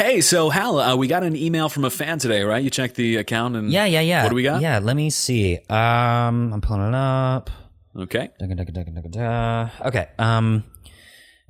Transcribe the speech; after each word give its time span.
Hey, 0.00 0.22
so 0.22 0.48
Hal, 0.48 0.80
uh, 0.80 0.96
we 0.96 1.08
got 1.08 1.24
an 1.24 1.36
email 1.36 1.68
from 1.68 1.84
a 1.84 1.90
fan 1.90 2.18
today, 2.18 2.42
right? 2.42 2.64
You 2.64 2.70
checked 2.70 2.94
the 2.94 3.16
account 3.16 3.54
and 3.54 3.70
Yeah, 3.70 3.84
yeah, 3.84 4.00
yeah. 4.00 4.22
What 4.22 4.30
do 4.30 4.34
we 4.34 4.42
got? 4.42 4.62
Yeah, 4.62 4.78
let 4.78 4.96
me 4.96 5.10
see. 5.10 5.58
Um, 5.68 6.54
I'm 6.54 6.62
pulling 6.62 6.88
it 6.88 6.94
up. 6.94 7.50
Okay. 7.94 8.30
Dugga, 8.40 8.58
dugga, 8.58 8.72
dugga. 8.72 9.86
Okay. 9.88 10.08
Um. 10.18 10.64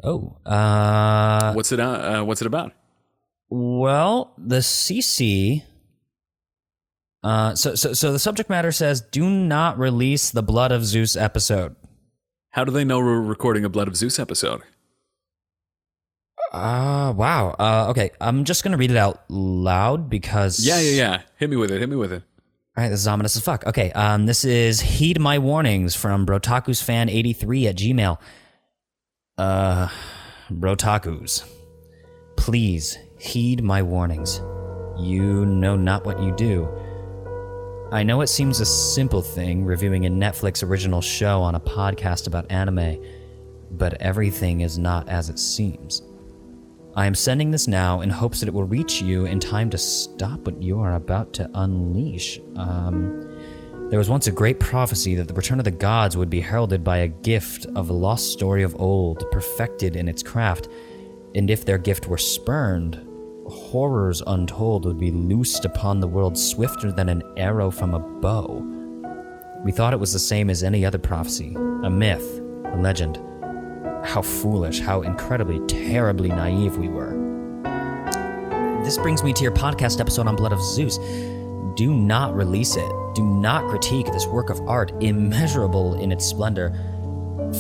Oh. 0.03 0.37
Uh. 0.45 1.53
What's 1.53 1.71
it? 1.71 1.79
Uh, 1.79 1.85
uh, 2.23 2.25
what's 2.25 2.41
it 2.41 2.49
about? 2.49 2.73
Well, 3.51 4.35
the 4.37 4.59
CC. 4.59 5.63
Uh. 7.23 7.55
So 7.55 7.77
so 7.77 7.93
so 7.93 8.13
the 8.13 8.19
subject 8.19 8.51
matter 8.51 8.73
says, 8.73 9.01
"Do 9.01 9.31
not 9.31 9.79
release 9.79 10.33
the 10.33 10.43
Blood 10.43 10.73
of 10.73 10.85
Zeus 10.85 11.15
episode." 11.15 11.77
How 12.51 12.65
do 12.65 12.73
they 12.73 12.83
know 12.83 12.99
we're 12.99 13.21
recording 13.21 13.65
a 13.65 13.69
Blood 13.69 13.87
of 13.87 13.95
Zeus 13.95 14.19
episode? 14.19 14.63
Uh, 16.51 17.13
wow. 17.17 17.55
Uh, 17.59 17.87
okay, 17.91 18.11
I'm 18.21 18.45
just 18.45 18.65
gonna 18.65 18.77
read 18.77 18.91
it 18.91 18.97
out 18.97 19.23
loud 19.29 20.11
because. 20.11 20.59
Yeah, 20.61 20.81
yeah, 20.81 20.93
yeah. 20.93 21.23
Hit 21.37 21.51
me 21.51 21.57
with 21.57 21.71
it. 21.71 21.81
Hit 21.81 21.89
me 21.89 21.97
with 21.97 22.13
it. 22.13 22.23
All 22.77 22.85
right, 22.85 22.89
this 22.89 23.01
is 23.01 23.07
ominous 23.07 23.37
as 23.37 23.43
fuck. 23.43 23.67
Okay, 23.67 23.93
um, 23.93 24.27
this 24.27 24.45
is 24.45 24.81
heed 24.81 25.21
my 25.21 25.39
warnings 25.39 25.95
from 25.95 26.25
Brotakus 26.25 26.83
fan 26.83 27.09
83 27.09 27.67
at 27.67 27.77
Gmail. 27.77 28.19
Uh, 29.37 29.89
Brotakus, 30.51 31.45
please 32.37 32.97
heed 33.19 33.63
my 33.63 33.83
warnings. 33.83 34.41
You 34.99 35.47
know 35.47 35.77
not 35.77 36.05
what 36.05 36.21
you 36.23 36.35
do. 36.37 36.69
I 37.93 38.05
know 38.05 38.21
it 38.21 38.29
seems 38.29 38.61
a 38.61 38.67
simple 38.67 39.21
thing 39.23 39.65
reviewing 39.65 40.07
a 40.07 40.11
Netflix 40.11 40.63
original 40.63 41.01
show 41.01 41.43
on 41.43 41.57
a 41.57 41.61
podcast 41.61 42.29
about 42.29 42.51
anime, 42.51 43.03
but 43.73 43.95
everything 44.01 44.61
is 44.61 44.79
not 44.79 45.09
as 45.09 45.29
it 45.29 45.39
seems. 45.39 46.03
I 46.97 47.07
am 47.07 47.15
sending 47.15 47.51
this 47.53 47.69
now 47.69 48.01
in 48.01 48.11
hopes 48.11 48.41
that 48.41 48.49
it 48.49 48.55
will 48.55 48.65
reach 48.65 49.01
you 49.01 49.25
in 49.25 49.39
time 49.39 49.71
to 49.71 49.79
stop 49.79 50.41
what 50.41 50.61
you 50.61 50.81
are 50.81 50.95
about 50.95 51.33
to 51.35 51.49
unleash. 51.55 52.41
Um, 52.57 53.29
there 53.91 53.99
was 53.99 54.09
once 54.09 54.27
a 54.27 54.33
great 54.33 54.59
prophecy 54.59 55.15
that 55.15 55.29
the 55.29 55.35
return 55.35 55.59
of 55.59 55.65
the 55.65 55.71
gods 55.71 56.17
would 56.17 56.31
be 56.31 56.41
heralded 56.41 56.83
by 56.83 56.99
a 56.99 57.09
gift 57.09 57.67
of 57.77 57.91
a 57.91 57.93
lost 57.93 58.33
story 58.33 58.63
of 58.63 58.81
old, 58.81 59.25
perfected 59.31 59.95
in 59.95 60.09
its 60.09 60.23
craft, 60.23 60.69
and 61.35 61.49
if 61.49 61.65
their 61.65 61.79
gift 61.79 62.09
were 62.09 62.19
spurned, 62.19 63.07
horrors 63.49 64.23
untold 64.27 64.85
would 64.85 64.99
be 64.99 65.11
loosed 65.11 65.65
upon 65.65 66.01
the 66.01 66.09
world 66.09 66.37
swifter 66.37 66.91
than 66.91 67.09
an 67.09 67.23
arrow 67.37 67.71
from 67.71 67.95
a 67.95 67.99
bow. 68.01 68.65
We 69.65 69.73
thought 69.73 69.93
it 69.93 70.01
was 70.01 70.13
the 70.13 70.19
same 70.19 70.51
as 70.51 70.63
any 70.63 70.85
other 70.85 70.99
prophecy, 70.99 71.55
a 71.83 71.91
myth, 71.91 72.41
a 72.67 72.77
legend. 72.81 73.21
How 74.05 74.23
foolish, 74.23 74.81
how 74.81 75.03
incredibly, 75.03 75.61
terribly 75.67 76.29
naive 76.29 76.79
we 76.79 76.89
were. 76.89 77.13
This 78.83 78.97
brings 78.97 79.23
me 79.23 79.33
to 79.35 79.43
your 79.43 79.53
podcast 79.53 80.01
episode 80.01 80.27
on 80.27 80.37
Blood 80.37 80.53
of 80.53 80.63
Zeus. 80.63 80.99
Do 81.77 81.95
not 81.95 82.35
release 82.35 82.77
it. 82.77 82.93
Do 83.15 83.25
not 83.25 83.69
critique 83.69 84.07
this 84.07 84.27
work 84.27 84.49
of 84.49 84.61
art, 84.69 84.93
immeasurable 85.01 85.95
in 86.01 86.13
its 86.13 86.25
splendor. 86.25 86.73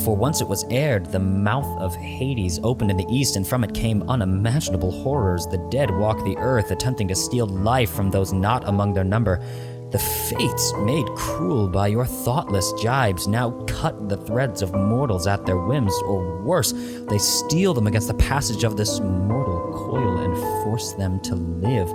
For 0.04 0.16
once 0.16 0.40
it 0.40 0.48
was 0.48 0.64
aired, 0.70 1.06
the 1.06 1.18
mouth 1.18 1.78
of 1.80 1.94
Hades 1.96 2.58
opened 2.62 2.90
in 2.90 2.96
the 2.96 3.06
east, 3.10 3.36
and 3.36 3.46
from 3.46 3.62
it 3.62 3.74
came 3.74 4.08
unimaginable 4.08 4.90
horrors. 4.90 5.46
The 5.46 5.58
dead 5.70 5.90
walk 5.90 6.24
the 6.24 6.38
earth, 6.38 6.70
attempting 6.70 7.08
to 7.08 7.14
steal 7.14 7.46
life 7.46 7.90
from 7.90 8.10
those 8.10 8.32
not 8.32 8.66
among 8.66 8.94
their 8.94 9.04
number. 9.04 9.42
The 9.90 9.98
fates, 9.98 10.72
made 10.78 11.06
cruel 11.16 11.68
by 11.68 11.88
your 11.88 12.06
thoughtless 12.06 12.72
jibes, 12.74 13.26
now 13.26 13.50
cut 13.66 14.08
the 14.08 14.16
threads 14.16 14.62
of 14.62 14.72
mortals 14.72 15.26
at 15.26 15.46
their 15.46 15.58
whims, 15.58 15.92
or 16.04 16.40
worse, 16.42 16.72
they 17.08 17.18
steel 17.18 17.74
them 17.74 17.88
against 17.88 18.06
the 18.06 18.14
passage 18.14 18.62
of 18.62 18.76
this 18.76 19.00
mortal 19.00 19.72
coil 19.72 20.18
and 20.18 20.36
force 20.62 20.92
them 20.92 21.18
to 21.22 21.34
live, 21.34 21.88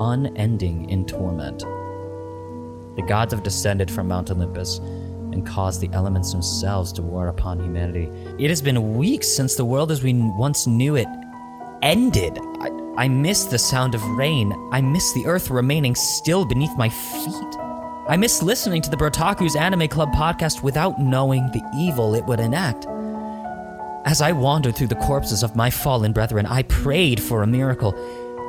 unending 0.00 0.88
in 0.88 1.04
torment. 1.04 1.58
The 2.96 3.04
gods 3.06 3.34
have 3.34 3.42
descended 3.42 3.90
from 3.90 4.08
Mount 4.08 4.30
Olympus 4.30 4.78
and 4.78 5.46
caused 5.46 5.82
the 5.82 5.90
elements 5.92 6.32
themselves 6.32 6.90
to 6.94 7.02
war 7.02 7.28
upon 7.28 7.60
humanity. 7.60 8.10
It 8.38 8.48
has 8.48 8.62
been 8.62 8.96
weeks 8.96 9.28
since 9.28 9.56
the 9.56 9.64
world 9.64 9.90
as 9.90 10.02
we 10.02 10.14
once 10.14 10.66
knew 10.66 10.96
it 10.96 11.08
ended. 11.82 12.38
I, 12.60 12.70
I 12.94 13.08
miss 13.08 13.44
the 13.44 13.58
sound 13.58 13.94
of 13.94 14.04
rain. 14.04 14.52
I 14.70 14.82
miss 14.82 15.12
the 15.14 15.24
earth 15.24 15.48
remaining 15.48 15.94
still 15.94 16.44
beneath 16.44 16.76
my 16.76 16.90
feet. 16.90 17.56
I 18.06 18.16
miss 18.18 18.42
listening 18.42 18.82
to 18.82 18.90
the 18.90 18.98
Brotakus 18.98 19.56
Anime 19.56 19.88
Club 19.88 20.10
podcast 20.12 20.62
without 20.62 21.00
knowing 21.00 21.46
the 21.52 21.62
evil 21.74 22.14
it 22.14 22.26
would 22.26 22.38
enact. 22.38 22.86
As 24.04 24.20
I 24.20 24.32
wandered 24.32 24.76
through 24.76 24.88
the 24.88 24.96
corpses 24.96 25.42
of 25.42 25.56
my 25.56 25.70
fallen 25.70 26.12
brethren, 26.12 26.44
I 26.44 26.64
prayed 26.64 27.18
for 27.22 27.42
a 27.42 27.46
miracle, 27.46 27.94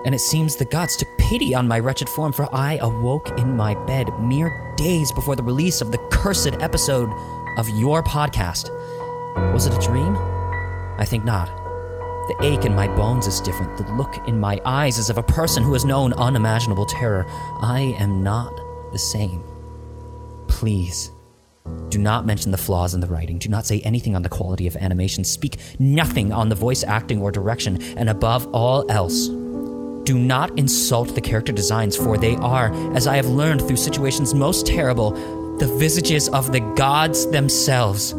and 0.05 0.13
it 0.13 0.19
seems 0.19 0.57
the 0.57 0.65
gods 0.65 0.97
took 0.97 1.07
pity 1.17 1.55
on 1.55 1.65
my 1.65 1.79
wretched 1.79 2.09
form, 2.09 2.33
for 2.33 2.53
I 2.53 2.79
awoke 2.81 3.29
in 3.39 3.55
my 3.55 3.75
bed 3.85 4.09
mere 4.19 4.73
days 4.75 5.09
before 5.13 5.37
the 5.37 5.43
release 5.43 5.79
of 5.79 5.93
the 5.93 5.99
cursed 6.11 6.55
episode 6.59 7.09
of 7.57 7.69
your 7.69 8.03
podcast. 8.03 8.69
Was 9.53 9.67
it 9.67 9.73
a 9.73 9.87
dream? 9.87 10.17
I 10.97 11.05
think 11.05 11.23
not. 11.23 11.62
The 12.28 12.38
ache 12.41 12.63
in 12.66 12.73
my 12.73 12.88
bones 12.88 13.28
is 13.28 13.41
different. 13.41 13.78
The 13.78 13.91
look 13.94 14.16
in 14.28 14.39
my 14.39 14.61
eyes 14.63 14.97
is 14.97 15.09
of 15.09 15.17
a 15.17 15.23
person 15.23 15.61
who 15.61 15.73
has 15.73 15.84
known 15.84 16.13
unimaginable 16.13 16.85
terror. 16.85 17.25
I 17.61 17.95
am 18.00 18.23
not 18.23 18.56
the 18.94 19.00
same. 19.00 19.44
Please, 20.47 21.12
do 21.89 21.97
not 21.97 22.25
mention 22.25 22.51
the 22.51 22.57
flaws 22.57 22.94
in 22.94 23.01
the 23.01 23.07
writing. 23.07 23.39
Do 23.39 23.50
not 23.50 23.66
say 23.66 23.81
anything 23.81 24.16
on 24.16 24.22
the 24.22 24.29
quality 24.29 24.67
of 24.67 24.78
animation. 24.78 25.25
Speak 25.25 25.57
nothing 25.79 26.31
on 26.31 26.47
the 26.47 26.56
voice 26.56 26.83
acting 26.83 27.22
or 27.22 27.31
direction. 27.31 27.81
And 27.97 28.09
above 28.09 28.47
all 28.53 28.89
else, 28.89 29.28
do 29.28 30.17
not 30.17 30.57
insult 30.57 31.16
the 31.16 31.22
character 31.22 31.51
designs, 31.51 31.95
for 31.95 32.17
they 32.17 32.35
are, 32.38 32.73
as 32.95 33.06
I 33.06 33.17
have 33.17 33.28
learned 33.28 33.62
through 33.67 33.78
situations 33.78 34.33
most 34.33 34.66
terrible, 34.66 35.12
the 35.57 35.67
visages 35.78 36.29
of 36.29 36.51
the 36.51 36.59
gods 36.75 37.29
themselves. 37.31 38.13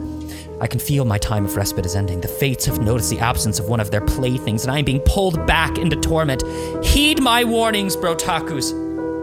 I 0.61 0.67
can 0.67 0.79
feel 0.81 1.05
my 1.05 1.19
time 1.19 1.45
of 1.45 1.57
respite 1.57 1.85
is 1.85 1.97
ending. 1.97 2.21
The 2.21 2.29
fates 2.29 2.65
have 2.67 2.81
noticed 2.81 3.11
the 3.11 3.19
absence 3.19 3.59
of 3.59 3.69
one 3.69 3.81
of 3.81 3.91
their 3.91 4.01
playthings, 4.01 4.65
and 4.65 4.73
I 4.73 4.79
am 4.79 4.85
being 4.85 5.01
pulled 5.01 5.47
back 5.47 5.79
into 5.79 5.97
torment. 5.97 6.43
Heed 6.85 7.21
my 7.21 7.45
warnings, 7.45 7.97
Brotakus. 7.97 8.73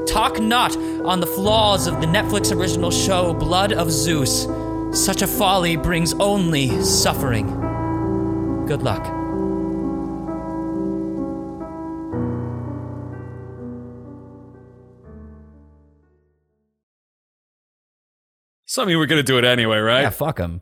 Talk 0.07 0.39
not 0.39 0.75
on 1.05 1.19
the 1.19 1.27
flaws 1.27 1.87
of 1.87 2.01
the 2.01 2.07
Netflix 2.07 2.55
original 2.55 2.91
show 2.91 3.33
Blood 3.33 3.71
of 3.71 3.91
Zeus. 3.91 4.47
Such 4.91 5.21
a 5.21 5.27
folly 5.27 5.77
brings 5.77 6.13
only 6.15 6.81
suffering. 6.83 7.47
Good 8.65 8.81
luck. 8.81 9.05
So 18.65 18.81
I 18.81 18.85
mean, 18.85 18.97
we're 18.97 19.05
gonna 19.05 19.21
do 19.21 19.37
it 19.37 19.43
anyway, 19.43 19.79
right? 19.79 20.01
Yeah, 20.01 20.09
fuck 20.11 20.37
them. 20.37 20.61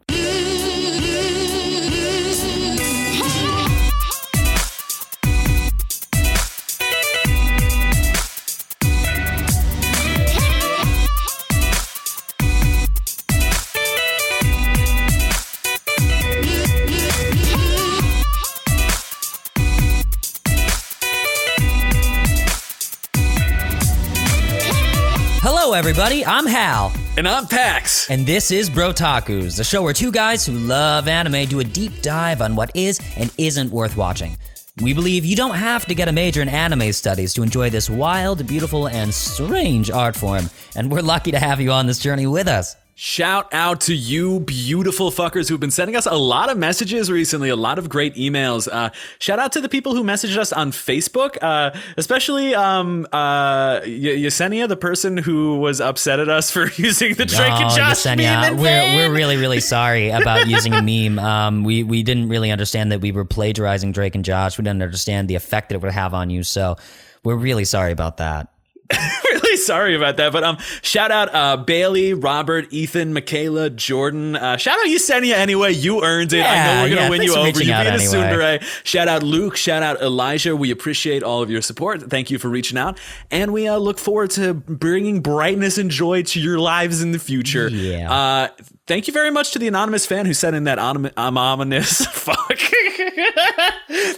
Everybody. 25.80 26.26
I'm 26.26 26.46
Hal. 26.46 26.92
And 27.16 27.26
I'm 27.26 27.48
Pax. 27.48 28.10
And 28.10 28.28
this 28.28 28.52
is 28.52 28.70
Brotakus, 28.70 29.56
the 29.56 29.64
show 29.64 29.82
where 29.82 29.94
two 29.94 30.12
guys 30.12 30.46
who 30.46 30.52
love 30.52 31.08
anime 31.08 31.46
do 31.46 31.62
a 31.62 31.64
deep 31.64 32.02
dive 32.02 32.42
on 32.42 32.54
what 32.54 32.70
is 32.76 33.00
and 33.16 33.34
isn't 33.38 33.72
worth 33.72 33.96
watching. 33.96 34.38
We 34.82 34.94
believe 34.94 35.24
you 35.24 35.38
don't 35.38 35.56
have 35.56 35.86
to 35.86 35.96
get 35.96 36.10
a 36.10 36.12
major 36.12 36.42
in 36.42 36.50
anime 36.50 36.92
studies 36.92 37.34
to 37.36 37.44
enjoy 37.44 37.70
this 37.70 37.90
wild, 37.90 38.46
beautiful, 38.46 38.90
and 38.90 39.14
strange 39.14 39.90
art 39.90 40.18
form, 40.18 40.50
and 40.76 40.92
we're 40.92 41.00
lucky 41.00 41.32
to 41.32 41.40
have 41.40 41.62
you 41.62 41.72
on 41.72 41.88
this 41.88 42.00
journey 42.00 42.28
with 42.28 42.50
us. 42.50 42.76
Shout 43.02 43.48
out 43.54 43.80
to 43.82 43.96
you, 43.96 44.42
beautiful 44.42 45.10
fuckers 45.10 45.48
who've 45.48 45.58
been 45.58 45.72
sending 45.72 45.96
us 45.96 46.06
a 46.06 46.16
lot 46.16 46.52
of 46.52 46.58
messages 46.58 47.10
recently, 47.10 47.48
a 47.48 47.56
lot 47.56 47.80
of 47.80 47.88
great 47.88 48.14
emails. 48.16 48.68
Uh, 48.70 48.90
shout 49.20 49.40
out 49.40 49.54
to 49.54 49.62
the 49.62 49.70
people 49.70 49.96
who 49.96 50.04
messaged 50.04 50.36
us 50.36 50.52
on 50.52 50.74
Facebook, 50.74 51.38
uh, 51.42 51.72
especially 51.96 52.54
um, 52.54 53.08
uh, 53.14 53.80
Yesenia, 53.84 54.68
the 54.68 54.76
person 54.76 55.16
who 55.16 55.60
was 55.60 55.80
upset 55.80 56.20
at 56.20 56.28
us 56.28 56.52
for 56.52 56.70
using 56.76 57.14
the 57.14 57.24
Drake 57.24 57.54
and 57.54 57.72
Oh, 57.72 57.76
Josh 57.78 58.04
meme. 58.06 58.18
Yesenia, 58.18 58.52
in 58.52 58.58
we're 58.58 58.96
we're 58.98 59.16
really 59.16 59.38
really 59.38 59.62
sorry 59.78 60.10
about 60.10 60.50
using 60.50 60.74
a 60.74 60.82
meme. 60.82 61.20
Um, 61.20 61.64
we 61.64 61.84
we 61.84 62.04
didn't 62.04 62.28
really 62.28 62.52
understand 62.52 62.92
that 62.92 63.00
we 63.00 63.14
were 63.14 63.24
plagiarizing 63.24 63.94
Drake 63.94 64.16
and 64.16 64.26
Josh. 64.26 64.58
We 64.58 64.66
didn't 64.66 64.84
understand 64.84 65.30
the 65.30 65.36
effect 65.36 65.70
that 65.70 65.76
it 65.76 65.82
would 65.82 65.94
have 65.94 66.14
on 66.14 66.30
you. 66.30 66.44
So 66.44 66.76
we're 67.24 67.38
really 67.38 67.64
sorry 67.64 67.94
about 67.94 68.18
that. 68.18 68.50
sorry 69.66 69.96
about 69.96 70.18
that. 70.18 70.32
But 70.32 70.44
um, 70.44 70.58
shout 70.82 71.12
out 71.12 71.34
uh, 71.34 71.58
Bailey, 71.58 72.14
Robert, 72.14 72.72
Ethan, 72.72 73.14
Michaela, 73.14 73.70
Jordan. 73.70 74.36
Uh, 74.36 74.58
shout 74.58 74.80
out 74.80 74.88
Yesenia 74.88 75.34
anyway. 75.34 75.74
You 75.74 76.04
earned 76.04 76.34
it. 76.34 76.38
Yeah, 76.38 76.52
I 76.52 76.56
know 76.56 76.84
we're 76.84 76.90
gonna 76.90 77.02
yeah, 77.02 77.10
win 77.10 77.22
you 77.22 77.36
over. 77.36 77.46
reaching 77.46 77.68
You 77.68 77.74
out 77.74 77.98
being 77.98 78.14
a 78.14 78.18
anyway. 78.18 78.60
Shout 78.84 79.08
out 79.08 79.24
Luke. 79.24 79.56
Shout 79.56 79.84
out 79.84 80.02
Elijah. 80.02 80.56
We 80.56 80.72
appreciate 80.72 81.24
all 81.24 81.42
of 81.42 81.50
your 81.50 81.62
support. 81.62 82.10
Thank 82.10 82.32
you 82.32 82.40
for 82.40 82.50
reaching 82.50 82.78
out, 82.78 83.00
and 83.32 83.54
we 83.54 83.68
uh, 83.68 83.78
look 83.78 84.00
forward 84.00 84.32
to 84.32 84.54
bringing 84.54 85.22
brightness 85.22 85.78
and 85.78 85.90
joy 85.90 86.24
to 86.24 86.40
your 86.40 86.60
lives 86.60 87.02
in 87.02 87.12
the 87.12 87.20
future. 87.20 87.68
Yeah. 87.70 88.12
Uh, 88.12 88.48
thank 88.88 89.08
you 89.08 89.14
very 89.14 89.32
much 89.32 89.52
to 89.52 89.60
the 89.60 89.68
anonymous 89.68 90.06
fan 90.06 90.26
who 90.26 90.34
sent 90.34 90.56
in 90.56 90.64
that 90.66 90.80
onom- 90.80 91.14
um, 91.16 91.38
ominous 91.38 92.06
fuck 92.08 92.50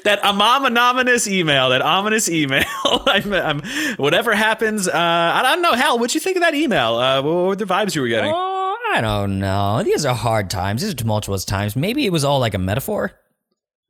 that 0.04 0.20
um, 0.24 0.42
ominous 0.42 1.28
email. 1.28 1.70
That 1.70 1.82
ominous 1.82 2.30
email. 2.30 2.64
I'm, 2.86 3.34
I'm, 3.34 3.62
whatever 3.98 4.34
happens, 4.34 4.88
uh, 4.88 4.92
I 5.32 5.42
don't 5.44 5.62
know. 5.62 5.74
Hal, 5.74 6.00
what'd 6.00 6.14
you 6.14 6.22
think 6.22 6.38
of 6.38 6.42
that 6.42 6.56
email? 6.56 6.96
Uh, 6.96 7.22
what 7.22 7.32
were 7.32 7.56
the 7.56 7.66
vibes 7.66 7.96
you 7.96 8.02
were 8.02 8.08
getting? 8.08 8.32
Oh, 8.34 8.78
I 8.94 9.02
don't 9.02 9.40
know. 9.40 9.82
These 9.84 10.06
are 10.06 10.16
hard 10.16 10.50
times. 10.50 10.82
These 10.82 10.92
are 10.92 10.96
tumultuous 10.96 11.46
times. 11.46 11.76
Maybe 11.76 12.06
it 12.06 12.12
was 12.12 12.24
all 12.24 12.40
like 12.40 12.54
a 12.54 12.60
metaphor. 12.60 13.14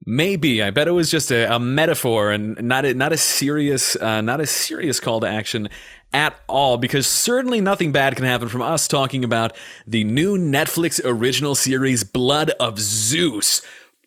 Maybe 0.05 0.63
I 0.63 0.71
bet 0.71 0.87
it 0.87 0.91
was 0.91 1.11
just 1.11 1.31
a, 1.31 1.55
a 1.55 1.59
metaphor 1.59 2.31
and 2.31 2.59
not 2.61 2.85
a, 2.85 2.93
not 2.95 3.13
a 3.13 3.17
serious 3.17 3.95
uh, 3.95 4.21
not 4.21 4.41
a 4.41 4.47
serious 4.47 4.99
call 4.99 5.19
to 5.19 5.27
action 5.27 5.69
at 6.11 6.35
all. 6.47 6.77
Because 6.77 7.05
certainly 7.05 7.61
nothing 7.61 7.91
bad 7.91 8.15
can 8.15 8.25
happen 8.25 8.47
from 8.47 8.63
us 8.63 8.87
talking 8.87 9.23
about 9.23 9.55
the 9.85 10.03
new 10.03 10.37
Netflix 10.37 10.99
original 11.03 11.53
series 11.53 12.03
Blood 12.03 12.49
of 12.59 12.79
Zeus. 12.79 13.61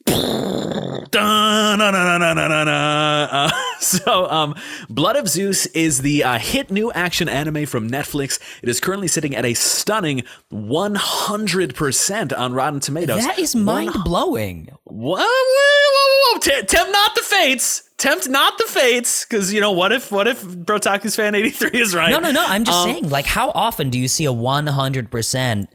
Uh, 1.16 3.50
so, 3.80 4.28
um, 4.30 4.54
Blood 4.88 5.16
of 5.16 5.28
Zeus 5.28 5.66
is 5.66 6.02
the 6.02 6.24
uh, 6.24 6.38
hit 6.38 6.70
new 6.70 6.90
action 6.92 7.28
anime 7.28 7.66
from 7.66 7.90
Netflix. 7.90 8.38
It 8.62 8.68
is 8.68 8.80
currently 8.80 9.08
sitting 9.08 9.34
at 9.36 9.44
a 9.44 9.54
stunning 9.54 10.22
100% 10.52 12.38
on 12.38 12.52
Rotten 12.52 12.80
Tomatoes. 12.80 13.24
That 13.24 13.38
is 13.38 13.54
mind 13.54 13.92
blowing. 14.04 14.68
Whoa, 14.84 15.16
whoa, 15.16 15.20
whoa, 15.20 16.32
whoa. 16.32 16.38
T- 16.40 16.62
tempt 16.62 16.92
not 16.92 17.14
the 17.14 17.22
fates. 17.22 17.82
Tempt 17.96 18.28
not 18.28 18.58
the 18.58 18.64
fates. 18.66 19.24
Because, 19.24 19.52
you 19.52 19.60
know, 19.60 19.72
what 19.72 19.92
if 19.92 20.10
what 20.10 20.26
if 20.26 20.42
Brotakus 20.42 21.16
fan 21.16 21.34
83 21.34 21.70
is 21.74 21.94
right? 21.94 22.10
No, 22.10 22.18
no, 22.18 22.32
no. 22.32 22.44
I'm 22.46 22.64
just 22.64 22.78
Um, 22.78 22.90
saying, 22.90 23.08
like, 23.10 23.26
how 23.26 23.50
often 23.54 23.90
do 23.90 23.98
you 23.98 24.08
see 24.08 24.24
a 24.26 24.32
100% 24.32 25.68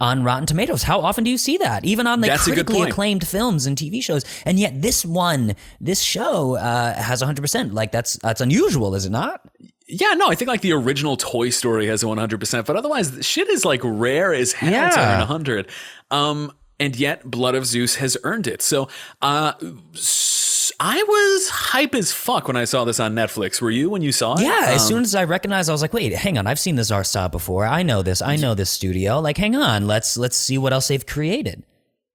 on 0.00 0.22
Rotten 0.24 0.46
Tomatoes? 0.46 0.82
How 0.82 1.00
often 1.00 1.24
do 1.24 1.30
you 1.30 1.38
see 1.38 1.56
that? 1.58 1.84
Even 1.84 2.06
on 2.06 2.20
like 2.20 2.30
That's 2.30 2.44
critically 2.44 2.82
acclaimed 2.82 3.26
films 3.26 3.66
and 3.66 3.76
TV 3.76 4.02
shows. 4.02 4.24
And 4.44 4.58
yet 4.58 4.80
this 4.82 5.04
one, 5.04 5.54
this 5.80 6.00
show 6.00 6.56
uh, 6.56 6.94
has 6.94 7.22
100%. 7.22 7.72
Like, 7.72 7.92
that's 7.92 8.14
that's 8.22 8.40
unusual, 8.40 8.94
is 8.94 9.06
it 9.06 9.10
not? 9.10 9.40
Yeah, 9.86 10.12
no, 10.14 10.28
I 10.30 10.36
think 10.36 10.48
like 10.48 10.60
the 10.60 10.72
original 10.72 11.16
Toy 11.16 11.50
Story 11.50 11.86
has 11.88 12.04
100%, 12.04 12.64
but 12.66 12.76
otherwise, 12.76 13.26
shit 13.26 13.48
is 13.48 13.64
like 13.64 13.80
rare 13.82 14.32
as 14.32 14.52
hell 14.52 14.70
to 14.70 15.00
Yeah. 15.00 15.14
earn 15.14 15.18
100. 15.20 15.68
Um, 16.12 16.52
and 16.78 16.94
yet, 16.96 17.28
Blood 17.28 17.54
of 17.56 17.66
Zeus 17.66 17.96
has 17.96 18.16
earned 18.22 18.46
it. 18.46 18.62
So, 18.62 18.88
uh, 19.20 19.52
s- 19.94 20.39
I 20.82 21.02
was 21.02 21.48
hype 21.50 21.94
as 21.94 22.10
fuck 22.10 22.48
when 22.48 22.56
I 22.56 22.64
saw 22.64 22.86
this 22.86 22.98
on 22.98 23.14
Netflix. 23.14 23.60
Were 23.60 23.70
you 23.70 23.90
when 23.90 24.00
you 24.00 24.12
saw 24.12 24.34
it? 24.34 24.40
Yeah, 24.42 24.62
as 24.68 24.80
Um, 24.82 24.88
soon 24.88 25.02
as 25.02 25.14
I 25.14 25.24
recognized, 25.24 25.68
I 25.68 25.72
was 25.72 25.82
like, 25.82 25.92
"Wait, 25.92 26.12
hang 26.14 26.38
on! 26.38 26.46
I've 26.46 26.58
seen 26.58 26.76
this 26.76 26.90
art 26.90 27.06
style 27.06 27.28
before. 27.28 27.66
I 27.66 27.82
know 27.82 28.00
this. 28.02 28.22
I 28.22 28.36
know 28.36 28.54
this 28.54 28.70
studio. 28.70 29.20
Like, 29.20 29.36
hang 29.36 29.54
on, 29.54 29.86
let's 29.86 30.16
let's 30.16 30.36
see 30.38 30.56
what 30.56 30.72
else 30.72 30.88
they've 30.88 31.04
created." 31.04 31.64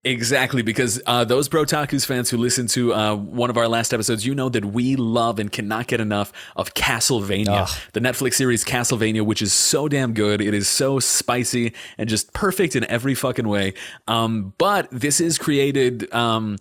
Exactly, 0.03 0.61
because 0.61 1.01
uh, 1.07 1.25
those 1.25 1.49
Brotakus 1.49 2.05
fans 2.05 2.29
who 2.29 2.37
listened 2.37 2.69
to 2.69 2.93
uh, 2.93 3.15
one 3.15 3.49
of 3.49 3.57
our 3.57 3.67
last 3.67 3.91
episodes, 3.91 4.23
you 4.25 4.35
know 4.35 4.49
that 4.49 4.63
we 4.65 4.95
love 4.95 5.39
and 5.39 5.51
cannot 5.51 5.87
get 5.87 5.99
enough 5.99 6.31
of 6.55 6.75
Castlevania, 6.75 7.63
Ugh. 7.67 7.69
the 7.93 7.99
Netflix 7.99 8.35
series 8.35 8.63
Castlevania, 8.63 9.23
which 9.23 9.41
is 9.41 9.51
so 9.53 9.87
damn 9.87 10.13
good. 10.13 10.41
It 10.41 10.53
is 10.53 10.67
so 10.67 10.99
spicy 10.99 11.73
and 11.97 12.07
just 12.07 12.33
perfect 12.33 12.75
in 12.75 12.83
every 12.85 13.15
fucking 13.15 13.47
way. 13.47 13.73
Um, 14.07 14.53
but 14.59 14.87
this 14.91 15.19
is 15.19 15.37
created. 15.39 16.11
Um, 16.13 16.57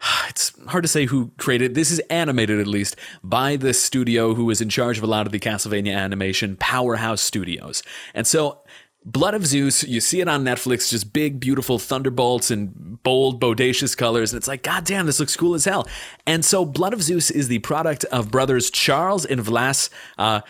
it's 0.28 0.52
hard 0.66 0.84
to 0.84 0.88
say 0.88 1.06
who 1.06 1.30
created 1.38 1.74
this 1.74 1.90
is 1.90 1.98
animated 2.10 2.60
at 2.60 2.66
least 2.66 2.96
by 3.22 3.56
the 3.56 3.74
studio 3.74 4.34
who 4.34 4.44
was 4.44 4.60
in 4.60 4.68
charge 4.68 4.98
of 4.98 5.04
a 5.04 5.08
lot 5.08 5.26
of 5.26 5.32
the 5.32 5.38
Castlevania 5.38 5.94
animation 5.94 6.56
Powerhouse 6.56 7.20
Studios. 7.20 7.82
And 8.14 8.26
so 8.26 8.62
Blood 9.08 9.34
of 9.34 9.46
Zeus, 9.46 9.84
you 9.84 10.00
see 10.00 10.20
it 10.20 10.26
on 10.26 10.42
Netflix, 10.42 10.90
just 10.90 11.12
big, 11.12 11.38
beautiful 11.38 11.78
thunderbolts 11.78 12.50
and 12.50 13.00
bold, 13.04 13.40
bodacious 13.40 13.96
colors. 13.96 14.32
And 14.32 14.38
it's 14.38 14.48
like, 14.48 14.64
God 14.64 14.84
damn, 14.84 15.06
this 15.06 15.20
looks 15.20 15.36
cool 15.36 15.54
as 15.54 15.64
hell. 15.64 15.86
And 16.26 16.44
so, 16.44 16.64
Blood 16.64 16.92
of 16.92 17.00
Zeus 17.04 17.30
is 17.30 17.46
the 17.46 17.60
product 17.60 18.04
of 18.06 18.32
brothers 18.32 18.68
Charles 18.68 19.24
and 19.24 19.40
Vlas 19.40 19.90
uh, 20.18 20.40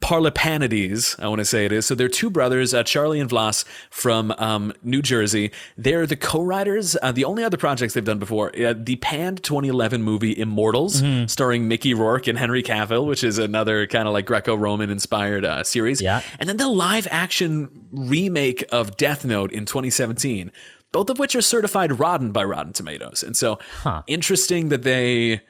Parlapanides, 0.00 1.18
I 1.20 1.28
want 1.28 1.38
to 1.40 1.44
say 1.44 1.64
it 1.64 1.72
is. 1.72 1.86
So, 1.86 1.94
they're 1.94 2.08
two 2.08 2.30
brothers, 2.30 2.74
uh, 2.74 2.82
Charlie 2.82 3.20
and 3.20 3.30
Vlas 3.30 3.64
from 3.90 4.32
um, 4.38 4.72
New 4.82 5.02
Jersey. 5.02 5.50
They're 5.76 6.06
the 6.06 6.16
co 6.16 6.42
writers. 6.42 6.96
Uh, 7.02 7.12
the 7.12 7.24
only 7.24 7.44
other 7.44 7.56
projects 7.56 7.94
they've 7.94 8.04
done 8.04 8.18
before, 8.18 8.52
uh, 8.60 8.74
the 8.76 8.96
panned 8.96 9.42
2011 9.42 10.02
movie 10.02 10.36
Immortals, 10.38 11.02
starring 11.30 11.68
Mickey 11.68 11.94
Rourke 11.94 12.26
and 12.26 12.38
Henry 12.38 12.62
Cavill, 12.62 13.06
which 13.06 13.24
is 13.24 13.38
another 13.38 13.86
kind 13.86 14.06
of 14.06 14.14
like 14.14 14.26
Greco 14.26 14.54
Roman 14.54 14.90
inspired 14.90 15.44
uh, 15.44 15.64
series. 15.64 16.00
Yeah. 16.00 16.22
And 16.38 16.48
then 16.48 16.56
the 16.56 16.68
live 16.68 17.06
action 17.10 17.86
remake 17.92 18.64
of 18.72 18.96
Death 18.96 19.24
Note 19.24 19.52
in 19.52 19.66
2017, 19.66 20.50
both 20.92 21.10
of 21.10 21.18
which 21.18 21.34
are 21.34 21.42
certified 21.42 21.98
rotten 21.98 22.32
by 22.32 22.44
Rotten 22.44 22.72
Tomatoes. 22.72 23.22
And 23.22 23.36
so 23.36 23.58
interesting 24.06 24.68
that 24.68 24.82
they 24.82 25.42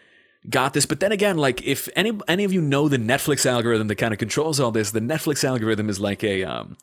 got 0.48 0.72
this. 0.72 0.87
But 0.87 1.00
then 1.00 1.12
again, 1.12 1.37
like 1.37 1.62
if 1.62 1.88
any 1.96 2.19
any 2.28 2.44
of 2.44 2.52
you 2.52 2.60
know 2.60 2.88
the 2.88 2.96
Netflix 2.98 3.46
algorithm 3.46 3.88
that 3.88 3.96
kind 3.96 4.12
of 4.12 4.19
controls 4.19 4.60
all 4.60 4.70
this, 4.70 4.90
the 4.90 5.00
Netflix 5.00 5.44
algorithm 5.44 5.88
is 5.88 6.00
like 6.00 6.25
a 6.25 6.44
um 6.44 6.76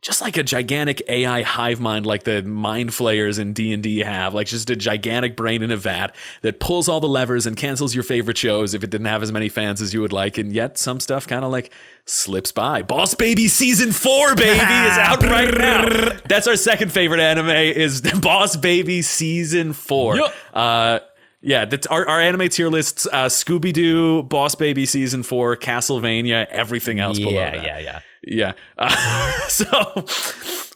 just 0.00 0.20
like 0.20 0.36
a 0.36 0.44
gigantic 0.44 1.02
AI 1.08 1.42
hive 1.42 1.80
mind 1.80 2.06
like 2.06 2.22
the 2.22 2.42
mind 2.42 2.94
flayers 2.94 3.38
in 3.38 3.52
D&D 3.52 3.98
have, 3.98 4.32
like 4.32 4.46
just 4.46 4.70
a 4.70 4.76
gigantic 4.76 5.36
brain 5.36 5.60
in 5.60 5.72
a 5.72 5.76
vat 5.76 6.14
that 6.42 6.60
pulls 6.60 6.88
all 6.88 7.00
the 7.00 7.08
levers 7.08 7.46
and 7.46 7.56
cancels 7.56 7.96
your 7.96 8.04
favorite 8.04 8.38
shows 8.38 8.74
if 8.74 8.84
it 8.84 8.90
didn't 8.90 9.08
have 9.08 9.24
as 9.24 9.32
many 9.32 9.48
fans 9.48 9.82
as 9.82 9.92
you 9.92 10.00
would 10.00 10.12
like. 10.12 10.38
And 10.38 10.52
yet 10.52 10.78
some 10.78 11.00
stuff 11.00 11.26
kind 11.26 11.44
of 11.44 11.50
like 11.50 11.72
slips 12.04 12.52
by. 12.52 12.82
Boss 12.82 13.14
Baby 13.14 13.48
season 13.48 13.90
4 13.90 14.36
baby 14.36 14.50
is 14.50 14.58
out 14.98 15.20
right 15.24 15.52
now. 15.58 16.10
That's 16.28 16.46
our 16.46 16.56
second 16.56 16.92
favorite 16.92 17.20
anime 17.20 17.48
is 17.48 18.00
Boss 18.20 18.56
Baby 18.56 19.02
season 19.02 19.72
4. 19.72 20.16
Yup. 20.16 20.34
Uh 20.54 20.98
yeah, 21.40 21.64
that's 21.64 21.86
our, 21.86 22.06
our 22.08 22.20
anime 22.20 22.48
tier 22.48 22.68
lists 22.68 23.06
uh, 23.12 23.26
Scooby 23.26 23.72
Doo, 23.72 24.22
Boss 24.24 24.54
Baby 24.54 24.86
season 24.86 25.22
four, 25.22 25.56
Castlevania, 25.56 26.46
everything 26.46 27.00
else 27.00 27.18
below 27.18 27.32
that. 27.34 27.62
yeah. 27.80 28.00
yeah. 28.22 28.52
Uh, 28.76 29.30
so 29.48 30.04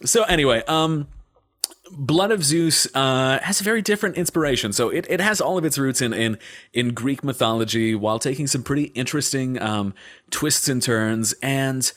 so 0.05 0.23
anyway 0.25 0.63
um 0.69 1.07
blood 1.93 2.31
of 2.31 2.43
zeus 2.43 2.87
uh, 2.95 3.39
has 3.43 3.61
a 3.61 3.65
very 3.65 3.83
different 3.83 4.17
inspiration. 4.17 4.73
So 4.73 4.89
it, 4.89 5.07
it 5.09 5.21
has 5.21 5.41
all 5.41 5.59
of 5.59 5.65
its 5.65 5.79
roots 5.79 6.01
in, 6.01 6.13
in 6.13 6.39
in 6.73 6.95
greek 6.95 7.23
mythology 7.23 7.95
while 7.95 8.19
taking 8.19 8.47
some 8.47 8.63
pretty 8.63 8.85
interesting 8.95 9.61
um, 9.61 9.95
twists 10.31 10.69
and 10.69 10.83
turns. 10.83 11.35
And 11.43 11.93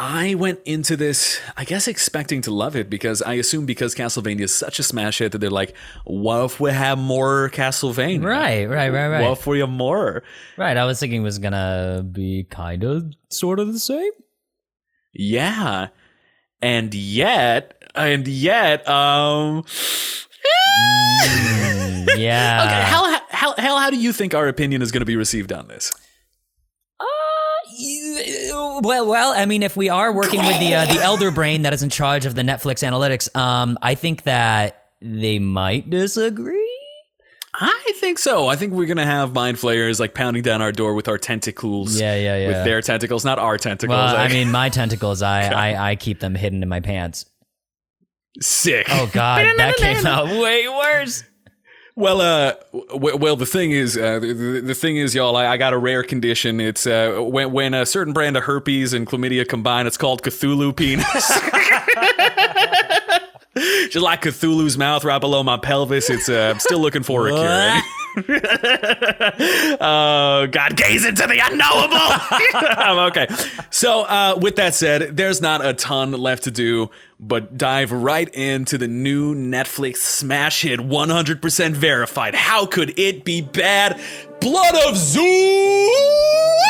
I 0.00 0.36
went 0.36 0.60
into 0.64 0.96
this, 0.96 1.40
I 1.56 1.64
guess, 1.64 1.88
expecting 1.88 2.40
to 2.42 2.52
love 2.52 2.76
it 2.76 2.88
because 2.88 3.20
I 3.20 3.34
assume 3.34 3.66
because 3.66 3.96
Castlevania 3.96 4.42
is 4.42 4.54
such 4.54 4.78
a 4.78 4.84
smash 4.84 5.18
hit 5.18 5.32
that 5.32 5.38
they're 5.38 5.50
like, 5.50 5.74
what 6.04 6.44
if 6.44 6.60
we 6.60 6.70
have 6.70 6.98
more 6.98 7.50
Castlevania? 7.52 8.24
Right, 8.24 8.64
right, 8.66 8.90
right, 8.90 9.08
right. 9.08 9.22
What 9.24 9.38
if 9.38 9.46
we 9.48 9.58
have 9.58 9.68
more? 9.68 10.22
Right. 10.56 10.76
I 10.76 10.84
was 10.84 11.00
thinking 11.00 11.22
it 11.22 11.24
was 11.24 11.40
gonna 11.40 12.06
be 12.10 12.44
kind 12.48 12.84
of, 12.84 13.12
sort 13.28 13.58
of 13.58 13.72
the 13.72 13.80
same. 13.80 14.12
Yeah. 15.12 15.88
And 16.62 16.94
yet, 16.94 17.82
and 17.96 18.28
yet, 18.28 18.88
um, 18.88 19.64
Yeah. 22.16 22.64
okay, 22.64 22.82
how, 22.82 23.20
how, 23.30 23.54
how, 23.56 23.76
how 23.78 23.90
do 23.90 23.96
you 23.96 24.12
think 24.12 24.34
our 24.34 24.46
opinion 24.48 24.80
is 24.82 24.92
going 24.92 25.00
to 25.02 25.06
be 25.06 25.16
received 25.16 25.52
on 25.52 25.68
this? 25.68 25.92
You- 28.82 28.88
well, 28.88 29.06
well, 29.06 29.32
I 29.32 29.46
mean, 29.46 29.62
if 29.62 29.76
we 29.76 29.88
are 29.88 30.12
working 30.12 30.40
with 30.44 30.58
the 30.60 30.74
uh, 30.74 30.86
the 30.86 31.00
elder 31.02 31.30
brain 31.30 31.62
that 31.62 31.72
is 31.72 31.82
in 31.82 31.90
charge 31.90 32.26
of 32.26 32.34
the 32.34 32.42
Netflix 32.42 32.86
analytics, 32.86 33.34
um, 33.36 33.78
I 33.82 33.94
think 33.94 34.22
that 34.22 34.84
they 35.00 35.38
might 35.38 35.88
disagree. 35.90 36.64
I 37.60 37.92
think 37.96 38.18
so. 38.20 38.46
I 38.46 38.54
think 38.54 38.72
we're 38.72 38.86
going 38.86 38.98
to 38.98 39.04
have 39.06 39.32
mind 39.32 39.58
flayers 39.58 39.98
like 39.98 40.14
pounding 40.14 40.42
down 40.44 40.62
our 40.62 40.70
door 40.70 40.94
with 40.94 41.08
our 41.08 41.18
tentacles. 41.18 41.98
Yeah, 42.00 42.14
yeah, 42.14 42.36
yeah. 42.36 42.46
With 42.48 42.64
their 42.64 42.80
tentacles, 42.82 43.24
not 43.24 43.40
our 43.40 43.58
tentacles. 43.58 43.96
Well, 43.96 44.16
I 44.16 44.28
mean, 44.28 44.52
my 44.52 44.68
tentacles, 44.68 45.22
I, 45.22 45.48
I, 45.74 45.90
I 45.90 45.96
keep 45.96 46.20
them 46.20 46.36
hidden 46.36 46.62
in 46.62 46.68
my 46.68 46.78
pants. 46.80 47.24
sick. 48.40 48.86
Oh 48.90 49.10
God, 49.12 49.44
that 49.56 49.76
came 49.76 50.06
out 50.06 50.26
way 50.26 50.68
worse. 50.68 51.24
Well, 51.98 52.20
uh, 52.20 52.54
w- 52.92 53.16
well, 53.16 53.34
the 53.34 53.44
thing 53.44 53.72
is, 53.72 53.96
uh, 53.98 54.20
the, 54.20 54.62
the- 54.64 54.74
thing 54.74 54.98
is, 54.98 55.16
y'all, 55.16 55.34
I, 55.34 55.48
I 55.48 55.56
got 55.56 55.72
a 55.72 55.78
rare 55.78 56.04
condition. 56.04 56.60
It's 56.60 56.86
uh, 56.86 57.16
when 57.18 57.50
when 57.50 57.74
a 57.74 57.84
certain 57.84 58.12
brand 58.12 58.36
of 58.36 58.44
herpes 58.44 58.92
and 58.92 59.04
chlamydia 59.04 59.48
combine, 59.48 59.88
it's 59.88 59.96
called 59.96 60.22
Cthulhu 60.22 60.76
penis. 60.76 61.04
Just 63.90 64.04
like 64.04 64.22
Cthulhu's 64.22 64.78
mouth 64.78 65.02
right 65.02 65.18
below 65.18 65.42
my 65.42 65.56
pelvis. 65.56 66.08
It's 66.08 66.28
uh, 66.28 66.52
I'm 66.54 66.60
still 66.60 66.78
looking 66.78 67.02
for 67.02 67.26
a 67.26 67.30
cure. 67.32 67.42
Oh 69.80 70.46
God, 70.52 70.76
gaze 70.76 71.04
into 71.04 71.26
the 71.26 71.40
unknowable. 71.42 71.98
I'm 72.78 72.98
okay. 73.10 73.26
So, 73.70 74.02
uh, 74.02 74.38
with 74.40 74.54
that 74.56 74.76
said, 74.76 75.16
there's 75.16 75.40
not 75.40 75.66
a 75.66 75.74
ton 75.74 76.12
left 76.12 76.44
to 76.44 76.52
do, 76.52 76.90
but 77.20 77.58
dive 77.58 77.90
right 77.90 78.28
into 78.34 78.78
the 78.78 78.88
new 78.88 79.34
Netflix 79.34 79.96
smash 79.96 80.62
hit, 80.62 80.80
100% 80.80 81.72
verified. 81.72 82.34
How 82.34 82.66
could 82.66 82.98
it 82.98 83.24
be 83.24 83.40
bad? 83.40 84.00
Blood 84.40 84.74
of 84.86 84.96
Zeus. 84.96 86.67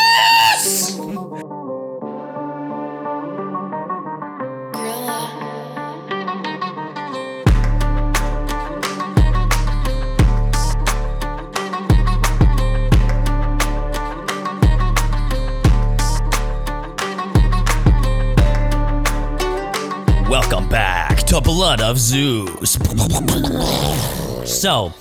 Welcome 20.28 20.68
back 20.68 21.20
to 21.28 21.40
Blood 21.40 21.80
of 21.80 21.96
Zeus. 21.98 22.72
So, 24.44 24.92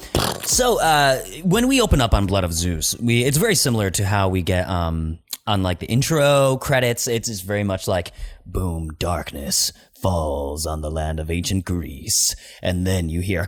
so 0.45 0.79
uh, 0.79 1.21
when 1.43 1.67
we 1.67 1.81
open 1.81 1.99
up 1.99 2.13
on 2.13 2.27
Blood 2.27 2.45
of 2.45 2.53
Zeus, 2.53 2.95
we 2.97 3.25
it's 3.25 3.35
very 3.35 3.55
similar 3.55 3.89
to 3.89 4.05
how 4.05 4.29
we 4.29 4.41
get 4.41 4.69
um 4.69 5.19
on 5.45 5.63
like 5.63 5.79
the 5.79 5.85
intro 5.87 6.55
credits. 6.55 7.09
It's 7.09 7.27
just 7.27 7.43
very 7.43 7.65
much 7.65 7.89
like 7.89 8.13
boom, 8.45 8.95
darkness 8.99 9.73
falls 10.01 10.65
on 10.65 10.79
the 10.79 10.89
land 10.89 11.19
of 11.19 11.29
ancient 11.29 11.65
Greece, 11.65 12.33
and 12.61 12.87
then 12.87 13.09
you 13.09 13.19
hear 13.19 13.47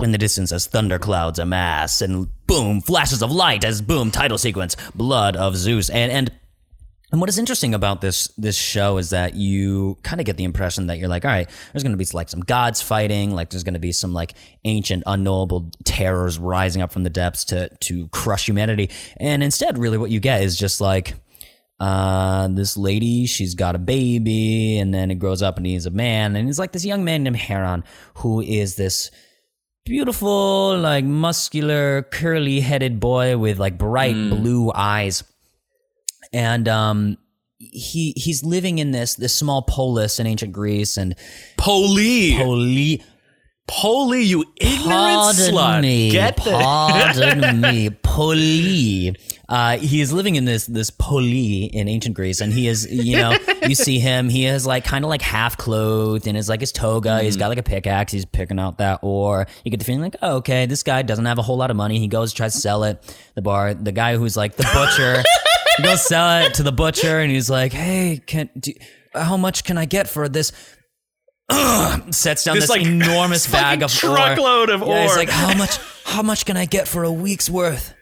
in 0.00 0.12
the 0.12 0.18
distance 0.18 0.52
as 0.52 0.68
thunderclouds 0.68 1.40
amass, 1.40 2.00
and 2.00 2.28
boom, 2.46 2.80
flashes 2.80 3.20
of 3.20 3.32
light 3.32 3.64
as 3.64 3.82
boom, 3.82 4.12
title 4.12 4.38
sequence, 4.38 4.76
Blood 4.94 5.34
of 5.34 5.56
Zeus, 5.56 5.90
and 5.90 6.12
and 6.12 6.30
and 7.12 7.20
what 7.20 7.28
is 7.28 7.38
interesting 7.38 7.74
about 7.74 8.00
this 8.00 8.28
this 8.38 8.56
show 8.56 8.98
is 8.98 9.10
that 9.10 9.34
you 9.34 9.98
kind 10.02 10.20
of 10.20 10.26
get 10.26 10.36
the 10.36 10.44
impression 10.44 10.86
that 10.86 10.98
you're 10.98 11.08
like, 11.08 11.24
all 11.24 11.30
right, 11.30 11.48
there's 11.72 11.82
going 11.82 11.96
to 11.96 11.98
be 11.98 12.06
like 12.12 12.28
some 12.28 12.40
gods 12.40 12.80
fighting, 12.80 13.32
like 13.32 13.50
there's 13.50 13.64
going 13.64 13.74
to 13.74 13.80
be 13.80 13.92
some 13.92 14.12
like 14.12 14.34
ancient 14.64 15.02
unknowable 15.06 15.70
terrors 15.84 16.38
rising 16.38 16.82
up 16.82 16.92
from 16.92 17.02
the 17.02 17.10
depths 17.10 17.44
to 17.46 17.68
to 17.68 18.06
crush 18.08 18.46
humanity. 18.46 18.90
And 19.16 19.42
instead, 19.42 19.76
really, 19.76 19.98
what 19.98 20.10
you 20.10 20.20
get 20.20 20.42
is 20.42 20.56
just 20.56 20.80
like 20.80 21.14
uh, 21.80 22.46
this 22.48 22.76
lady, 22.76 23.26
she's 23.26 23.54
got 23.54 23.74
a 23.74 23.78
baby, 23.78 24.78
and 24.78 24.94
then 24.94 25.10
it 25.10 25.16
grows 25.16 25.42
up 25.42 25.56
and 25.56 25.66
he's 25.66 25.86
a 25.86 25.90
man, 25.90 26.36
and 26.36 26.46
he's 26.46 26.58
like 26.58 26.72
this 26.72 26.84
young 26.84 27.04
man 27.04 27.24
named 27.24 27.36
Heron 27.36 27.82
who 28.18 28.40
is 28.40 28.76
this 28.76 29.10
beautiful, 29.84 30.78
like 30.78 31.04
muscular, 31.04 32.02
curly 32.02 32.60
headed 32.60 33.00
boy 33.00 33.36
with 33.36 33.58
like 33.58 33.78
bright 33.78 34.14
blue 34.14 34.70
eyes 34.72 35.24
and 36.32 36.68
um 36.68 37.18
he 37.58 38.12
he's 38.16 38.42
living 38.44 38.78
in 38.78 38.90
this 38.90 39.14
this 39.16 39.34
small 39.34 39.62
polis 39.62 40.18
in 40.18 40.26
ancient 40.26 40.52
Greece 40.52 40.96
and 40.96 41.14
Poli. 41.56 42.36
poli 42.38 43.02
Poli, 43.68 44.22
you 44.24 44.44
ignorant 44.56 44.88
pardon 44.88 45.54
slut. 45.54 45.80
me 45.80 46.10
Get 46.10 46.36
pardon 46.38 47.60
me. 47.60 47.90
Poli 47.90 49.14
uh 49.48 49.76
he 49.78 50.00
is 50.00 50.12
living 50.12 50.36
in 50.36 50.44
this 50.44 50.66
this 50.66 50.90
poli 50.90 51.64
in 51.64 51.86
ancient 51.88 52.14
Greece 52.16 52.40
and 52.40 52.52
he 52.52 52.66
is 52.66 52.90
you 52.90 53.16
know 53.16 53.36
you 53.68 53.74
see 53.74 53.98
him 53.98 54.28
he 54.28 54.46
is 54.46 54.66
like 54.66 54.84
kind 54.84 55.04
of 55.04 55.08
like 55.08 55.22
half 55.22 55.56
clothed 55.56 56.26
and 56.26 56.36
his 56.36 56.48
like 56.48 56.60
his 56.60 56.72
toga. 56.72 57.20
He's 57.20 57.36
got 57.36 57.48
like 57.48 57.58
a 57.58 57.62
pickaxe. 57.62 58.12
He's 58.12 58.24
picking 58.24 58.58
out 58.58 58.78
that 58.78 59.00
ore. 59.02 59.46
You 59.64 59.70
get 59.70 59.78
the 59.78 59.84
feeling 59.84 60.00
like 60.02 60.16
oh, 60.22 60.36
okay 60.36 60.66
this 60.66 60.82
guy 60.82 61.02
doesn't 61.02 61.26
have 61.26 61.38
a 61.38 61.42
whole 61.42 61.56
lot 61.56 61.70
of 61.70 61.76
money. 61.76 61.98
He 62.00 62.08
goes 62.08 62.32
tries 62.32 62.54
to 62.54 62.60
sell 62.60 62.84
it. 62.84 63.00
The 63.34 63.42
bar 63.42 63.74
the 63.74 63.92
guy 63.92 64.16
who's 64.16 64.36
like 64.36 64.56
the 64.56 64.68
butcher 64.72 65.22
goes 65.84 66.04
sell 66.06 66.44
it 66.44 66.54
to 66.54 66.62
the 66.62 66.72
butcher 66.72 67.20
and 67.20 67.30
he's 67.30 67.50
like 67.50 67.72
hey 67.72 68.20
can 68.26 68.48
do, 68.58 68.72
how 69.14 69.36
much 69.36 69.64
can 69.64 69.78
i 69.78 69.84
get 69.84 70.08
for 70.08 70.28
this 70.28 70.52
Ugh, 71.48 72.12
sets 72.14 72.44
down 72.44 72.54
This, 72.56 72.64
this, 72.64 72.70
like, 72.70 72.82
enormous 72.86 73.50
bag 73.50 73.82
of 73.82 73.92
truckload 73.92 74.70
ore. 74.70 74.74
of 74.74 74.82
Yeah, 74.86 75.02
he's 75.02 75.16
like 75.16 75.30
how 75.30 75.56
much 75.56 75.78
how 76.04 76.22
much 76.22 76.44
can 76.46 76.56
i 76.56 76.64
get 76.64 76.86
for 76.88 77.04
a 77.04 77.12
week's 77.12 77.50
worth 77.50 77.94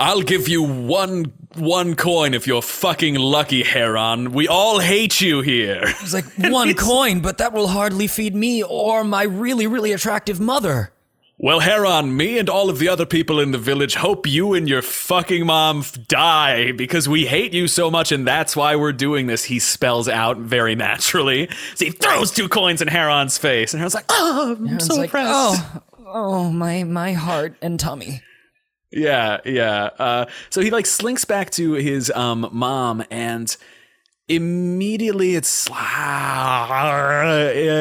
I'll 0.00 0.22
give 0.22 0.48
you 0.48 0.62
one 0.62 1.32
one 1.56 1.96
coin 1.96 2.32
if 2.32 2.46
you're 2.46 2.62
fucking 2.62 3.16
lucky, 3.16 3.64
Heron. 3.64 4.30
We 4.30 4.46
all 4.46 4.78
hate 4.78 5.20
you 5.20 5.40
here. 5.40 5.88
he's 6.00 6.14
like 6.14 6.24
one 6.38 6.74
coin 6.76 7.18
but 7.20 7.38
that 7.38 7.52
will 7.52 7.66
hardly 7.66 8.06
feed 8.06 8.32
me 8.34 8.62
or 8.62 9.02
my 9.02 9.24
really 9.24 9.66
really 9.66 9.92
attractive 9.92 10.38
mother 10.38 10.92
Well, 11.40 11.60
Heron, 11.60 12.16
me 12.16 12.36
and 12.36 12.50
all 12.50 12.68
of 12.68 12.80
the 12.80 12.88
other 12.88 13.06
people 13.06 13.38
in 13.38 13.52
the 13.52 13.58
village 13.58 13.94
hope 13.94 14.26
you 14.26 14.54
and 14.54 14.68
your 14.68 14.82
fucking 14.82 15.46
mom 15.46 15.80
f- 15.80 15.96
die 16.08 16.72
because 16.72 17.08
we 17.08 17.26
hate 17.26 17.52
you 17.52 17.68
so 17.68 17.92
much, 17.92 18.10
and 18.10 18.26
that's 18.26 18.56
why 18.56 18.74
we're 18.74 18.92
doing 18.92 19.28
this. 19.28 19.44
He 19.44 19.60
spells 19.60 20.08
out 20.08 20.38
very 20.38 20.74
naturally. 20.74 21.48
So 21.76 21.84
he 21.84 21.90
throws 21.92 22.32
two 22.32 22.48
coins 22.48 22.82
in 22.82 22.88
Heron's 22.88 23.38
face, 23.38 23.72
and 23.72 23.78
Heron's 23.80 23.94
like, 23.94 24.06
"Oh, 24.08 24.56
I'm 24.58 24.66
It's 24.74 24.86
so 24.86 24.94
like, 24.96 25.04
impressed." 25.04 25.30
oh 25.30 25.82
oh 26.06 26.50
my 26.50 26.82
my 26.82 27.12
heart 27.12 27.54
and 27.62 27.78
tummy 27.78 28.20
Yeah, 28.90 29.38
yeah. 29.44 29.90
Uh, 29.98 30.26
so 30.50 30.60
he 30.60 30.70
like 30.70 30.86
slinks 30.86 31.24
back 31.24 31.50
to 31.50 31.74
his 31.74 32.10
um, 32.10 32.48
mom, 32.50 33.04
and 33.12 33.56
immediately 34.28 35.34
it's 35.34 35.70
uh, 35.70 35.74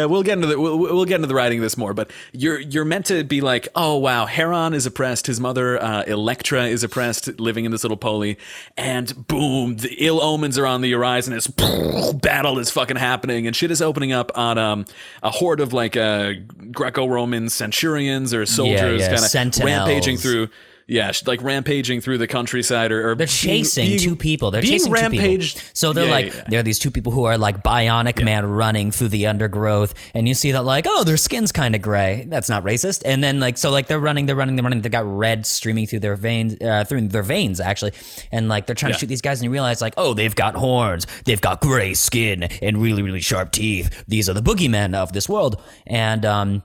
we'll 0.09 0.23
get 0.23 0.33
into 0.33 0.47
the 0.47 0.59
we'll, 0.59 0.77
we'll 0.77 1.05
get 1.05 1.15
into 1.15 1.27
the 1.27 1.35
writing 1.35 1.59
of 1.59 1.63
this 1.63 1.77
more. 1.77 1.93
But 1.93 2.09
you're 2.31 2.59
you're 2.59 2.85
meant 2.85 3.07
to 3.07 3.23
be 3.23 3.41
like, 3.41 3.67
oh 3.75 3.97
wow, 3.97 4.25
Heron 4.25 4.73
is 4.73 4.85
oppressed. 4.85 5.27
His 5.27 5.39
mother 5.39 5.81
uh, 5.81 6.03
Electra 6.03 6.65
is 6.65 6.83
oppressed, 6.83 7.39
living 7.39 7.65
in 7.65 7.71
this 7.71 7.83
little 7.83 7.97
poli, 7.97 8.37
and 8.77 9.27
boom, 9.27 9.77
the 9.77 9.95
ill 9.99 10.21
omens 10.21 10.57
are 10.57 10.65
on 10.65 10.81
the 10.81 10.91
horizon. 10.91 11.33
This 11.33 11.47
battle 12.13 12.59
is 12.59 12.69
fucking 12.71 12.97
happening, 12.97 13.47
and 13.47 13.55
shit 13.55 13.71
is 13.71 13.81
opening 13.81 14.11
up 14.13 14.31
on 14.35 14.57
um, 14.57 14.85
a 15.21 15.29
horde 15.29 15.59
of 15.59 15.73
like 15.73 15.97
uh, 15.97 16.33
Greco-Roman 16.71 17.49
centurions 17.49 18.33
or 18.33 18.45
soldiers, 18.45 19.01
yeah, 19.01 19.15
kind 19.15 19.47
of 19.47 19.63
rampaging 19.63 20.17
through. 20.17 20.49
Yeah, 20.89 21.11
like 21.25 21.41
rampaging 21.41 21.99
through 21.99 22.17
the 22.17 22.27
countryside, 22.27 22.93
or, 22.93 23.09
or 23.11 23.15
They're 23.15 23.27
chasing 23.27 23.99
two 23.99 24.15
people. 24.15 24.51
They're 24.51 24.61
being 24.61 24.75
chasing 24.75 24.93
two 24.93 25.01
rampaged. 25.01 25.57
people. 25.57 25.69
So 25.73 25.91
they're 25.91 26.05
Yeah, 26.05 26.11
like, 26.11 26.25
yeah, 26.27 26.35
yeah. 26.35 26.43
there 26.47 26.59
are 26.61 26.63
these 26.63 26.79
two 26.79 26.91
people 26.91 27.11
who 27.11 27.25
are 27.25 27.37
like 27.37 27.61
bionic 27.61 28.23
man 28.23 28.45
running 28.45 28.91
through 28.91 29.09
the 29.09 29.27
undergrowth, 29.27 29.93
and 30.13 30.29
you 30.29 30.33
see 30.33 30.53
that 30.53 30.63
like, 30.63 30.85
oh, 30.87 31.03
their 31.03 31.17
skin's 31.17 31.51
kind 31.51 31.75
of 31.75 31.81
gray. 31.81 32.25
That's 32.29 32.47
not 32.47 32.63
racist. 32.63 33.01
And 33.03 33.21
then 33.21 33.41
like, 33.41 33.57
so 33.57 33.69
like 33.69 33.87
they're 33.87 33.99
running, 33.99 34.27
they're 34.27 34.35
running, 34.37 34.55
they're 34.55 34.63
running. 34.63 34.81
They 34.81 34.87
got 34.87 35.05
red 35.05 35.45
streaming 35.45 35.87
through 35.87 35.99
their 35.99 36.15
veins, 36.15 36.55
uh, 36.61 36.85
through 36.85 37.09
their 37.09 37.21
veins 37.23 37.59
actually, 37.59 37.91
and 38.31 38.47
like 38.47 38.65
they're 38.65 38.75
trying 38.75 38.93
to 38.93 38.97
shoot 38.97 39.07
these 39.07 39.21
guys, 39.21 39.39
and 39.39 39.43
you 39.43 39.51
realize 39.51 39.81
like, 39.81 39.93
oh, 39.97 40.13
they've 40.13 40.35
got 40.35 40.55
horns, 40.55 41.05
they've 41.25 41.41
got 41.41 41.59
gray 41.59 41.95
skin, 41.95 42.43
and 42.43 42.77
really 42.81 43.01
really 43.01 43.19
sharp 43.19 43.51
teeth. 43.51 44.05
These 44.07 44.29
are 44.29 44.33
the 44.33 44.41
boogeymen 44.41 44.95
of 44.95 45.11
this 45.11 45.27
world, 45.27 45.61
and 45.85 46.23
um 46.25 46.63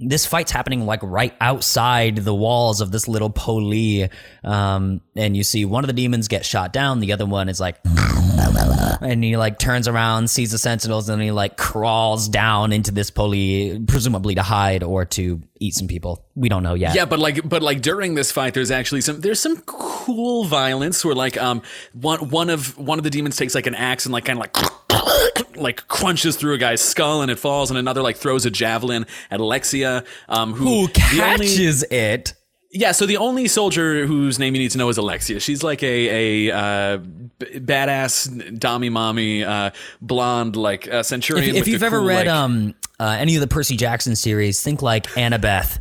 this 0.00 0.26
fight's 0.26 0.50
happening 0.50 0.86
like 0.86 1.00
right 1.02 1.34
outside 1.40 2.16
the 2.16 2.34
walls 2.34 2.80
of 2.80 2.90
this 2.90 3.06
little 3.06 3.30
poli 3.30 4.08
um 4.44 5.00
and 5.14 5.36
you 5.36 5.44
see 5.44 5.64
one 5.64 5.84
of 5.84 5.88
the 5.88 5.94
demons 5.94 6.26
get 6.26 6.44
shot 6.44 6.72
down 6.72 7.00
the 7.00 7.12
other 7.12 7.26
one 7.26 7.48
is 7.48 7.60
like 7.60 7.78
and 9.02 9.22
he 9.22 9.36
like 9.36 9.58
turns 9.58 9.86
around 9.86 10.28
sees 10.30 10.50
the 10.52 10.58
sentinels 10.58 11.08
and 11.08 11.20
he 11.22 11.30
like 11.30 11.56
crawls 11.56 12.28
down 12.28 12.72
into 12.72 12.90
this 12.90 13.10
poli 13.10 13.78
presumably 13.86 14.34
to 14.34 14.42
hide 14.42 14.82
or 14.82 15.04
to 15.04 15.40
eat 15.60 15.74
some 15.74 15.86
people. 15.86 16.24
We 16.34 16.48
don't 16.48 16.62
know 16.62 16.74
yet. 16.74 16.94
Yeah, 16.94 17.04
but 17.04 17.18
like, 17.18 17.46
but 17.48 17.62
like 17.62 17.82
during 17.82 18.14
this 18.14 18.32
fight, 18.32 18.54
there's 18.54 18.70
actually 18.70 19.02
some 19.02 19.20
there's 19.20 19.38
some 19.38 19.58
cool 19.58 20.44
violence 20.44 21.04
where 21.04 21.14
like 21.14 21.36
um 21.36 21.62
one 21.92 22.30
one 22.30 22.50
of 22.50 22.76
one 22.78 22.98
of 22.98 23.04
the 23.04 23.10
demons 23.10 23.36
takes 23.36 23.54
like 23.54 23.66
an 23.66 23.74
axe 23.74 24.06
and 24.06 24.12
like 24.12 24.24
kind 24.24 24.38
of 24.38 24.40
like 24.40 24.56
like 25.56 25.86
crunches 25.88 26.36
through 26.36 26.54
a 26.54 26.58
guy's 26.58 26.80
skull 26.80 27.22
and 27.22 27.30
it 27.30 27.38
falls, 27.38 27.70
and 27.70 27.78
another 27.78 28.02
like 28.02 28.16
throws 28.16 28.46
a 28.46 28.50
javelin 28.50 29.06
at 29.30 29.40
Alexia, 29.40 30.04
um 30.28 30.52
who, 30.54 30.64
who 30.64 30.86
the 30.88 31.22
only- 31.22 31.46
catches 31.46 31.82
it 31.84 32.34
Yeah, 32.72 32.92
so 32.92 33.04
the 33.06 33.16
only 33.16 33.48
soldier 33.48 34.06
whose 34.06 34.38
name 34.38 34.54
you 34.54 34.60
need 34.62 34.70
to 34.70 34.78
know 34.78 34.88
is 34.88 34.96
Alexia. 34.98 35.40
She's 35.40 35.62
like 35.64 35.82
a 35.82 36.48
a 36.50 36.56
uh, 36.56 36.96
b- 36.98 37.58
badass 37.58 38.28
dommy 38.58 38.90
mommy, 38.92 39.42
uh, 39.44 39.70
blonde 40.00 40.54
like 40.56 40.86
uh, 40.86 41.02
centurion. 41.02 41.56
if, 41.56 41.62
if 41.62 41.68
you've 41.68 41.82
ever 41.82 41.98
cool, 41.98 42.06
read 42.06 42.26
like- 42.26 42.28
um 42.28 42.74
uh, 43.00 43.16
any 43.18 43.34
of 43.34 43.40
the 43.40 43.48
Percy 43.48 43.76
Jackson 43.76 44.14
series, 44.14 44.62
think 44.62 44.82
like 44.82 45.06
Annabeth. 45.16 45.80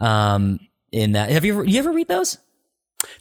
Um, 0.00 0.58
in 0.92 1.12
that, 1.12 1.30
have 1.30 1.44
you 1.44 1.54
ever 1.54 1.64
you 1.64 1.78
ever 1.78 1.92
read 1.92 2.08
those? 2.08 2.36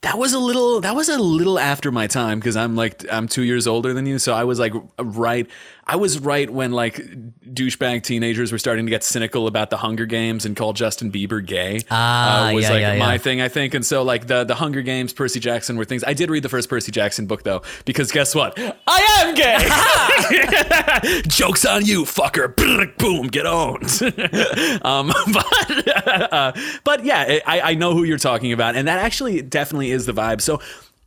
That 0.01 0.17
was 0.17 0.33
a 0.33 0.39
little. 0.39 0.81
That 0.81 0.95
was 0.95 1.07
a 1.07 1.19
little 1.19 1.59
after 1.59 1.91
my 1.91 2.07
time 2.07 2.39
because 2.39 2.55
I'm 2.55 2.75
like 2.75 3.05
I'm 3.11 3.27
two 3.27 3.43
years 3.43 3.67
older 3.67 3.93
than 3.93 4.07
you, 4.07 4.17
so 4.17 4.33
I 4.33 4.43
was 4.43 4.57
like 4.57 4.73
right. 4.97 5.47
I 5.89 5.95
was 5.95 6.19
right 6.19 6.49
when 6.49 6.73
like 6.73 6.95
douchebag 6.97 8.03
teenagers 8.03 8.51
were 8.51 8.57
starting 8.57 8.85
to 8.85 8.89
get 8.89 9.05
cynical 9.05 9.47
about 9.47 9.69
the 9.69 9.77
Hunger 9.77 10.05
Games 10.05 10.45
and 10.45 10.55
call 10.55 10.73
Justin 10.73 11.11
Bieber 11.11 11.43
gay. 11.43 11.81
Ah, 11.89 12.49
uh, 12.49 12.53
was 12.53 12.63
yeah, 12.63 12.69
like 12.71 12.81
yeah, 12.81 12.97
my 12.97 13.13
yeah. 13.13 13.17
thing, 13.17 13.41
I 13.41 13.47
think. 13.47 13.73
And 13.73 13.85
so 13.85 14.03
like 14.03 14.27
the 14.27 14.43
the 14.43 14.55
Hunger 14.55 14.81
Games, 14.81 15.13
Percy 15.13 15.39
Jackson 15.39 15.77
were 15.77 15.85
things. 15.85 16.03
I 16.03 16.13
did 16.13 16.29
read 16.29 16.43
the 16.43 16.49
first 16.49 16.69
Percy 16.69 16.91
Jackson 16.91 17.25
book 17.25 17.43
though 17.43 17.61
because 17.85 18.11
guess 18.11 18.35
what? 18.35 18.59
I 18.85 19.07
I'm 19.17 19.33
gay. 19.33 21.21
Jokes 21.27 21.65
on 21.65 21.85
you, 21.85 22.03
fucker. 22.03 22.53
Boom, 22.97 23.27
get 23.27 23.45
owned. 23.45 23.83
um, 24.85 25.07
but, 25.33 26.33
uh, 26.33 26.51
but 26.83 27.05
yeah, 27.05 27.39
I, 27.45 27.61
I 27.61 27.73
know 27.75 27.93
who 27.93 28.03
you're 28.03 28.17
talking 28.17 28.51
about, 28.51 28.75
and 28.75 28.87
that 28.87 28.99
actually 28.99 29.41
definitely 29.41 29.91
is 29.91 30.05
the 30.05 30.13
vibe. 30.13 30.41
So. 30.41 30.59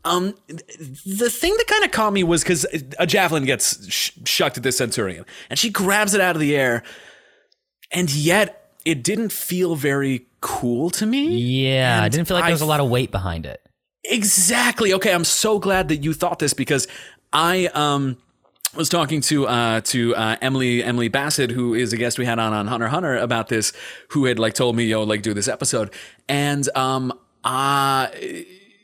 Um, 0.04 0.34
the 0.48 1.28
thing 1.30 1.54
that 1.58 1.66
kind 1.66 1.84
of 1.84 1.90
caught 1.90 2.12
me 2.12 2.24
was 2.24 2.42
because 2.42 2.64
a 2.98 3.06
javelin 3.06 3.44
gets 3.44 3.86
sh- 3.92 4.12
shucked 4.24 4.56
at 4.56 4.62
this 4.62 4.78
centurion, 4.78 5.26
and 5.50 5.58
she 5.58 5.68
grabs 5.70 6.14
it 6.14 6.20
out 6.20 6.36
of 6.36 6.40
the 6.40 6.56
air, 6.56 6.82
and 7.90 8.10
yet 8.10 8.72
it 8.86 9.02
didn't 9.02 9.30
feel 9.30 9.76
very 9.76 10.26
cool 10.40 10.88
to 10.90 11.04
me. 11.04 11.36
Yeah, 11.36 12.00
I 12.00 12.04
And 12.04 12.12
didn't 12.12 12.28
feel 12.28 12.36
like 12.38 12.44
there 12.46 12.52
was 12.54 12.62
I 12.62 12.64
a 12.64 12.68
lot 12.68 12.80
of 12.80 12.88
weight 12.88 13.10
behind 13.10 13.44
it. 13.44 13.60
Exactly. 14.04 14.94
Okay, 14.94 15.12
I'm 15.12 15.24
so 15.24 15.58
glad 15.58 15.88
that 15.88 15.98
you 15.98 16.14
thought 16.14 16.38
this 16.38 16.54
because 16.54 16.88
I 17.32 17.66
um 17.74 18.16
was 18.74 18.88
talking 18.88 19.20
to 19.22 19.46
uh 19.46 19.80
to 19.82 20.16
uh 20.16 20.36
Emily 20.40 20.82
Emily 20.82 21.08
Bassett 21.08 21.50
who 21.50 21.74
is 21.74 21.92
a 21.92 21.98
guest 21.98 22.18
we 22.18 22.24
had 22.24 22.38
on 22.38 22.54
on 22.54 22.66
Hunter 22.68 22.88
Hunter 22.88 23.16
about 23.16 23.48
this 23.48 23.74
who 24.08 24.24
had 24.24 24.38
like 24.38 24.54
told 24.54 24.76
me 24.76 24.84
yo 24.84 25.02
like 25.02 25.20
do 25.20 25.34
this 25.34 25.48
episode 25.48 25.92
and 26.28 26.66
um 26.74 27.12
uh 27.44 28.06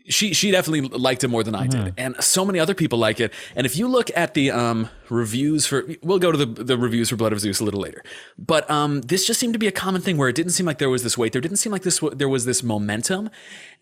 she 0.09 0.33
she 0.35 0.51
definitely 0.51 0.83
liked 0.99 1.25
it 1.25 1.29
more 1.29 1.43
than 1.43 1.55
I 1.55 1.67
did, 1.67 1.95
and 1.97 2.17
so 2.23 2.45
many 2.45 2.59
other 2.59 2.75
people 2.75 2.99
like 2.99 3.21
it. 3.21 3.33
And 3.55 3.67
if 3.67 3.77
you 3.77 3.89
look 3.89 4.11
at 4.17 4.35
the 4.35 4.51
um, 4.51 4.89
reviews 5.09 5.67
for, 5.67 5.87
we'll 6.03 6.19
go 6.19 6.33
to 6.33 6.39
the 6.39 6.47
the 6.65 6.77
reviews 6.79 7.11
for 7.11 7.17
Blood 7.17 7.33
of 7.33 7.41
Zeus 7.41 7.61
a 7.61 7.65
little 7.65 7.81
later. 7.81 8.03
But 8.39 8.69
um, 8.71 9.03
this 9.03 9.27
just 9.27 9.39
seemed 9.41 9.53
to 9.53 9.59
be 9.59 9.67
a 9.67 9.73
common 9.73 10.01
thing 10.03 10.17
where 10.17 10.29
it 10.29 10.35
didn't 10.37 10.53
seem 10.53 10.67
like 10.67 10.79
there 10.79 10.91
was 10.91 11.03
this 11.03 11.17
weight, 11.17 11.33
there 11.33 11.41
didn't 11.41 11.59
seem 11.59 11.73
like 11.73 11.83
this 11.83 12.01
there 12.13 12.29
was 12.29 12.45
this 12.45 12.63
momentum, 12.63 13.31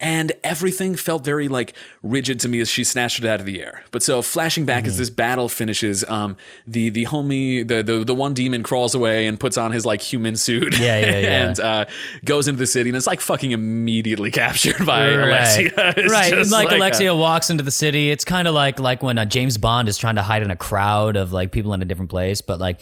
and 0.01 0.33
everything 0.43 0.95
felt 0.97 1.25
very 1.25 1.49
like 1.49 1.75
rigid 2.03 2.41
to 2.41 2.49
me 2.49 2.61
as 2.61 2.69
she 2.69 2.85
snatched 2.85 3.19
it 3.19 3.25
out 3.27 3.41
of 3.41 3.47
the 3.47 3.63
air. 3.63 3.85
But 3.91 4.03
so 4.03 4.23
flashing 4.23 4.65
back 4.65 4.85
as 4.85 4.99
this 4.99 5.11
battle 5.11 5.49
finishes, 5.49 6.05
um, 6.09 6.37
the 6.67 6.91
the 6.91 7.05
homie 7.07 7.67
the, 7.67 7.83
the 7.83 8.05
the 8.05 8.15
one 8.15 8.35
demon 8.35 8.63
crawls 8.63 8.95
away 8.95 9.27
and 9.27 9.39
puts 9.39 9.57
on 9.57 9.73
his 9.73 9.87
like 9.87 10.03
human 10.03 10.37
suit, 10.37 10.79
Yeah, 10.79 10.99
yeah, 10.99 11.07
yeah. 11.19 11.49
and 11.49 11.61
uh, 11.61 11.85
goes 12.25 12.49
into 12.49 12.59
the 12.59 12.67
city 12.67 12.91
and 12.91 12.97
it's 12.97 13.07
like 13.07 13.21
fucking 13.21 13.53
immediately 13.53 14.31
captured 14.31 14.85
by 14.85 15.09
right. 15.15 15.29
Alexia. 15.29 15.73
It's 15.97 16.13
right. 16.13 16.47
Like, 16.47 16.73
uh, 16.73 16.77
Alexia 16.77 17.15
walks 17.15 17.51
into 17.51 17.63
the 17.63 17.71
city. 17.71 18.11
It's 18.11 18.25
kind 18.25 18.49
of 18.49 18.55
like 18.55 18.79
like 18.81 19.03
when 19.03 19.19
uh, 19.19 19.25
James 19.25 19.59
Bond 19.59 19.89
is 19.89 19.97
trying 19.97 20.17
to 20.17 20.23
hide 20.23 20.43
in 20.43 20.51
a 20.51 20.57
crowd 20.57 21.14
of 21.17 21.33
like 21.33 21.53
people 21.53 21.73
in 21.75 21.83
a 21.83 21.85
different 21.85 22.11
place, 22.11 22.41
but 22.41 22.59
like. 22.59 22.81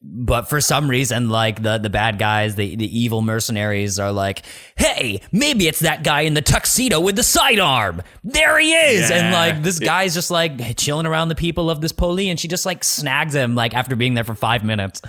But 0.00 0.42
for 0.48 0.60
some 0.60 0.88
reason, 0.88 1.28
like 1.28 1.60
the, 1.60 1.78
the 1.78 1.90
bad 1.90 2.20
guys, 2.20 2.54
the, 2.54 2.76
the 2.76 2.98
evil 3.00 3.20
mercenaries 3.20 3.98
are 3.98 4.12
like, 4.12 4.44
hey, 4.76 5.20
maybe 5.32 5.66
it's 5.66 5.80
that 5.80 6.04
guy 6.04 6.20
in 6.20 6.34
the 6.34 6.40
tuxedo 6.40 7.00
with 7.00 7.16
the 7.16 7.24
sidearm. 7.24 8.02
There 8.22 8.60
he 8.60 8.72
is. 8.74 9.10
and 9.10 9.32
like 9.32 9.64
this 9.64 9.80
guy's 9.80 10.14
just 10.14 10.30
like 10.30 10.76
chilling 10.76 11.04
around 11.04 11.30
the 11.30 11.34
people 11.34 11.68
of 11.68 11.80
this 11.80 11.90
poli, 11.90 12.30
and 12.30 12.38
she 12.38 12.46
just 12.46 12.64
like 12.64 12.84
snags 12.84 13.34
him 13.34 13.56
like 13.56 13.74
after 13.74 13.96
being 13.96 14.14
there 14.14 14.22
for 14.22 14.36
five 14.36 14.62
minutes. 14.62 15.02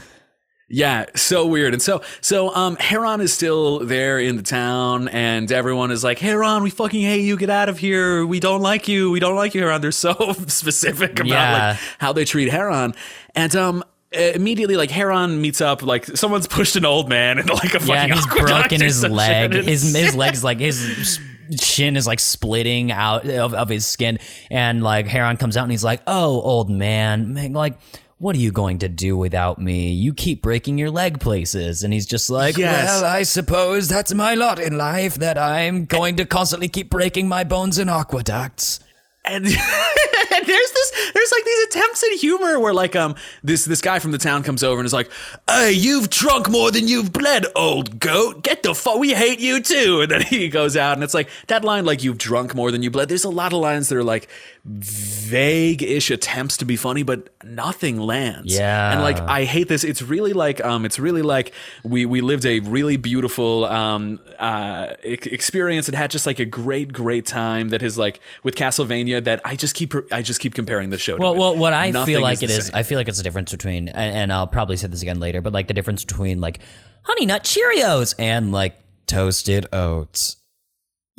Yeah, 0.72 1.06
so 1.16 1.48
weird. 1.48 1.74
And 1.74 1.82
so 1.82 2.02
so 2.22 2.54
um 2.56 2.76
Heron 2.76 3.22
is 3.22 3.34
still 3.34 3.80
there 3.80 4.20
in 4.20 4.36
the 4.36 4.44
town 4.44 5.08
and 5.08 5.52
everyone 5.52 5.90
is 5.90 6.04
like, 6.04 6.20
Heron, 6.20 6.62
we 6.62 6.70
fucking 6.70 7.02
hate 7.02 7.22
you, 7.22 7.38
get 7.38 7.50
out 7.50 7.70
of 7.70 7.80
here. 7.80 8.24
We 8.26 8.40
don't 8.40 8.62
like 8.62 8.88
you. 8.88 9.10
We 9.10 9.20
don't 9.20 9.36
like 9.36 9.56
you, 9.56 9.62
Heron. 9.62 9.82
They're 9.82 9.92
so 9.92 10.14
specific 10.48 11.14
about 11.20 11.28
Yeah. 11.28 11.68
like 11.70 11.78
how 11.98 12.14
they 12.14 12.24
treat 12.24 12.50
Heron. 12.52 12.94
And 13.34 13.56
um 13.56 13.84
immediately 14.12 14.76
like 14.76 14.92
Heron 14.92 15.42
meets 15.42 15.60
up 15.62 15.82
like 15.82 16.06
someone's 16.06 16.48
pushed 16.58 16.76
an 16.76 16.86
old 16.86 17.10
man 17.10 17.40
into 17.40 17.54
like 17.54 17.74
a 17.74 17.80
Yeah, 17.84 18.08
fucking 18.08 18.12
and 18.12 18.14
he's 18.14 18.28
broken 18.28 18.82
his 18.82 19.04
leg. 19.04 19.54
His 19.54 19.94
his 19.96 20.16
legs 20.24 20.44
like 20.44 20.60
his 20.60 21.20
shin 21.60 21.98
is 21.98 22.06
like 22.06 22.20
splitting 22.20 22.92
out 22.92 23.28
of, 23.28 23.56
of 23.56 23.70
his 23.70 23.88
skin, 23.88 24.20
and 24.52 24.84
like 24.84 25.08
Heron 25.08 25.38
comes 25.38 25.58
out 25.58 25.64
and 25.64 25.72
he's 25.72 25.84
like, 25.84 26.02
"Oh, 26.06 26.40
old 26.42 26.70
man, 26.70 27.34
man, 27.34 27.54
like." 27.54 27.80
What 28.20 28.36
are 28.36 28.40
you 28.40 28.52
going 28.52 28.80
to 28.80 28.90
do 28.90 29.16
without 29.16 29.60
me? 29.60 29.92
You 29.94 30.14
keep 30.14 30.42
breaking 30.42 30.78
your 30.78 30.92
leg 30.92 31.20
places. 31.22 31.84
And 31.84 31.94
he's 31.94 32.06
just 32.06 32.30
like, 32.30 32.58
Yes. 32.58 33.02
Well, 33.02 33.06
I 33.12 33.24
suppose 33.24 33.88
that's 33.88 34.14
my 34.14 34.36
lot 34.36 34.60
in 34.60 34.78
life 34.78 35.16
that 35.16 35.38
I'm 35.38 35.86
going 35.86 36.18
to 36.18 36.26
constantly 36.26 36.68
keep 36.68 36.90
breaking 36.90 37.30
my 37.30 37.46
bones 37.46 37.80
in 37.80 37.88
aqueducts. 37.88 38.82
and, 39.26 39.46
and 39.46 39.54
there's 40.48 40.72
this 40.72 41.12
there's 41.14 41.32
like 41.32 41.46
these 41.46 41.66
attempts 41.68 42.04
at 42.04 42.12
humor 42.20 42.60
where 42.60 42.74
like 42.74 42.96
um 42.96 43.16
this 43.44 43.66
this 43.66 43.82
guy 43.82 44.00
from 44.00 44.12
the 44.12 44.18
town 44.18 44.44
comes 44.44 44.64
over 44.64 44.80
and 44.80 44.86
is 44.86 44.94
like 44.94 45.12
hey 45.50 45.72
you've 45.72 46.10
drunk 46.10 46.50
more 46.50 46.72
than 46.72 46.88
you've 46.88 47.12
bled 47.12 47.46
old 47.56 48.00
goat 48.00 48.44
get 48.44 48.64
the 48.64 48.74
fuck 48.74 48.98
we 48.98 49.14
hate 49.14 49.40
you 49.40 49.62
too 49.62 50.02
and 50.02 50.12
then 50.12 50.22
he 50.22 50.48
goes 50.48 50.78
out 50.78 50.94
and 50.94 51.04
it's 51.04 51.14
like 51.14 51.30
that 51.48 51.66
line 51.66 51.84
like 51.84 52.02
you've 52.04 52.18
drunk 52.18 52.56
more 52.56 52.72
than 52.72 52.82
you 52.82 52.90
bled 52.90 53.10
there's 53.10 53.26
a 53.26 53.30
lot 53.30 53.52
of 53.52 53.60
lines 53.60 53.90
that 53.90 53.98
are 53.98 54.04
like 54.04 54.30
vague-ish 54.72 56.12
attempts 56.12 56.58
to 56.58 56.66
be 56.66 56.76
funny 56.76 57.02
but 57.02 57.30
nothing 57.44 58.00
lands 58.00 58.56
Yeah. 58.56 58.92
and 58.94 59.02
like 59.02 59.20
I 59.20 59.44
hate 59.46 59.68
this 59.68 59.84
it's 59.84 60.02
really 60.02 60.32
like 60.34 60.64
um 60.64 60.86
it's 60.86 61.00
really 61.00 61.24
like 61.24 61.54
we 61.84 62.06
we 62.06 62.22
lived 62.22 62.46
a 62.46 62.60
really 62.62 62.96
beautiful 62.98 63.66
um 63.66 64.20
uh 64.38 64.94
experience 65.04 65.88
and 65.88 65.98
had 65.98 66.12
just 66.12 66.26
like 66.28 66.38
a 66.40 66.46
great 66.46 66.94
great 66.94 67.26
time 67.26 67.70
that 67.70 67.82
is 67.82 67.98
like 67.98 68.20
with 68.44 68.56
Castlevania 68.56 69.24
that 69.24 69.42
I 69.44 69.56
just 69.56 69.74
keep 69.76 69.94
I 70.12 70.22
just 70.22 70.40
keep 70.40 70.54
comparing 70.54 70.92
the 70.92 70.98
show 71.00 71.16
to 71.18 71.22
Well, 71.22 71.34
it. 71.34 71.38
well, 71.40 71.56
what 71.58 71.74
I 71.74 71.90
Nothing 71.90 72.14
feel 72.16 72.22
like 72.22 72.40
the 72.40 72.46
it 72.46 72.52
is, 72.52 72.66
same. 72.68 72.76
I 72.76 72.84
feel 72.84 72.98
like 72.98 73.08
it's 73.08 73.20
a 73.20 73.24
difference 73.24 73.52
between, 73.52 73.88
and, 73.90 74.16
and 74.16 74.34
I'll 74.34 74.48
probably 74.48 74.78
say 74.78 74.88
this 74.88 75.02
again 75.02 75.20
later, 75.20 75.42
but 75.42 75.52
like 75.54 75.68
the 75.68 75.74
difference 75.74 76.06
between 76.06 76.40
like 76.42 76.60
Honey 77.04 77.26
Nut 77.26 77.44
Cheerios 77.44 78.14
and 78.20 78.52
like 78.52 78.76
toasted 79.08 79.66
oats. 79.74 80.36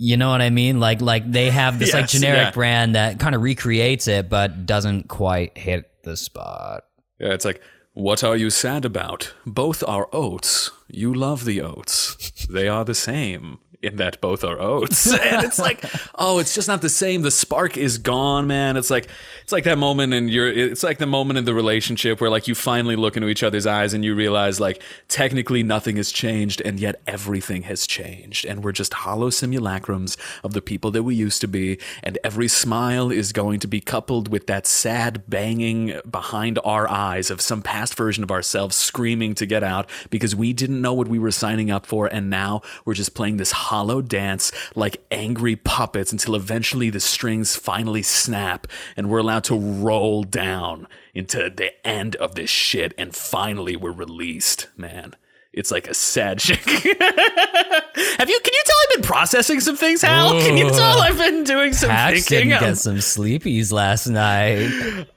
You 0.02 0.16
know 0.16 0.30
what 0.30 0.40
I 0.40 0.48
mean? 0.48 0.80
Like, 0.80 1.02
like 1.02 1.30
they 1.30 1.50
have 1.50 1.78
this 1.78 1.92
like 1.92 2.08
generic 2.08 2.38
yeah. 2.38 2.50
brand 2.52 2.94
that 2.94 3.20
kind 3.20 3.34
of 3.34 3.42
recreates 3.42 4.08
it, 4.08 4.30
but 4.30 4.64
doesn't 4.64 5.08
quite 5.08 5.58
hit 5.58 5.90
the 6.04 6.16
spot. 6.16 6.84
Yeah, 7.18 7.34
it's 7.34 7.44
like, 7.44 7.60
what 7.92 8.24
are 8.24 8.34
you 8.34 8.48
sad 8.48 8.86
about? 8.86 9.34
Both 9.44 9.84
are 9.86 10.08
oats. 10.10 10.70
You 10.88 11.12
love 11.12 11.44
the 11.44 11.60
oats. 11.60 12.46
They 12.48 12.66
are 12.66 12.82
the 12.82 12.94
same 12.94 13.58
in 13.82 13.96
that 13.96 14.20
both 14.20 14.44
are 14.44 14.60
oats. 14.60 15.10
And 15.20 15.44
it's 15.44 15.58
like, 15.58 15.84
oh, 16.16 16.38
it's 16.38 16.54
just 16.54 16.66
not 16.66 16.82
the 16.82 16.88
same. 16.88 17.22
The 17.22 17.30
spark 17.30 17.76
is 17.76 17.98
gone, 17.98 18.46
man. 18.46 18.76
It's 18.76 18.90
like 18.90 19.08
it's 19.42 19.52
like 19.52 19.64
that 19.64 19.78
moment 19.78 20.12
in 20.12 20.28
your 20.28 20.48
it's 20.48 20.82
like 20.82 20.98
the 20.98 21.06
moment 21.06 21.38
in 21.38 21.44
the 21.44 21.54
relationship 21.54 22.20
where 22.20 22.30
like 22.30 22.48
you 22.48 22.54
finally 22.54 22.96
look 22.96 23.16
into 23.16 23.28
each 23.28 23.42
other's 23.42 23.66
eyes 23.66 23.94
and 23.94 24.04
you 24.04 24.14
realize 24.14 24.60
like 24.60 24.82
technically 25.08 25.62
nothing 25.62 25.96
has 25.96 26.10
changed 26.10 26.62
and 26.62 26.80
yet 26.80 27.00
everything 27.06 27.62
has 27.62 27.86
changed. 27.86 28.44
And 28.44 28.64
we're 28.64 28.72
just 28.72 28.94
hollow 28.94 29.30
simulacrums 29.30 30.16
of 30.42 30.52
the 30.52 30.62
people 30.62 30.90
that 30.92 31.02
we 31.02 31.14
used 31.14 31.40
to 31.42 31.48
be. 31.48 31.78
And 32.02 32.18
every 32.24 32.48
smile 32.48 33.10
is 33.12 33.32
going 33.32 33.60
to 33.60 33.68
be 33.68 33.80
coupled 33.80 34.28
with 34.28 34.46
that 34.46 34.66
sad 34.66 35.28
banging 35.28 36.00
behind 36.10 36.58
our 36.64 36.90
eyes 36.90 37.30
of 37.30 37.40
some 37.40 37.62
past 37.62 37.94
version 37.94 38.24
of 38.24 38.30
ourselves 38.30 38.74
screaming 38.74 39.34
to 39.34 39.46
get 39.46 39.62
out 39.62 39.88
because 40.08 40.34
we 40.34 40.52
didn't 40.52 40.80
know 40.80 40.94
what 40.94 41.08
we 41.08 41.18
were 41.18 41.30
signing 41.30 41.70
up 41.70 41.86
for. 41.86 42.06
And 42.06 42.30
now 42.30 42.62
we're 42.84 42.94
just 42.94 43.14
playing 43.14 43.36
this 43.36 43.52
hollow 43.70 44.02
dance 44.02 44.50
like 44.74 44.96
angry 45.12 45.54
puppets 45.54 46.10
until 46.10 46.34
eventually 46.34 46.90
the 46.90 46.98
strings 46.98 47.54
finally 47.54 48.02
snap 48.02 48.66
and 48.96 49.08
we're 49.08 49.18
allowed 49.18 49.44
to 49.44 49.54
roll 49.56 50.24
down 50.24 50.88
into 51.14 51.48
the 51.48 51.70
end 51.86 52.16
of 52.16 52.34
this 52.34 52.50
shit. 52.50 52.92
And 52.98 53.14
finally 53.14 53.76
we're 53.76 53.92
released, 53.92 54.66
man. 54.76 55.14
It's 55.52 55.70
like 55.70 55.86
a 55.88 55.94
sad 55.94 56.40
shit. 56.44 56.58
Have 56.58 58.28
you? 58.28 58.40
Can 58.40 58.54
you 58.54 58.62
tell 58.64 58.76
I've 58.82 58.96
been 58.96 59.02
processing 59.02 59.60
some 59.60 59.76
things, 59.76 60.02
Hal? 60.02 60.32
Can 60.40 60.56
you 60.56 60.68
tell 60.70 61.00
I've 61.00 61.18
been 61.18 61.44
doing 61.44 61.72
some 61.72 61.90
Pax 61.90 62.26
thinking? 62.26 62.50
didn't 62.50 62.60
get 62.60 62.76
some 62.78 62.96
sleepies 62.96 63.72
last 63.72 64.06
night. 64.08 64.68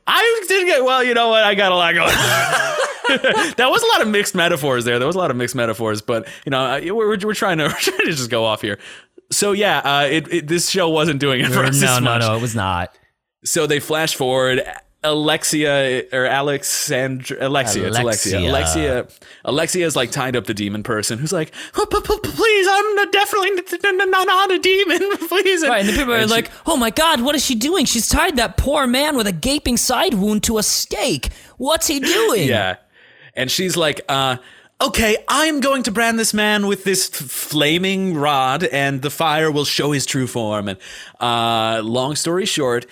I 0.08 0.46
didn't 0.48 0.68
get 0.68 0.84
well. 0.84 1.04
You 1.04 1.14
know 1.14 1.30
what? 1.30 1.44
I 1.44 1.56
got 1.56 1.72
a 1.72 1.76
lot 1.76 1.94
going. 1.94 2.10
that 3.58 3.68
was 3.70 3.82
a 3.84 3.88
lot 3.88 4.02
of 4.02 4.08
mixed 4.08 4.36
metaphors 4.36 4.86
there. 4.86 5.00
There 5.00 5.08
was 5.08 5.16
a 5.16 5.20
lot 5.20 5.32
of 5.32 5.38
mixed 5.38 5.56
metaphors, 5.56 6.02
but 6.02 6.28
you 6.46 6.50
know, 6.52 6.60
uh, 6.64 6.80
we're, 6.84 7.18
we're, 7.20 7.34
trying 7.34 7.58
to 7.58 7.64
we're 7.68 7.72
trying 7.74 7.98
to 8.00 8.06
just 8.12 8.30
go 8.30 8.46
off 8.46 8.62
here. 8.62 8.80
So 9.32 9.52
yeah, 9.52 9.80
uh, 9.80 10.08
it, 10.10 10.34
it 10.34 10.48
this 10.48 10.70
show 10.70 10.90
wasn't 10.90 11.20
doing 11.20 11.42
it 11.42 11.52
for 11.52 11.64
us. 11.64 11.82
no, 11.82 12.00
no, 12.00 12.18
no, 12.18 12.36
it 12.36 12.42
was 12.42 12.56
not. 12.56 12.96
So 13.44 13.68
they 13.68 13.80
flash 13.80 14.16
forward. 14.16 14.64
Alexia 15.06 16.06
or 16.14 16.26
Alexandra 16.26 17.38
Alexia, 17.42 17.88
it's 17.88 17.98
Alexia. 17.98 18.40
Alexia. 18.40 18.50
Alexia 19.02 19.08
Alexia 19.44 19.86
is 19.86 19.96
like 19.98 20.12
tied 20.12 20.36
up 20.38 20.46
the 20.46 20.54
demon 20.54 20.82
person 20.82 21.20
who's 21.20 21.34
like, 21.34 21.52
"Oh, 21.76 21.86
p- 21.86 22.00
p- 22.00 22.20
please, 22.24 22.68
I'm 22.70 22.96
not- 22.96 23.12
definitely 23.12 23.50
n- 23.52 24.00
n- 24.02 24.10
not 24.12 24.28
not 24.28 24.52
a 24.52 24.60
demon, 24.60 25.18
please. 25.28 25.68
Right, 25.68 25.82
and 25.82 25.90
the 25.90 25.94
people 25.94 26.14
are 26.14 26.22
she- 26.22 26.28
like, 26.28 26.52
"Oh 26.66 26.78
my 26.78 26.90
God, 26.90 27.20
what 27.22 27.36
is 27.36 27.44
she 27.46 27.54
doing? 27.56 27.84
She's 27.86 28.08
tied 28.08 28.38
that 28.38 28.56
poor 28.56 28.88
man 28.88 29.18
with 29.18 29.28
a 29.28 29.34
gaping 29.34 29.76
side 29.76 30.14
wound 30.14 30.44
to 30.44 30.58
a 30.58 30.64
stake. 30.64 31.32
What's 31.58 31.88
he 31.88 32.00
doing?" 32.00 32.48
Yeah. 32.48 32.78
And 33.36 33.50
she's 33.50 33.76
like, 33.76 34.02
uh, 34.08 34.38
okay, 34.82 35.18
I'm 35.28 35.60
going 35.60 35.84
to 35.84 35.92
brand 35.92 36.20
this 36.20 36.34
man 36.34 36.68
with 36.68 36.84
this 36.84 37.10
f- 37.10 37.30
flaming 37.30 38.16
rod, 38.16 38.64
and 38.64 39.02
the 39.02 39.10
fire 39.10 39.52
will 39.52 39.66
show 39.66 39.92
his 39.92 40.06
true 40.06 40.28
form. 40.28 40.68
And 40.68 40.80
uh, 41.20 41.82
long 41.84 42.16
story 42.16 42.46
short, 42.46 42.86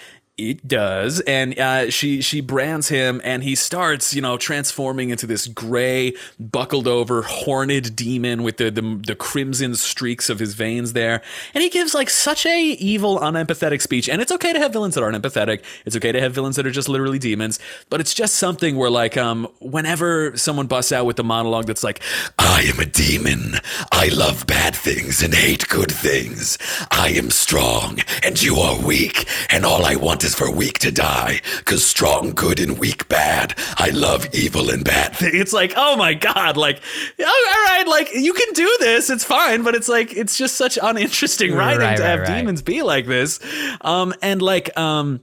It 0.49 0.67
does, 0.67 1.19
and 1.21 1.57
uh, 1.59 1.91
she 1.91 2.21
she 2.21 2.41
brands 2.41 2.87
him, 2.87 3.21
and 3.23 3.43
he 3.43 3.53
starts, 3.53 4.13
you 4.13 4.21
know, 4.21 4.37
transforming 4.37 5.11
into 5.11 5.27
this 5.27 5.45
gray, 5.45 6.13
buckled 6.39 6.87
over, 6.87 7.21
horned 7.21 7.95
demon 7.95 8.41
with 8.41 8.57
the, 8.57 8.71
the 8.71 8.81
the 9.05 9.15
crimson 9.15 9.75
streaks 9.75 10.29
of 10.29 10.39
his 10.39 10.55
veins 10.55 10.93
there, 10.93 11.21
and 11.53 11.61
he 11.61 11.69
gives 11.69 11.93
like 11.93 12.09
such 12.09 12.45
a 12.47 12.59
evil, 12.59 13.19
unempathetic 13.19 13.81
speech. 13.81 14.09
And 14.09 14.19
it's 14.19 14.31
okay 14.31 14.51
to 14.51 14.59
have 14.59 14.73
villains 14.73 14.95
that 14.95 15.03
aren't 15.03 15.21
empathetic. 15.21 15.61
It's 15.85 15.95
okay 15.95 16.11
to 16.11 16.19
have 16.19 16.33
villains 16.33 16.55
that 16.55 16.65
are 16.65 16.71
just 16.71 16.89
literally 16.89 17.19
demons, 17.19 17.59
but 17.89 18.01
it's 18.01 18.13
just 18.13 18.35
something 18.35 18.77
where 18.77 18.89
like 18.89 19.17
um 19.17 19.47
whenever 19.59 20.35
someone 20.37 20.65
busts 20.65 20.91
out 20.91 21.05
with 21.05 21.17
the 21.17 21.23
monologue 21.23 21.65
that's 21.67 21.83
like, 21.83 22.01
I 22.39 22.63
am 22.63 22.79
a 22.79 22.85
demon. 22.85 23.55
I 23.91 24.09
love 24.09 24.47
bad 24.47 24.75
things 24.75 25.21
and 25.21 25.35
hate 25.35 25.67
good 25.67 25.91
things. 25.91 26.57
I 26.89 27.09
am 27.09 27.29
strong 27.29 27.99
and 28.23 28.41
you 28.41 28.55
are 28.57 28.79
weak, 28.83 29.27
and 29.51 29.65
all 29.65 29.85
I 29.85 29.95
want 29.95 30.23
is 30.23 30.30
for 30.35 30.51
weak 30.51 30.79
to 30.79 30.91
die. 30.91 31.41
Cause 31.65 31.83
strong 31.85 32.31
good 32.31 32.59
and 32.59 32.77
weak 32.79 33.07
bad. 33.07 33.55
I 33.77 33.89
love 33.89 34.27
evil 34.33 34.69
and 34.69 34.83
bad 34.83 35.15
it's 35.21 35.53
like, 35.53 35.73
oh 35.75 35.95
my 35.97 36.13
god, 36.13 36.57
like, 36.57 36.81
all 37.19 37.25
right, 37.25 37.83
like 37.87 38.13
you 38.13 38.33
can 38.33 38.53
do 38.53 38.77
this, 38.79 39.09
it's 39.09 39.23
fine, 39.23 39.63
but 39.63 39.75
it's 39.75 39.89
like 39.89 40.13
it's 40.15 40.37
just 40.37 40.55
such 40.55 40.77
uninteresting 40.81 41.53
writing 41.53 41.79
Right, 41.81 41.97
to 41.97 42.03
right, 42.03 42.09
have 42.09 42.19
right. 42.21 42.37
demons 42.39 42.61
be 42.61 42.81
like 42.81 43.05
this, 43.05 43.39
um, 43.81 44.13
and 44.21 44.41
like, 44.41 44.77
um. 44.77 45.21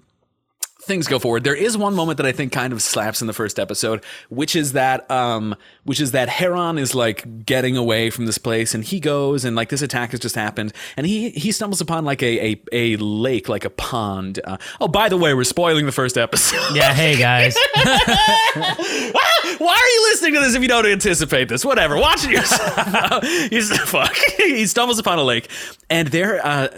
Things 0.89 1.07
go 1.07 1.19
forward. 1.19 1.45
There 1.45 1.55
is 1.55 1.77
one 1.77 1.95
moment 1.95 2.17
that 2.17 2.27
I 2.27 2.33
think 2.33 2.51
kind 2.51 2.73
of 2.73 2.83
slaps 2.83 3.21
in 3.21 3.27
the 3.27 3.33
first 3.33 3.59
episode, 3.59 4.03
which 4.31 4.57
is 4.57 4.73
that, 4.73 5.09
um, 5.11 5.55
which 5.85 6.01
is 6.01 6.13
that 6.13 6.29
Heron 6.29 6.79
is 6.79 6.95
like 6.95 7.45
getting 7.45 7.77
away 7.77 8.09
from 8.09 8.25
this 8.27 8.39
place, 8.39 8.75
and 8.75 8.83
he 8.83 8.99
goes, 8.99 9.45
and 9.45 9.55
like 9.55 9.69
this 9.69 9.83
attack 9.83 10.13
has 10.13 10.21
just 10.21 10.35
happened, 10.35 10.73
and 10.97 11.07
he 11.07 11.31
he 11.31 11.53
stumbles 11.53 11.83
upon 11.83 12.05
like 12.05 12.23
a 12.23 12.53
a, 12.53 12.63
a 12.73 12.97
lake, 12.97 13.49
like 13.49 13.65
a 13.67 13.71
pond. 13.71 14.41
Uh, 14.43 14.57
oh, 14.81 14.89
by 14.89 15.09
the 15.09 15.19
way, 15.19 15.35
we're 15.35 15.45
spoiling 15.45 15.87
the 15.87 15.93
first 15.93 16.17
episode. 16.17 16.75
Yeah, 16.75 16.95
hey 16.95 17.17
guys. 17.17 17.57
Why 19.59 19.73
are 19.73 19.89
you 19.89 20.03
listening 20.11 20.35
to 20.35 20.41
this 20.41 20.55
if 20.55 20.63
you 20.63 20.69
don't 20.69 20.87
anticipate 20.87 21.49
this? 21.49 21.65
Whatever. 21.65 21.97
Watch 21.97 22.25
it 22.25 22.31
yourself. 22.31 23.25
He's 23.51 23.77
fuck. 23.89 24.15
he 24.37 24.67
stumbles 24.67 24.99
upon 24.99 25.19
a 25.19 25.25
lake, 25.25 25.49
and 25.89 26.09
there 26.09 26.45
uh, 26.45 26.69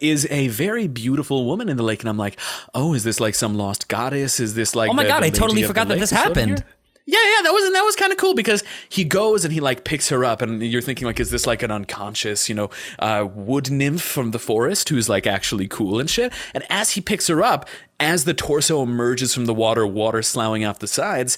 is 0.00 0.26
a 0.30 0.48
very 0.48 0.86
beautiful 0.86 1.46
woman 1.46 1.68
in 1.68 1.76
the 1.76 1.82
lake, 1.82 2.00
and 2.00 2.08
I'm 2.08 2.18
like, 2.18 2.38
oh, 2.74 2.94
is 2.94 3.04
this 3.04 3.20
like 3.20 3.34
some 3.34 3.54
lost 3.54 3.88
goddess? 3.88 4.40
Is 4.40 4.54
this 4.54 4.74
like? 4.74 4.90
Oh 4.90 4.92
my 4.92 5.04
the- 5.04 5.08
God, 5.08 5.22
the 5.22 5.26
I 5.26 5.30
totally 5.30 5.62
forgot 5.62 5.88
that 5.88 5.98
this 5.98 6.10
happened. 6.10 6.64
Yeah, 7.06 7.18
yeah, 7.18 7.42
that 7.42 7.52
was 7.52 7.72
that 7.72 7.82
was 7.82 7.96
kind 7.96 8.12
of 8.12 8.18
cool 8.18 8.34
because 8.34 8.62
he 8.88 9.02
goes 9.02 9.44
and 9.44 9.52
he 9.52 9.58
like 9.58 9.82
picks 9.82 10.10
her 10.10 10.24
up, 10.24 10.42
and 10.42 10.62
you're 10.62 10.82
thinking 10.82 11.06
like, 11.06 11.18
is 11.18 11.30
this 11.30 11.44
like 11.44 11.62
an 11.64 11.72
unconscious, 11.72 12.48
you 12.48 12.54
know, 12.54 12.70
uh, 13.00 13.26
wood 13.34 13.68
nymph 13.68 14.02
from 14.02 14.30
the 14.30 14.38
forest 14.38 14.88
who's 14.90 15.08
like 15.08 15.26
actually 15.26 15.66
cool 15.66 15.98
and 15.98 16.08
shit? 16.08 16.32
And 16.54 16.64
as 16.70 16.90
he 16.90 17.00
picks 17.00 17.26
her 17.26 17.42
up, 17.42 17.68
as 17.98 18.26
the 18.26 18.34
torso 18.34 18.82
emerges 18.82 19.34
from 19.34 19.46
the 19.46 19.54
water, 19.54 19.84
water 19.86 20.22
sloughing 20.22 20.64
off 20.64 20.78
the 20.78 20.86
sides, 20.86 21.36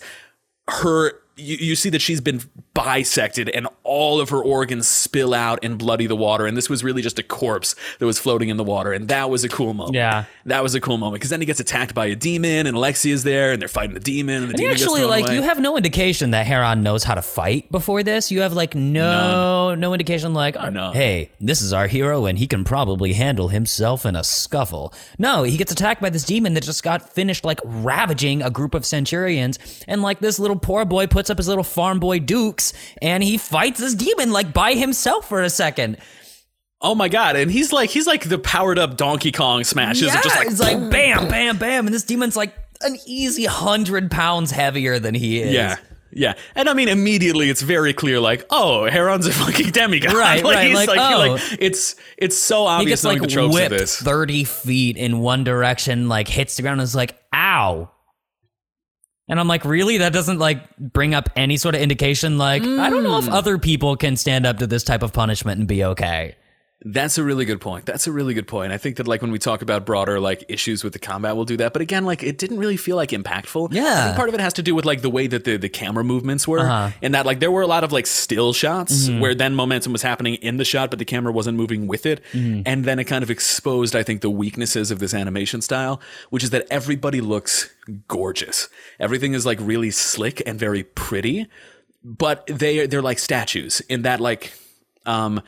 her 0.68 1.21
you, 1.37 1.57
you 1.57 1.77
see 1.77 1.88
that 1.90 2.01
she's 2.01 2.21
been 2.21 2.40
bisected 2.75 3.51
and 3.55 3.68
all 3.85 4.21
of 4.21 4.31
her 4.31 4.42
organs 4.42 4.88
spill 4.88 5.35
out 5.35 5.59
and 5.62 5.79
bloody 5.79 6.07
the 6.07 6.16
water 6.16 6.47
and 6.47 6.57
this 6.57 6.68
was 6.71 6.83
really 6.83 7.03
just 7.03 7.18
a 7.18 7.23
corpse 7.23 7.75
that 7.99 8.07
was 8.07 8.18
floating 8.18 8.49
in 8.49 8.57
the 8.57 8.64
water 8.64 8.92
and 8.92 9.09
that 9.09 9.29
was 9.31 9.45
a 9.45 9.49
cool 9.49 9.75
moment 9.75 9.95
Yeah. 9.95 10.25
that 10.47 10.62
was 10.62 10.75
a 10.75 10.81
cool 10.81 10.97
moment 10.99 11.21
because 11.21 11.31
then 11.31 11.40
he 11.40 11.47
gets 11.47 11.61
attacked 11.61 11.95
by 11.95 12.07
a 12.07 12.16
demon 12.16 12.66
and 12.66 12.77
Alexi 12.77 13.11
is 13.12 13.25
there 13.25 13.53
and 13.53 13.61
they're 13.61 13.68
fighting 13.68 13.95
the 13.95 14.01
demon 14.01 14.37
and 14.37 14.45
the 14.45 14.49
And 14.51 14.57
demon 14.59 14.73
actually, 14.73 15.01
thrown 15.01 15.11
like, 15.11 15.25
away. 15.27 15.35
you 15.37 15.42
have 15.42 15.61
no 15.61 15.77
indication 15.77 16.31
that 16.31 16.47
Heron 16.47 16.83
knows 16.83 17.05
how 17.05 17.14
to 17.14 17.23
fight 17.23 17.71
before 17.71 18.03
this. 18.03 18.31
You 18.31 18.40
have 18.40 18.53
like 18.55 18.75
no 18.75 19.75
no 19.75 19.92
indication, 19.95 20.35
like, 20.35 20.55
None. 20.55 20.95
hey, 20.95 21.31
this 21.40 21.61
is 21.62 21.73
our 21.73 21.87
hero, 21.87 22.27
and 22.27 22.38
he 22.38 22.47
can 22.47 22.64
probably 22.64 23.12
handle 23.14 23.49
himself 23.49 24.05
in 24.07 24.16
a 24.16 24.25
scuffle. 24.25 24.92
No, 25.18 25.42
he 25.42 25.57
gets 25.57 25.73
attacked 25.73 26.01
by 26.01 26.11
this 26.11 26.25
demon 26.25 26.55
that 26.55 26.62
just 26.62 26.83
got 26.83 27.11
finished 27.12 27.45
like 27.45 27.61
ravaging 27.64 28.42
a 28.42 28.51
group 28.51 28.75
of 28.75 28.85
centurions, 28.85 29.59
and 29.88 30.03
like 30.03 30.21
this 30.21 30.38
little 30.38 30.59
poor 30.59 30.85
boy 30.85 31.07
puts 31.07 31.21
up 31.30 31.38
his 31.38 31.48
little 31.48 31.64
farm 31.64 32.00
boy 32.00 32.18
dukes, 32.18 32.72
and 33.00 33.22
he 33.22 33.38
fights 33.38 33.80
this 33.80 33.94
demon 33.94 34.32
like 34.32 34.52
by 34.52 34.74
himself 34.74 35.28
for 35.28 35.42
a 35.42 35.50
second. 35.50 35.96
oh 36.80 36.94
my 36.94 37.08
god 37.08 37.37
and 37.37 37.50
he's 37.50 37.72
like 37.72 37.90
he's 37.90 38.06
like 38.06 38.28
the 38.28 38.38
powered 38.38 38.78
up 38.78 38.96
Donkey 38.96 39.30
Kong 39.32 39.62
smashes 39.64 40.08
yeah, 40.08 40.20
just 40.20 40.37
like 40.37 40.48
it's 40.48 40.61
like 40.61 40.78
bam, 40.90 41.28
bam, 41.28 41.56
bam, 41.56 41.87
and 41.87 41.94
this 41.94 42.02
demon's 42.02 42.37
like 42.37 42.54
an 42.80 42.96
easy 43.06 43.44
hundred 43.44 44.11
pounds 44.11 44.50
heavier 44.50 44.98
than 44.98 45.14
he 45.14 45.40
is. 45.40 45.52
yeah 45.52 45.76
yeah, 46.14 46.35
and 46.54 46.68
I 46.68 46.74
mean 46.74 46.88
immediately 46.88 47.48
it's 47.48 47.62
very 47.62 47.94
clear, 47.94 48.20
like, 48.20 48.44
oh, 48.50 48.85
Heron's 48.85 49.26
a 49.26 49.32
fucking 49.32 49.70
demigod. 49.70 50.12
Right, 50.22 50.44
like, 50.44 50.56
right, 50.56 50.66
He's 50.68 50.76
like, 50.76 50.88
like, 50.88 51.00
oh. 51.00 51.32
like, 51.32 51.40
it's 51.58 51.96
it's 52.18 52.37
so 52.37 52.66
obvious. 52.66 53.02
he 53.02 53.08
gets 53.08 53.22
like 53.22 53.30
the 53.30 53.48
whipped 53.48 53.70
this. 53.70 53.96
30 53.96 54.44
feet 54.44 54.96
in 54.98 55.20
one 55.20 55.42
direction 55.42 56.08
like 56.08 56.28
hits 56.28 56.56
the 56.56 56.62
ground 56.62 56.80
and 56.80 56.85
is 56.85 56.94
like 56.94 57.18
ow 57.35 57.90
and 59.33 59.40
i'm 59.40 59.49
like 59.49 59.64
really? 59.64 59.97
That 59.99 60.12
doesn't 60.12 60.38
like 60.38 60.77
bring 60.79 61.14
up 61.14 61.31
any 61.35 61.57
sort 61.57 61.75
of 61.75 61.81
indication? 61.81 62.37
Like 62.38 62.62
i 62.62 62.88
don't 62.90 63.03
know 63.03 63.16
if 63.18 63.25
Mm. 63.25 63.33
other 63.33 63.57
people 63.59 63.97
can 63.97 64.16
stand 64.16 64.45
up 64.47 64.59
to 64.59 64.66
this 64.66 64.85
type 64.85 65.03
of 65.03 65.12
punishment 65.12 65.59
and 65.59 65.66
be 65.66 65.83
okay 65.85 66.37
That's 66.85 67.16
a 67.16 67.23
really 67.23 67.45
good 67.45 67.61
point. 67.61 67.87
That's 67.87 68.09
a 68.09 68.12
really 68.12 68.35
good 68.35 68.49
point. 68.49 68.73
I 68.73 68.79
think 68.79 68.97
that 68.97 69.07
like 69.07 69.23
when 69.23 69.31
we 69.31 69.38
talk 69.38 69.62
about 69.62 69.87
broader 69.87 70.18
like 70.18 70.45
issues 70.49 70.83
with 70.83 70.92
the 70.92 70.99
combat, 70.99 71.37
we'll 71.37 71.45
do 71.45 71.57
that. 71.59 71.73
But 71.73 71.81
again, 71.83 72.05
like 72.05 72.25
it 72.25 72.38
didn't 72.38 72.59
really 72.59 72.77
feel 72.77 72.97
like 72.97 73.11
impactful. 73.11 73.73
Yeah. 73.73 74.01
I 74.01 74.05
think 74.07 74.16
part 74.16 74.29
of 74.29 74.35
it 74.35 74.40
has 74.40 74.53
to 74.55 74.62
do 74.64 74.75
with 74.75 74.85
like 74.85 75.01
the 75.01 75.09
way 75.11 75.29
that 75.29 75.45
the, 75.45 75.57
the 75.59 75.68
camera 75.68 76.03
movements 76.03 76.49
were, 76.49 76.59
Uh-huh. 76.59 76.90
and 77.01 77.14
that 77.14 77.25
like 77.25 77.38
there 77.38 77.53
were 77.53 77.62
a 77.62 77.68
lot 77.68 77.85
of 77.85 77.92
like 77.92 78.07
still 78.09 78.53
shots 78.53 79.09
Mm-hmm. 79.09 79.21
where 79.21 79.35
then 79.35 79.55
momentum 79.55 79.92
was 79.92 80.03
happening 80.03 80.35
in 80.37 80.57
the 80.57 80.64
shot, 80.64 80.90
but 80.90 80.99
the 80.99 81.05
camera 81.05 81.33
wasn't 81.33 81.57
moving 81.57 81.87
with 81.87 82.05
it, 82.05 82.21
Mm-hmm. 82.33 82.62
and 82.66 82.85
then 82.85 82.99
it 82.99 83.05
kind 83.05 83.23
of 83.23 83.31
exposed, 83.31 83.95
I 83.95 84.03
think, 84.03 84.21
the 84.21 84.31
weaknesses 84.31 84.90
of 84.90 84.99
this 84.99 85.14
animation 85.14 85.61
style, 85.62 86.01
which 86.31 86.42
is 86.42 86.51
that 86.51 86.66
everybody 86.71 87.21
looks 87.21 87.71
gorgeous. 88.09 88.68
Everything 88.99 89.35
is 89.35 89.47
like 89.47 89.59
really 89.61 89.90
slick 89.92 90.42
and 90.47 90.59
very 90.59 90.83
pretty, 90.83 91.47
but 92.05 92.45
they 92.49 92.87
they're 92.88 93.03
like 93.03 93.21
statues 93.21 93.81
in 93.88 94.03
that 94.03 94.18
like. 94.21 94.53
Um, 95.07 95.42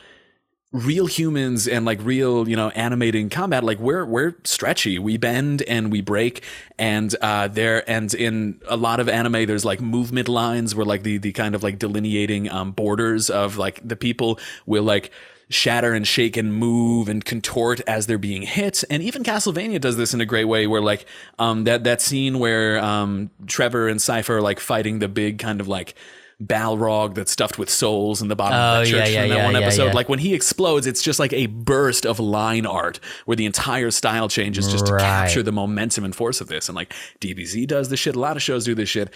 real 0.75 1.05
humans 1.05 1.67
and 1.67 1.85
like 1.85 1.99
real 2.03 2.47
you 2.49 2.55
know 2.55 2.69
animating 2.69 3.29
combat 3.29 3.63
like 3.63 3.79
we're 3.79 4.05
we're 4.05 4.35
stretchy. 4.43 4.99
We 4.99 5.17
bend 5.17 5.61
and 5.63 5.91
we 5.91 6.01
break. 6.01 6.43
And 6.77 7.15
uh 7.21 7.47
there 7.47 7.89
and 7.89 8.13
in 8.13 8.61
a 8.67 8.75
lot 8.75 8.99
of 8.99 9.07
anime 9.07 9.45
there's 9.45 9.65
like 9.65 9.81
movement 9.81 10.27
lines 10.27 10.75
where 10.75 10.85
like 10.85 11.03
the 11.03 11.17
the 11.17 11.31
kind 11.31 11.55
of 11.55 11.63
like 11.63 11.79
delineating 11.79 12.49
um 12.49 12.71
borders 12.71 13.29
of 13.29 13.57
like 13.57 13.79
the 13.87 13.95
people 13.95 14.39
will 14.65 14.83
like 14.83 15.11
shatter 15.49 15.93
and 15.93 16.07
shake 16.07 16.35
and 16.37 16.53
move 16.53 17.07
and 17.07 17.23
contort 17.23 17.79
as 17.81 18.07
they're 18.07 18.17
being 18.17 18.41
hit. 18.41 18.83
And 18.89 19.03
even 19.03 19.23
Castlevania 19.23 19.79
does 19.79 19.95
this 19.95 20.13
in 20.13 20.19
a 20.19 20.25
great 20.25 20.45
way 20.45 20.67
where 20.67 20.81
like 20.81 21.05
um 21.39 21.63
that 21.63 21.85
that 21.85 22.01
scene 22.01 22.39
where 22.39 22.79
um 22.83 23.29
Trevor 23.47 23.87
and 23.87 23.99
Sypha 23.99 24.29
are 24.29 24.41
like 24.41 24.59
fighting 24.59 24.99
the 24.99 25.07
big 25.07 25.39
kind 25.39 25.61
of 25.61 25.67
like 25.67 25.95
Balrog 26.43 27.15
that's 27.15 27.31
stuffed 27.31 27.57
with 27.57 27.69
souls 27.69 28.21
in 28.21 28.27
the 28.27 28.35
bottom 28.35 28.57
Oh, 28.57 28.81
of 28.81 28.85
the 28.85 28.91
church 28.91 29.09
yeah, 29.09 29.21
from 29.21 29.29
that 29.29 29.35
yeah, 29.37 29.45
one 29.45 29.55
episode. 29.55 29.85
yeah. 29.87 29.91
like 29.93 30.09
when 30.09 30.19
he 30.19 30.33
explodes 30.33 30.85
it's 30.85 31.01
just 31.01 31.17
like 31.19 31.31
a 31.31 31.45
burst 31.45 32.05
of 32.05 32.19
line 32.19 32.65
art 32.65 32.99
where 33.25 33.37
the 33.37 33.45
entire 33.45 33.89
style 33.89 34.27
changes 34.27 34.69
just 34.69 34.85
to 34.87 34.97
capture 34.97 35.41
the 35.43 35.53
momentum 35.53 36.03
and 36.03 36.13
force 36.15 36.41
of 36.41 36.47
this. 36.47 36.67
And 36.67 36.75
like 36.75 36.93
DBZ 37.21 37.67
does 37.67 37.87
this 37.89 37.99
shit. 38.01 38.15
A 38.15 38.19
lot 38.19 38.35
of 38.35 38.43
shows 38.43 38.65
do 38.65 38.75
this 38.75 38.89
shit. 38.89 39.13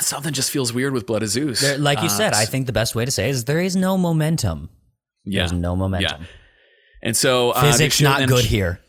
Something 0.00 0.32
just 0.32 0.50
feels 0.50 0.72
weird 0.72 0.92
with 0.92 1.06
Blood 1.06 1.22
of 1.22 1.28
Zeus. 1.28 1.60
There- 1.60 1.78
like 1.78 1.98
you 2.00 2.06
Uh, 2.06 2.08
said 2.08 2.32
i 2.32 2.44
think 2.44 2.66
the 2.66 2.72
best 2.72 2.94
way 2.94 3.04
to 3.04 3.10
say 3.10 3.28
it 3.28 3.30
is 3.30 3.44
there 3.44 3.60
is 3.60 3.74
no 3.76 3.96
momentum. 3.96 4.70
Yeah. 5.24 5.42
there's 5.42 5.52
no 5.52 5.76
momentum. 5.76 6.26
And 7.02 7.16
so 7.16 7.50
uh, 7.50 7.60
physics 7.62 8.00
not 8.00 8.26
good 8.28 8.44
here 8.44 8.80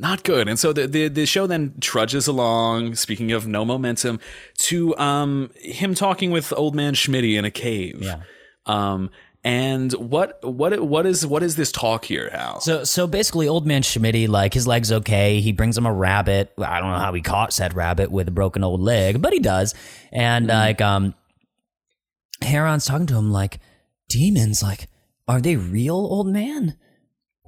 not 0.00 0.24
good. 0.24 0.48
And 0.48 0.58
so 0.58 0.72
the, 0.72 0.86
the 0.86 1.08
the 1.08 1.26
show 1.26 1.46
then 1.46 1.74
trudges 1.80 2.26
along. 2.26 2.94
Speaking 2.96 3.32
of 3.32 3.46
no 3.46 3.64
momentum, 3.64 4.18
to 4.58 4.96
um 4.96 5.50
him 5.56 5.94
talking 5.94 6.30
with 6.30 6.52
old 6.56 6.74
man 6.74 6.94
Schmitty 6.94 7.38
in 7.38 7.44
a 7.44 7.50
cave. 7.50 7.98
Yeah. 8.00 8.22
Um. 8.66 9.10
And 9.42 9.92
what 9.92 10.38
what 10.42 10.78
what 10.86 11.06
is 11.06 11.26
what 11.26 11.42
is 11.42 11.56
this 11.56 11.72
talk 11.72 12.04
here, 12.04 12.28
Hal? 12.30 12.60
So, 12.60 12.84
so 12.84 13.06
basically, 13.06 13.48
old 13.48 13.66
man 13.66 13.80
Schmitty, 13.80 14.28
like 14.28 14.52
his 14.52 14.66
leg's 14.66 14.92
okay. 14.92 15.40
He 15.40 15.52
brings 15.52 15.78
him 15.78 15.86
a 15.86 15.92
rabbit. 15.92 16.52
I 16.58 16.78
don't 16.78 16.90
know 16.90 16.98
how 16.98 17.14
he 17.14 17.22
caught 17.22 17.54
said 17.54 17.74
rabbit 17.74 18.10
with 18.10 18.28
a 18.28 18.32
broken 18.32 18.62
old 18.62 18.82
leg, 18.82 19.22
but 19.22 19.32
he 19.32 19.38
does. 19.38 19.74
And 20.12 20.48
like, 20.48 20.82
um, 20.82 21.14
Heron's 22.42 22.84
talking 22.84 23.06
to 23.06 23.16
him 23.16 23.32
like, 23.32 23.60
demons. 24.10 24.62
Like, 24.62 24.88
are 25.26 25.40
they 25.40 25.56
real, 25.56 25.94
old 25.96 26.26
man? 26.26 26.76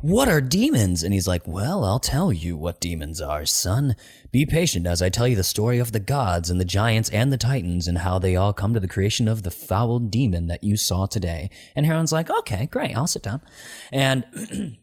What 0.02 0.28
are 0.28 0.40
demons? 0.40 1.04
And 1.04 1.14
he's 1.14 1.28
like, 1.28 1.46
Well, 1.46 1.84
I'll 1.84 2.00
tell 2.00 2.32
you 2.32 2.56
what 2.56 2.80
demons 2.80 3.20
are, 3.20 3.46
son. 3.46 3.94
Be 4.32 4.44
patient 4.44 4.84
as 4.84 5.00
I 5.00 5.10
tell 5.10 5.28
you 5.28 5.36
the 5.36 5.44
story 5.44 5.78
of 5.78 5.92
the 5.92 6.00
gods 6.00 6.50
and 6.50 6.60
the 6.60 6.64
giants 6.64 7.08
and 7.10 7.32
the 7.32 7.36
titans 7.36 7.86
and 7.86 7.98
how 7.98 8.18
they 8.18 8.34
all 8.34 8.52
come 8.52 8.74
to 8.74 8.80
the 8.80 8.88
creation 8.88 9.28
of 9.28 9.44
the 9.44 9.52
foul 9.52 10.00
demon 10.00 10.48
that 10.48 10.64
you 10.64 10.76
saw 10.76 11.06
today. 11.06 11.50
And 11.76 11.86
Heron's 11.86 12.10
like, 12.10 12.30
Okay, 12.30 12.66
great, 12.66 12.96
I'll 12.96 13.06
sit 13.06 13.22
down. 13.22 13.42
And 13.92 14.76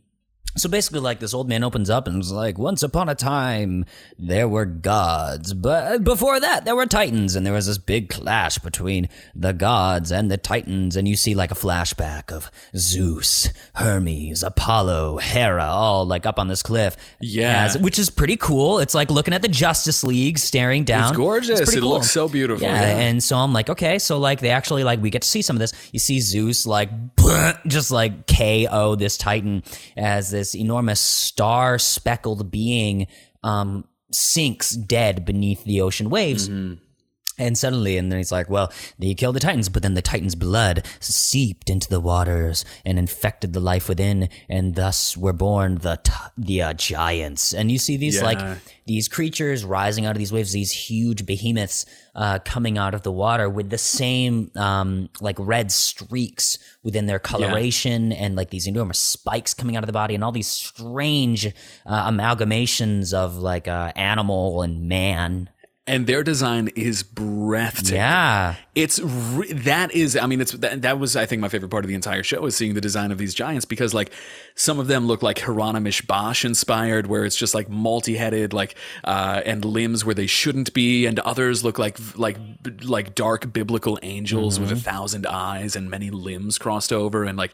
So 0.58 0.68
basically, 0.68 1.00
like 1.00 1.20
this 1.20 1.34
old 1.34 1.48
man 1.48 1.64
opens 1.64 1.90
up 1.92 2.08
and 2.08 2.22
is 2.22 2.32
like, 2.32 2.58
"Once 2.58 2.82
upon 2.84 3.08
a 3.08 3.16
time, 3.16 3.86
there 4.18 4.48
were 4.48 4.66
gods, 4.66 5.54
but 5.54 5.94
uh, 5.94 5.98
before 6.00 6.40
that, 6.40 6.66
there 6.66 6.76
were 6.76 6.88
titans, 6.88 7.36
and 7.36 7.46
there 7.46 7.54
was 7.54 7.68
this 7.68 7.78
big 7.78 8.10
clash 8.10 8.58
between 8.58 9.08
the 9.36 9.54
gods 9.54 10.12
and 10.12 10.30
the 10.32 10.38
titans." 10.38 10.96
And 10.96 11.08
you 11.08 11.16
see 11.16 11.36
like 11.36 11.52
a 11.52 11.56
flashback 11.56 12.32
of 12.32 12.50
Zeus, 12.76 13.50
Hermes, 13.76 14.42
Apollo, 14.44 15.18
Hera, 15.18 15.66
all 15.66 16.06
like 16.06 16.26
up 16.26 16.40
on 16.40 16.48
this 16.48 16.64
cliff. 16.64 16.98
Yeah. 17.22 17.66
As- 17.66 17.78
which 17.78 18.00
is 18.00 18.10
pretty 18.10 18.36
cool. 18.36 18.80
It's 18.80 18.96
like 18.96 19.12
looking 19.12 19.36
at 19.36 19.44
the 19.44 19.48
Justice 19.48 20.04
League, 20.04 20.40
staring 20.40 20.84
down. 20.84 21.10
It's 21.10 21.18
gorgeous. 21.18 21.60
pretty 21.62 21.78
It 21.78 21.82
cool. 21.82 21.92
looks 21.92 22.10
so 22.12 22.28
beautiful. 22.28 22.64
Yeah, 22.66 22.82
Yeah. 22.82 22.98
and 22.98 23.24
so 23.24 23.38
I'm 23.38 23.54
like, 23.54 23.70
okay, 23.70 24.00
so 24.00 24.18
like 24.18 24.40
they 24.42 24.50
actually 24.50 24.84
like 24.84 25.00
we 25.00 25.12
get 25.12 25.22
to 25.22 25.28
see 25.28 25.44
some 25.44 25.56
of 25.56 25.60
this. 25.60 25.74
You 25.94 26.00
see 26.00 26.20
Zeus 26.20 26.66
like 26.66 26.90
just 27.68 27.92
like 27.92 28.26
KO 28.28 28.96
this 28.96 29.16
Titan 29.16 29.62
as 29.96 30.32
this 30.32 30.39
enormous 30.56 31.00
star 31.00 31.78
speckled 31.78 32.50
being 32.52 33.08
um 33.44 33.86
sinks 34.12 34.72
dead 34.72 35.24
beneath 35.26 35.64
the 35.66 35.82
ocean 35.82 36.10
waves. 36.10 36.50
And 37.40 37.58
suddenly, 37.58 37.98
and 37.98 38.12
then 38.12 38.20
he's 38.20 38.32
like, 38.32 38.50
well, 38.50 38.72
they 39.00 39.16
killed 39.16 39.36
the 39.36 39.40
Titans, 39.40 39.70
but 39.70 39.82
then 39.82 39.96
the 39.96 40.02
Titans' 40.02 40.36
blood 40.36 40.86
seeped 41.00 41.70
into 41.70 41.90
the 41.90 42.00
waters 42.00 42.66
and 42.86 43.00
infected 43.00 43.54
the 43.54 43.60
life 43.60 43.90
within, 43.90 44.30
and 44.50 44.76
thus 44.76 45.18
were 45.18 45.34
born 45.34 45.76
the 45.80 46.00
t- 46.04 46.12
the 46.38 46.62
uh, 46.62 46.74
giants. 46.74 47.54
And 47.54 47.72
you 47.72 47.78
see 47.80 47.98
these 47.98 48.18
Yeah. 48.18 48.24
like 48.24 48.58
these 48.86 49.08
creatures 49.08 49.64
rising 49.64 50.06
out 50.06 50.12
of 50.12 50.18
these 50.20 50.34
waves, 50.34 50.52
these 50.52 50.72
huge 50.72 51.26
behemoths 51.26 51.86
uh, 52.16 52.40
coming 52.44 52.78
out 52.78 52.94
of 52.94 53.04
the 53.04 53.12
water 53.12 53.48
with 53.50 53.70
the 53.70 53.78
same 53.78 54.52
um, 54.56 55.10
like 55.22 55.36
red 55.40 55.72
streaks 55.72 56.58
within 56.84 57.06
their 57.06 57.20
coloration 57.20 58.12
and 58.12 58.36
like 58.36 58.50
these 58.50 58.68
enormous 58.68 59.00
spikes 59.00 59.54
coming 59.54 59.78
out 59.78 59.84
of 59.84 59.88
the 59.88 59.94
body 59.94 60.16
and 60.16 60.24
all 60.24 60.32
these 60.32 60.48
strange 60.48 61.46
uh, 61.86 62.10
amalgamations 62.10 63.14
of 63.14 63.38
like 63.38 63.68
uh, 63.68 63.92
animal 63.96 64.62
and 64.64 64.88
man. 64.90 65.50
And 65.90 66.06
their 66.08 66.24
design 66.24 66.70
is 66.76 67.04
breathtaking. 67.04 67.96
Yeah. 67.98 68.56
It's 68.76 69.00
re- 69.02 69.52
that 69.52 69.92
is 69.92 70.16
I 70.16 70.26
mean 70.28 70.40
it's 70.40 70.54
that, 70.54 70.84
that 70.84 71.00
was 71.00 71.16
I 71.18 71.26
think 71.26 71.42
my 71.42 71.50
favorite 71.50 71.70
part 71.70 71.84
of 71.84 71.90
the 71.90 71.96
entire 71.96 72.24
show 72.24 72.46
is 72.46 72.56
seeing 72.56 72.76
the 72.76 72.80
design 72.82 73.12
of 73.12 73.18
these 73.18 73.34
giants 73.34 73.66
because 73.66 73.94
like 73.94 74.12
some 74.56 74.80
of 74.80 74.88
them 74.88 75.06
look 75.08 75.22
like 75.22 75.40
Hieronymus 75.40 76.00
Bosch 76.02 76.46
inspired 76.46 77.08
where 77.08 77.26
it's 77.26 77.36
just 77.36 77.54
like 77.54 77.68
multi-headed 77.68 78.54
like 78.54 78.76
uh 79.04 79.42
and 79.46 79.66
limbs 79.66 80.06
where 80.06 80.16
they 80.16 80.28
shouldn't 80.28 80.74
be 80.74 81.06
and 81.08 81.20
others 81.20 81.64
look 81.64 81.78
like 81.78 81.98
like 82.18 82.38
like 82.84 83.16
dark 83.16 83.52
biblical 83.52 84.00
angels 84.02 84.60
with 84.62 84.72
a 84.72 84.78
thousand 84.78 85.26
eyes 85.26 85.76
and 85.76 85.90
many 85.90 86.10
limbs 86.12 86.58
crossed 86.58 86.94
over 86.94 87.26
and 87.26 87.38
like 87.38 87.54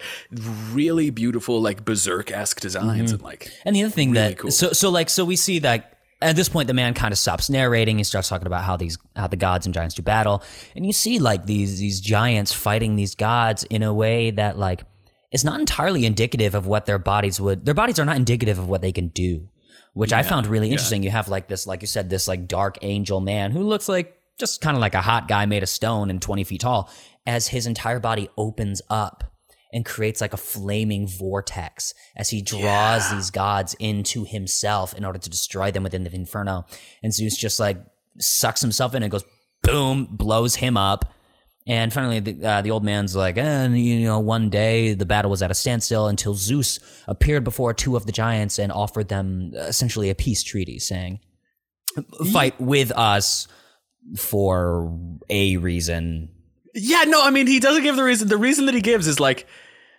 really 0.71 1.09
beautiful 1.09 1.59
like 1.61 1.83
berserk-esque 1.85 2.59
designs 2.59 3.11
and 3.11 3.21
like 3.23 3.51
And 3.63 3.75
the 3.75 3.83
other 3.83 3.91
thing 3.91 4.11
Really 4.11 4.29
that 4.29 4.37
cool. 4.37 4.51
so 4.51 4.73
so 4.73 4.91
like 4.91 5.09
so 5.09 5.25
we 5.25 5.37
see 5.37 5.57
that 5.59 5.94
at 6.21 6.35
this 6.35 6.49
point 6.49 6.67
the 6.67 6.73
man 6.73 6.93
kind 6.93 7.11
of 7.11 7.17
stops 7.17 7.49
narrating. 7.49 7.97
He 7.97 8.03
starts 8.03 8.29
talking 8.29 8.47
about 8.47 8.63
how 8.63 8.77
these 8.77 8.97
how 9.15 9.27
the 9.27 9.35
gods 9.35 9.65
and 9.65 9.73
giants 9.73 9.95
do 9.95 10.01
battle, 10.01 10.43
and 10.75 10.85
you 10.85 10.93
see 10.93 11.19
like 11.19 11.45
these 11.45 11.79
these 11.79 12.01
giants 12.01 12.51
fighting 12.53 12.95
these 12.95 13.15
gods 13.15 13.63
in 13.65 13.83
a 13.83 13.93
way 13.93 14.31
that 14.31 14.57
like 14.57 14.83
is 15.31 15.43
not 15.43 15.59
entirely 15.59 16.05
indicative 16.05 16.55
of 16.55 16.67
what 16.67 16.85
their 16.85 16.99
bodies 16.99 17.41
would. 17.41 17.65
Their 17.65 17.73
bodies 17.73 17.99
are 17.99 18.05
not 18.05 18.15
indicative 18.15 18.57
of 18.57 18.69
what 18.69 18.81
they 18.81 18.91
can 18.91 19.09
do, 19.09 19.49
which 19.93 20.13
I 20.13 20.23
found 20.23 20.47
really 20.47 20.71
interesting. 20.71 21.03
You 21.03 21.11
have 21.11 21.27
like 21.27 21.47
this, 21.47 21.67
like 21.67 21.81
you 21.81 21.87
said, 21.87 22.09
this 22.09 22.27
like 22.27 22.47
dark 22.47 22.77
angel 22.81 23.19
man 23.19 23.51
who 23.51 23.63
looks 23.63 23.89
like 23.89 24.17
just 24.37 24.61
kind 24.61 24.77
of 24.77 24.81
like 24.81 24.95
a 24.95 25.01
hot 25.01 25.27
guy 25.27 25.45
made 25.45 25.63
of 25.63 25.69
stone 25.69 26.09
and 26.09 26.21
twenty 26.21 26.43
feet 26.43 26.61
tall, 26.61 26.89
as 27.27 27.49
his 27.49 27.67
entire 27.67 27.99
body 27.99 28.29
opens 28.37 28.81
up 28.89 29.34
and 29.75 29.85
creates 29.85 30.21
like 30.21 30.33
a 30.33 30.37
flaming 30.37 31.05
vortex 31.05 31.93
as 32.15 32.29
he 32.29 32.41
draws 32.41 33.11
these 33.11 33.29
gods 33.29 33.75
into 33.77 34.23
himself 34.23 34.93
in 34.93 35.03
order 35.03 35.19
to 35.19 35.29
destroy 35.29 35.69
them 35.69 35.83
within 35.83 36.05
the 36.05 36.15
inferno. 36.15 36.65
And 37.03 37.13
Zeus 37.13 37.35
just 37.35 37.59
like 37.59 37.77
sucks 38.17 38.61
himself 38.61 38.95
in 38.95 39.03
and 39.03 39.11
goes 39.11 39.25
boom, 39.61 40.07
blows 40.09 40.55
him 40.55 40.77
up. 40.77 41.13
And 41.67 41.91
finally, 41.91 42.21
the, 42.21 42.47
uh, 42.47 42.61
the 42.61 42.71
old 42.71 42.85
man's 42.85 43.17
like, 43.17 43.37
and 43.37 43.77
you 43.77 44.05
know, 44.05 44.19
one 44.19 44.49
day 44.49 44.93
the 44.93 45.05
battle 45.05 45.29
was 45.29 45.41
at 45.41 45.51
a 45.51 45.55
standstill 45.55 46.07
until 46.07 46.35
Zeus 46.35 46.79
appeared 47.05 47.43
before 47.43 47.73
two 47.73 47.97
of 47.97 48.05
the 48.05 48.13
giants 48.13 48.57
and 48.57 48.71
offered 48.71 49.09
them 49.09 49.51
essentially 49.55 50.09
a 50.09 50.15
peace 50.15 50.41
treaty, 50.43 50.79
saying, 50.79 51.19
"Fight 52.31 52.61
with 52.61 52.91
us 52.91 53.47
for 54.15 54.95
a 55.29 55.57
reason." 55.57 56.29
Yeah, 56.75 57.05
no, 57.07 57.25
I 57.25 57.31
mean 57.31 57.47
he 57.47 57.59
doesn't 57.59 57.83
give 57.83 57.95
the 57.95 58.03
reason. 58.03 58.27
The 58.27 58.37
reason 58.37 58.67
that 58.67 58.75
he 58.75 58.81
gives 58.81 59.07
is 59.07 59.19
like, 59.19 59.47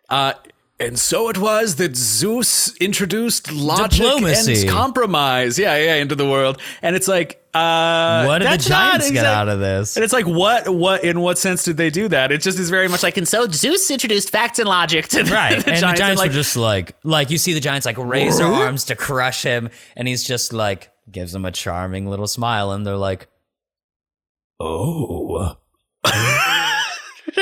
uh, 0.08 0.32
and 0.78 0.98
so 0.98 1.30
it 1.30 1.38
was 1.38 1.76
that 1.76 1.96
Zeus 1.96 2.76
introduced 2.76 3.50
logic 3.50 4.02
Diplomacy. 4.02 4.62
and 4.62 4.70
compromise, 4.70 5.58
yeah, 5.58 5.74
yeah, 5.78 5.94
into 5.94 6.14
the 6.14 6.28
world, 6.28 6.60
and 6.82 6.94
it's 6.94 7.08
like, 7.08 7.42
uh, 7.54 8.26
What 8.26 8.40
did 8.40 8.50
the 8.52 8.58
giants 8.58 9.10
get 9.10 9.24
out 9.24 9.48
of 9.48 9.58
this? 9.58 9.96
And 9.96 10.04
it's 10.04 10.12
like, 10.12 10.26
what, 10.26 10.68
what, 10.68 11.02
in 11.02 11.20
what 11.20 11.38
sense 11.38 11.64
did 11.64 11.78
they 11.78 11.88
do 11.88 12.08
that? 12.08 12.30
It 12.30 12.42
just 12.42 12.58
is 12.58 12.68
very 12.68 12.88
much 12.88 13.02
like, 13.02 13.16
and 13.16 13.26
so 13.26 13.46
Zeus 13.48 13.90
introduced 13.90 14.28
facts 14.28 14.58
and 14.58 14.68
logic 14.68 15.08
to 15.08 15.22
the, 15.22 15.32
Right. 15.32 15.58
the 15.64 15.70
and 15.70 15.80
giants, 15.80 15.98
the 15.98 16.04
giants 16.04 16.18
like, 16.20 16.28
were 16.30 16.34
just 16.34 16.56
like, 16.58 16.94
like 17.04 17.30
you 17.30 17.38
see 17.38 17.54
the 17.54 17.60
giants 17.60 17.86
like 17.86 17.96
raise 17.96 18.36
their 18.36 18.46
arms 18.46 18.84
to 18.84 18.96
crush 18.96 19.42
him, 19.44 19.70
and 19.96 20.06
he's 20.06 20.24
just 20.24 20.52
like 20.52 20.90
gives 21.10 21.32
them 21.32 21.46
a 21.46 21.50
charming 21.52 22.06
little 22.06 22.26
smile, 22.26 22.72
and 22.72 22.86
they're 22.86 22.98
like, 22.98 23.28
"Oh, 24.60 25.56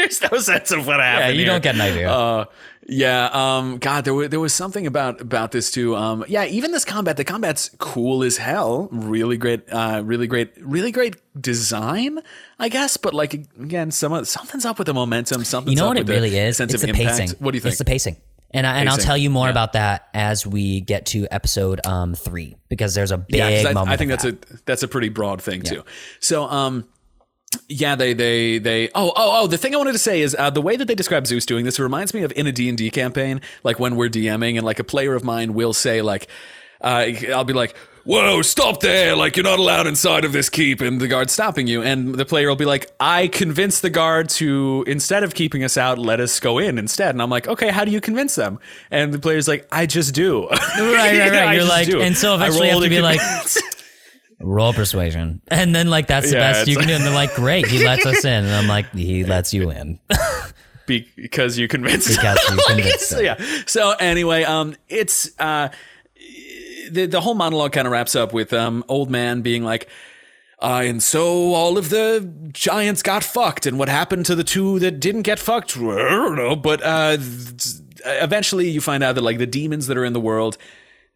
There's 0.04 0.30
no 0.30 0.38
sense 0.38 0.70
of 0.70 0.86
what 0.86 1.00
happened. 1.00 1.24
yeah, 1.24 1.28
you 1.30 1.44
here. 1.44 1.46
don't 1.46 1.62
get 1.62 1.74
an 1.74 1.80
idea." 1.80 2.10
Uh, 2.10 2.44
yeah. 2.86 3.30
Um. 3.32 3.78
God, 3.78 4.04
there 4.04 4.14
was 4.14 4.28
there 4.28 4.40
was 4.40 4.52
something 4.52 4.86
about 4.86 5.20
about 5.20 5.52
this 5.52 5.70
too. 5.70 5.96
Um. 5.96 6.24
Yeah. 6.28 6.44
Even 6.44 6.72
this 6.72 6.84
combat, 6.84 7.16
the 7.16 7.24
combat's 7.24 7.70
cool 7.78 8.22
as 8.22 8.36
hell. 8.36 8.88
Really 8.92 9.36
great. 9.36 9.62
Uh. 9.70 10.02
Really 10.04 10.26
great. 10.26 10.52
Really 10.60 10.92
great 10.92 11.16
design. 11.40 12.20
I 12.58 12.68
guess. 12.68 12.96
But 12.96 13.14
like 13.14 13.34
again, 13.34 13.90
some 13.90 14.24
something's 14.24 14.64
up 14.64 14.78
with 14.78 14.86
the 14.86 14.94
momentum. 14.94 15.44
Something's 15.44 15.74
you 15.74 15.76
know 15.76 15.86
up 15.90 15.96
what 15.96 15.98
it 15.98 16.08
really 16.08 16.36
is? 16.36 16.56
Sense 16.56 16.74
It's 16.74 16.82
of 16.82 16.88
the 16.88 16.98
impact. 16.98 17.18
pacing. 17.18 17.36
What 17.38 17.52
do 17.52 17.56
you 17.56 17.60
think? 17.60 17.72
It's 17.72 17.78
the 17.78 17.84
pacing. 17.84 18.16
And, 18.54 18.68
I, 18.68 18.78
and 18.78 18.88
I'll 18.88 18.96
tell 18.96 19.16
you 19.16 19.30
more 19.30 19.46
yeah. 19.46 19.50
about 19.50 19.72
that 19.72 20.08
as 20.14 20.46
we 20.46 20.80
get 20.80 21.06
to 21.06 21.26
episode 21.28 21.84
um, 21.84 22.14
three 22.14 22.54
because 22.68 22.94
there's 22.94 23.10
a 23.10 23.18
big 23.18 23.38
yeah. 23.38 23.72
I, 23.76 23.92
I 23.92 23.96
think 23.96 24.10
that's 24.10 24.22
that. 24.22 24.44
a 24.48 24.58
that's 24.64 24.84
a 24.84 24.88
pretty 24.88 25.08
broad 25.08 25.42
thing 25.42 25.62
too. 25.62 25.84
So 26.20 26.44
um 26.44 26.86
yeah, 27.68 27.94
they 27.94 28.14
they 28.14 28.58
they 28.58 28.88
oh 28.94 29.12
oh 29.16 29.42
oh 29.42 29.46
the 29.46 29.58
thing 29.58 29.74
I 29.74 29.78
wanted 29.78 29.92
to 29.92 29.98
say 29.98 30.22
is 30.22 30.36
uh, 30.38 30.50
the 30.50 30.62
way 30.62 30.76
that 30.76 30.86
they 30.86 30.94
describe 30.94 31.26
Zeus 31.26 31.46
doing 31.46 31.64
this 31.64 31.78
reminds 31.78 32.14
me 32.14 32.22
of 32.22 32.32
in 32.32 32.46
a 32.46 32.52
D&D 32.52 32.90
campaign 32.90 33.40
like 33.62 33.78
when 33.78 33.96
we're 33.96 34.08
DMing 34.08 34.56
and 34.56 34.64
like 34.64 34.78
a 34.78 34.84
player 34.84 35.14
of 35.14 35.24
mine 35.24 35.54
will 35.54 35.72
say 35.72 36.02
like 36.02 36.28
uh, 36.80 37.06
I'll 37.32 37.44
be 37.44 37.52
like 37.52 37.74
Whoa, 38.04 38.42
stop 38.42 38.80
there. 38.80 39.16
Like, 39.16 39.34
you're 39.34 39.44
not 39.44 39.58
allowed 39.58 39.86
inside 39.86 40.26
of 40.26 40.32
this 40.32 40.50
keep, 40.50 40.82
and 40.82 41.00
the 41.00 41.08
guard's 41.08 41.32
stopping 41.32 41.66
you. 41.66 41.82
And 41.82 42.14
the 42.14 42.26
player 42.26 42.48
will 42.48 42.56
be 42.56 42.66
like, 42.66 42.90
I 43.00 43.28
convinced 43.28 43.80
the 43.80 43.88
guard 43.88 44.28
to, 44.30 44.84
instead 44.86 45.22
of 45.24 45.34
keeping 45.34 45.64
us 45.64 45.78
out, 45.78 45.98
let 45.98 46.20
us 46.20 46.38
go 46.38 46.58
in 46.58 46.76
instead. 46.76 47.14
And 47.14 47.22
I'm 47.22 47.30
like, 47.30 47.48
okay, 47.48 47.70
how 47.70 47.82
do 47.86 47.90
you 47.90 48.02
convince 48.02 48.34
them? 48.34 48.58
And 48.90 49.14
the 49.14 49.18
player's 49.18 49.48
like, 49.48 49.66
I 49.72 49.86
just 49.86 50.14
do. 50.14 50.46
right, 50.50 50.60
right, 50.78 51.18
right. 51.18 51.32
I 51.32 51.54
You're 51.54 51.64
like, 51.64 51.88
do. 51.88 52.02
and 52.02 52.14
so 52.14 52.32
I 52.32 52.36
eventually 52.36 52.66
you 52.68 52.74
have 52.74 52.82
to 52.82 52.90
be 52.90 52.96
and 52.96 53.04
like, 53.04 53.20
roll 54.44 54.72
persuasion, 54.72 55.40
and 55.48 55.74
then 55.74 55.88
like 55.88 56.06
that's 56.06 56.28
the 56.30 56.36
Yeah, 56.36 56.52
best 56.52 56.68
you 56.68 56.76
can 56.76 56.86
do. 56.88 56.94
And 56.94 57.04
they're 57.04 57.12
like, 57.14 57.34
great, 57.34 57.66
he 57.66 57.84
lets 57.84 58.04
us 58.06 58.24
in, 58.24 58.44
and 58.44 58.52
I'm 58.54 58.66
like, 58.68 58.90
he 58.92 59.24
lets 59.34 59.52
you 59.54 59.70
in. 59.70 59.98
because 60.86 61.58
you 61.58 61.66
convinced 61.68 62.08
Because 62.08 62.38
you 62.50 62.56
Like, 62.56 62.66
convinced 62.66 63.12
it's- 63.12 63.40
yeah. 63.40 63.62
So 63.66 63.92
anyway, 63.92 64.44
um, 64.44 64.76
it's 64.88 65.30
uh, 65.38 65.68
the 66.90 67.06
the 67.06 67.20
whole 67.20 67.34
monologue 67.34 67.72
kind 67.72 67.86
of 67.86 67.92
wraps 67.92 68.14
up 68.14 68.32
with 68.32 68.52
um, 68.52 68.84
old 68.88 69.10
man 69.10 69.42
being 69.42 69.64
like. 69.64 69.88
Uh, 70.60 70.82
and 70.86 71.02
so 71.02 71.52
all 71.52 71.76
of 71.76 71.90
the 71.90 72.32
giants 72.52 73.02
got 73.02 73.22
fucked, 73.22 73.66
and 73.66 73.78
what 73.78 73.88
happened 73.88 74.24
to 74.24 74.34
the 74.34 74.44
two 74.44 74.78
that 74.78 74.92
didn't 74.98 75.22
get 75.22 75.38
fucked? 75.38 75.76
I 75.76 75.80
don't 75.80 76.36
know. 76.36 76.56
But 76.56 76.80
uh, 76.82 77.18
eventually, 78.06 78.70
you 78.70 78.80
find 78.80 79.02
out 79.02 79.14
that 79.16 79.20
like 79.20 79.36
the 79.38 79.46
demons 79.46 79.88
that 79.88 79.98
are 79.98 80.04
in 80.06 80.14
the 80.14 80.20
world, 80.20 80.56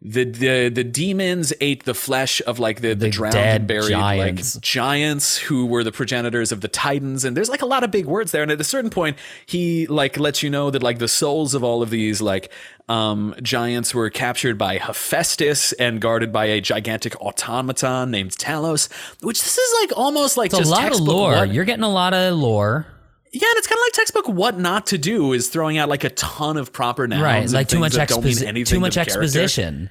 the 0.00 0.24
the 0.24 0.68
the 0.68 0.84
demons 0.84 1.52
ate 1.60 1.84
the 1.84 1.92
flesh 1.94 2.40
of 2.46 2.60
like 2.60 2.82
the, 2.82 2.94
the, 2.94 3.10
drowned 3.10 3.32
dead 3.32 3.60
and 3.62 3.66
buried 3.68 3.88
giants. 3.90 4.54
like 4.54 4.62
giants 4.62 5.36
who 5.38 5.66
were 5.66 5.82
the 5.82 5.90
progenitors 5.90 6.52
of 6.52 6.60
the 6.60 6.68
titans 6.68 7.24
and 7.24 7.36
there's 7.36 7.48
like 7.48 7.62
a 7.62 7.66
lot 7.66 7.82
of 7.82 7.90
big 7.90 8.06
words 8.06 8.30
there 8.30 8.42
and 8.44 8.52
at 8.52 8.60
a 8.60 8.64
certain 8.64 8.90
point 8.90 9.16
he 9.44 9.88
like 9.88 10.16
lets 10.16 10.40
you 10.40 10.50
know 10.50 10.70
that 10.70 10.84
like 10.84 11.00
the 11.00 11.08
souls 11.08 11.52
of 11.52 11.64
all 11.64 11.82
of 11.82 11.90
these 11.90 12.20
like 12.20 12.48
um 12.88 13.34
giants 13.42 13.92
were 13.92 14.08
captured 14.08 14.56
by 14.56 14.78
hephaestus 14.78 15.72
and 15.74 16.00
guarded 16.00 16.32
by 16.32 16.44
a 16.44 16.60
gigantic 16.60 17.20
automaton 17.20 18.08
named 18.12 18.30
talos 18.30 18.88
which 19.22 19.42
this 19.42 19.58
is 19.58 19.74
like 19.82 19.98
almost 19.98 20.36
like 20.36 20.52
It's 20.54 20.68
a 20.68 20.70
lot 20.70 20.92
of 20.92 21.00
lore. 21.00 21.32
what- 21.32 21.52
You're 21.52 21.64
getting 21.64 21.82
a 21.82 21.90
lot 21.90 22.14
of 22.14 22.36
lore. 22.38 22.86
Yeah 23.32 23.48
and 23.48 23.56
it's 23.58 23.66
kind 23.66 23.78
of 23.78 23.82
like 23.86 23.92
textbook 23.92 24.28
what 24.28 24.58
not 24.58 24.86
to 24.86 24.98
do 24.98 25.32
is 25.32 25.48
throwing 25.48 25.78
out 25.78 25.88
like 25.88 26.04
a 26.04 26.10
ton 26.10 26.56
of 26.56 26.72
proper 26.72 27.06
nouns 27.06 27.22
right 27.22 27.42
and 27.44 27.52
like 27.52 27.68
too 27.68 27.78
much 27.78 27.94
that 27.94 28.08
don't 28.08 28.24
mean 28.24 28.34
exposi- 28.34 28.46
anything 28.46 28.76
too 28.76 28.80
much 28.80 28.96
exposition. 28.96 29.90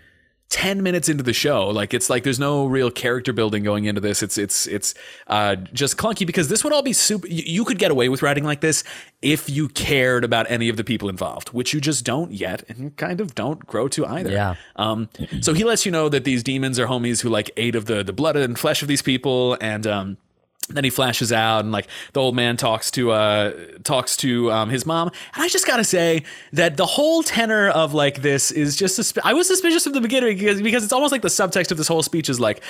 10 0.50 0.82
minutes 0.82 1.10
into 1.10 1.23
the 1.23 1.34
show 1.34 1.67
like 1.67 1.93
it's 1.93 2.10
like 2.10 2.23
there's 2.23 2.39
no 2.39 2.67
real 2.67 2.89
character 2.89 3.34
building 3.34 3.63
going 3.63 3.84
into 3.84 4.00
this. 4.00 4.23
It's 4.23 4.38
it's 4.38 4.65
it's 4.65 4.93
uh 5.28 5.56
just 5.73 5.97
clunky 5.97 6.26
because 6.26 6.47
this 6.47 6.63
would 6.63 6.71
all 6.71 6.82
be 6.82 6.93
super 6.93 7.28
you, 7.28 7.43
you 7.45 7.65
could 7.65 7.78
get 7.78 7.91
away 7.91 8.08
with 8.08 8.21
writing 8.21 8.45
like 8.45 8.62
this 8.62 8.86
if 9.21 9.50
you 9.50 9.67
cared 9.67 10.23
about 10.23 10.50
any 10.50 10.69
of 10.69 10.78
the 10.78 10.86
people 10.86 11.10
involved 11.10 11.50
which 11.50 11.73
you 11.73 11.82
just 11.82 12.06
don't 12.06 12.32
yet 12.32 12.63
and 12.69 12.78
you 12.78 12.89
kind 12.91 13.19
of 13.19 13.36
don't 13.36 13.67
grow 13.67 13.89
to 13.89 14.06
either. 14.06 14.32
Yeah. 14.32 14.56
um 14.78 15.10
so 15.41 15.54
he 15.54 15.65
lets 15.65 15.86
you 15.86 15.91
know 15.91 16.08
that 16.08 16.23
these 16.23 16.43
demons 16.43 16.80
are 16.80 16.88
homies 16.88 17.21
who 17.23 17.28
like 17.30 17.52
ate 17.58 17.76
of 17.76 17.84
the 17.84 18.02
the 18.02 18.13
blood 18.13 18.38
and 18.38 18.58
flesh 18.58 18.82
of 18.82 18.88
these 18.88 19.02
people 19.02 19.58
and 19.60 19.86
um 19.86 20.17
then 20.69 20.84
he 20.84 20.89
flashes 20.89 21.32
out 21.32 21.62
and 21.62 21.71
like 21.71 21.88
the 22.13 22.19
old 22.19 22.36
man 22.36 22.58
talks 22.58 22.91
to 22.91 23.12
uh 23.12 23.53
talks 23.84 24.17
to 24.17 24.51
um 24.51 24.69
his 24.69 24.86
mom. 24.86 25.10
And 25.34 25.43
i 25.43 25.47
just 25.47 25.65
gotta 25.65 25.84
say 25.84 26.23
that 26.53 26.77
the 26.77 26.86
whole 26.86 27.23
tenor 27.23 27.69
of 27.69 27.93
like 27.93 28.21
this 28.21 28.51
is 28.51 28.75
just 28.75 28.99
susp- 28.99 29.19
i 29.23 29.34
was 29.34 29.47
suspicious 29.47 29.84
from 29.84 29.93
the 29.93 30.01
beginning 30.01 30.38
because 30.38 30.62
because 30.62 30.84
it's 30.84 30.93
almost 30.93 31.12
like 31.12 31.21
the 31.21 31.30
subtext 31.30 31.71
of 31.71 31.77
this 31.77 31.88
whole 31.88 32.03
speech 32.03 32.30
is 32.30 32.39
like 32.39 32.62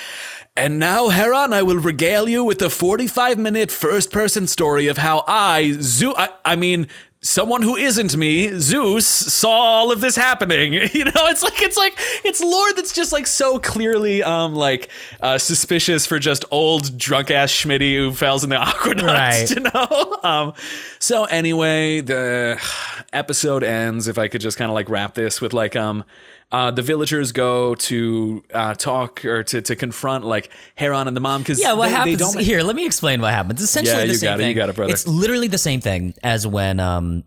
and 0.56 0.78
now 0.78 1.08
heron 1.08 1.52
i 1.52 1.62
will 1.62 1.78
regale 1.78 2.28
you 2.28 2.44
with 2.44 2.58
the 2.58 2.70
45 2.70 3.38
minute 3.38 3.70
first 3.70 4.12
person 4.12 4.46
story 4.46 4.86
of 4.86 4.98
how 4.98 5.24
i 5.26 5.76
zoo 5.80 6.14
I, 6.16 6.28
I 6.44 6.56
mean 6.56 6.88
someone 7.20 7.62
who 7.62 7.76
isn't 7.76 8.16
me, 8.16 8.58
Zeus, 8.60 9.06
saw 9.06 9.50
all 9.50 9.90
of 9.92 10.00
this 10.00 10.16
happening. 10.16 10.74
You 10.98 11.04
know, 11.04 11.12
it's 11.26 11.42
like 11.42 11.60
it's 11.62 11.76
like 11.76 11.94
it's 12.24 12.40
lore 12.40 12.72
that's 12.74 12.92
just 12.94 13.12
like 13.12 13.26
so 13.26 13.58
clearly 13.58 14.22
um 14.22 14.54
like 14.54 14.88
uh 15.20 15.38
suspicious 15.38 16.06
for 16.06 16.18
just 16.18 16.44
old 16.50 16.96
drunk 16.98 17.30
ass 17.30 17.50
Schmitty 17.52 17.96
who 17.96 18.12
falls 18.12 18.42
in 18.44 18.50
the 18.50 18.56
aqueduct, 18.60 19.02
Right. 19.06 19.50
you 19.50 19.60
know? 19.60 20.18
Um 20.22 20.54
so 20.98 21.24
anyway, 21.24 22.00
the 22.00 22.60
episode 23.12 23.62
ends 23.62 24.08
if 24.08 24.18
I 24.18 24.28
could 24.28 24.40
just 24.40 24.56
kind 24.58 24.70
of 24.70 24.74
like 24.74 24.88
wrap 24.88 25.14
this 25.14 25.40
with 25.40 25.52
like 25.52 25.76
um 25.76 26.04
uh, 26.50 26.70
the 26.70 26.82
villagers 26.82 27.32
go 27.32 27.74
to 27.74 28.42
uh, 28.54 28.74
talk 28.74 29.24
or 29.24 29.42
to, 29.44 29.60
to 29.60 29.76
confront 29.76 30.24
like 30.24 30.50
Heron 30.76 31.06
and 31.06 31.16
the 31.16 31.20
mom 31.20 31.42
because 31.42 31.60
Yeah, 31.60 31.74
what 31.74 31.88
they, 31.88 31.92
happens 31.94 32.18
they 32.18 32.24
don't 32.24 32.40
here? 32.42 32.62
Let 32.62 32.74
me 32.76 32.86
explain 32.86 33.20
what 33.20 33.32
happens. 33.34 33.60
It's 33.60 33.70
essentially 33.70 33.96
Yeah, 33.98 34.06
the 34.06 34.12
you 34.12 34.18
same 34.18 34.26
got 34.38 34.40
it, 34.40 34.48
you 34.48 34.54
got 34.54 34.68
it, 34.70 34.74
brother. 34.76 34.92
It's 34.92 35.06
literally 35.06 35.48
the 35.48 35.58
same 35.58 35.80
thing 35.80 36.14
as 36.22 36.46
when 36.46 36.80
um, 36.80 37.24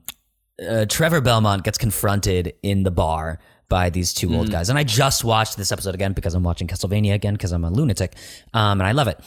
uh, 0.68 0.86
Trevor 0.90 1.22
Belmont 1.22 1.64
gets 1.64 1.78
confronted 1.78 2.54
in 2.64 2.84
the 2.84 2.92
bar 2.92 3.40
by 3.70 3.90
these 3.90 4.14
two 4.14 4.28
Mm. 4.28 4.36
old 4.38 4.52
guys. 4.52 4.70
And 4.70 4.78
I 4.78 4.84
just 4.84 5.24
watched 5.24 5.56
this 5.56 5.72
episode 5.72 5.96
again 5.96 6.12
because 6.14 6.34
I'm 6.34 6.44
watching 6.44 6.68
Castlevania 6.68 7.14
again 7.14 7.34
because 7.36 7.52
I'm 7.54 7.64
a 7.64 7.70
lunatic, 7.70 8.16
um, 8.54 8.82
and 8.82 8.88
I 8.88 8.92
love 8.92 9.08
it. 9.08 9.18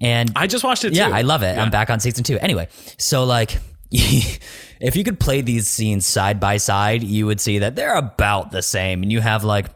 And 0.00 0.32
I 0.36 0.46
just 0.46 0.64
watched 0.64 0.84
it 0.84 0.94
yeah, 0.94 1.08
too. 1.08 1.12
I 1.14 1.20
love 1.22 1.42
it. 1.42 1.58
I'm 1.58 1.70
back 1.70 1.90
on 1.90 2.00
season 2.00 2.24
two. 2.24 2.38
Anyway, 2.38 2.68
so 2.98 3.24
like, 3.24 3.58
if 4.80 4.96
you 4.96 5.04
could 5.04 5.18
play 5.18 5.40
these 5.40 5.66
scenes 5.66 6.06
side 6.06 6.38
by 6.38 6.56
side, 6.56 7.02
you 7.02 7.26
would 7.26 7.40
see 7.40 7.58
that 7.58 7.76
they're 7.76 7.96
about 7.96 8.50
the 8.50 8.62
same. 8.62 9.02
And 9.02 9.10
you 9.10 9.20
have 9.20 9.44
like 9.44 9.66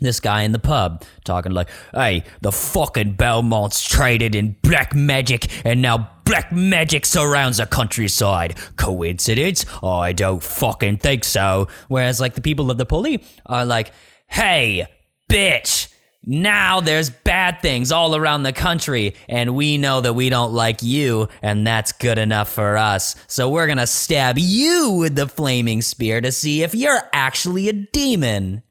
this 0.00 0.20
guy 0.20 0.42
in 0.42 0.52
the 0.52 0.58
pub 0.58 1.04
talking 1.24 1.52
like, 1.52 1.68
hey, 1.92 2.24
the 2.40 2.52
fucking 2.52 3.14
Belmonts 3.14 3.86
traded 3.86 4.34
in 4.34 4.56
black 4.62 4.94
magic 4.94 5.48
and 5.64 5.80
now 5.82 6.10
black 6.24 6.52
magic 6.52 7.06
surrounds 7.06 7.58
the 7.58 7.66
countryside. 7.66 8.58
Coincidence? 8.76 9.64
I 9.82 10.12
don't 10.12 10.42
fucking 10.42 10.98
think 10.98 11.24
so. 11.24 11.68
Whereas 11.88 12.20
like 12.20 12.34
the 12.34 12.40
people 12.40 12.70
of 12.70 12.78
the 12.78 12.86
pulley 12.86 13.24
are 13.46 13.64
like, 13.64 13.92
hey, 14.26 14.86
bitch. 15.30 15.89
Now 16.24 16.80
there's 16.80 17.08
bad 17.08 17.62
things 17.62 17.90
all 17.90 18.14
around 18.14 18.42
the 18.42 18.52
country, 18.52 19.14
and 19.28 19.54
we 19.54 19.78
know 19.78 20.00
that 20.02 20.12
we 20.12 20.28
don't 20.28 20.52
like 20.52 20.82
you, 20.82 21.28
and 21.40 21.66
that's 21.66 21.92
good 21.92 22.18
enough 22.18 22.52
for 22.52 22.76
us. 22.76 23.16
So 23.26 23.48
we're 23.48 23.66
gonna 23.66 23.86
stab 23.86 24.36
you 24.38 24.90
with 24.92 25.14
the 25.16 25.26
flaming 25.26 25.80
spear 25.80 26.20
to 26.20 26.30
see 26.30 26.62
if 26.62 26.74
you're 26.74 27.00
actually 27.14 27.68
a 27.70 27.72
demon. 27.72 28.62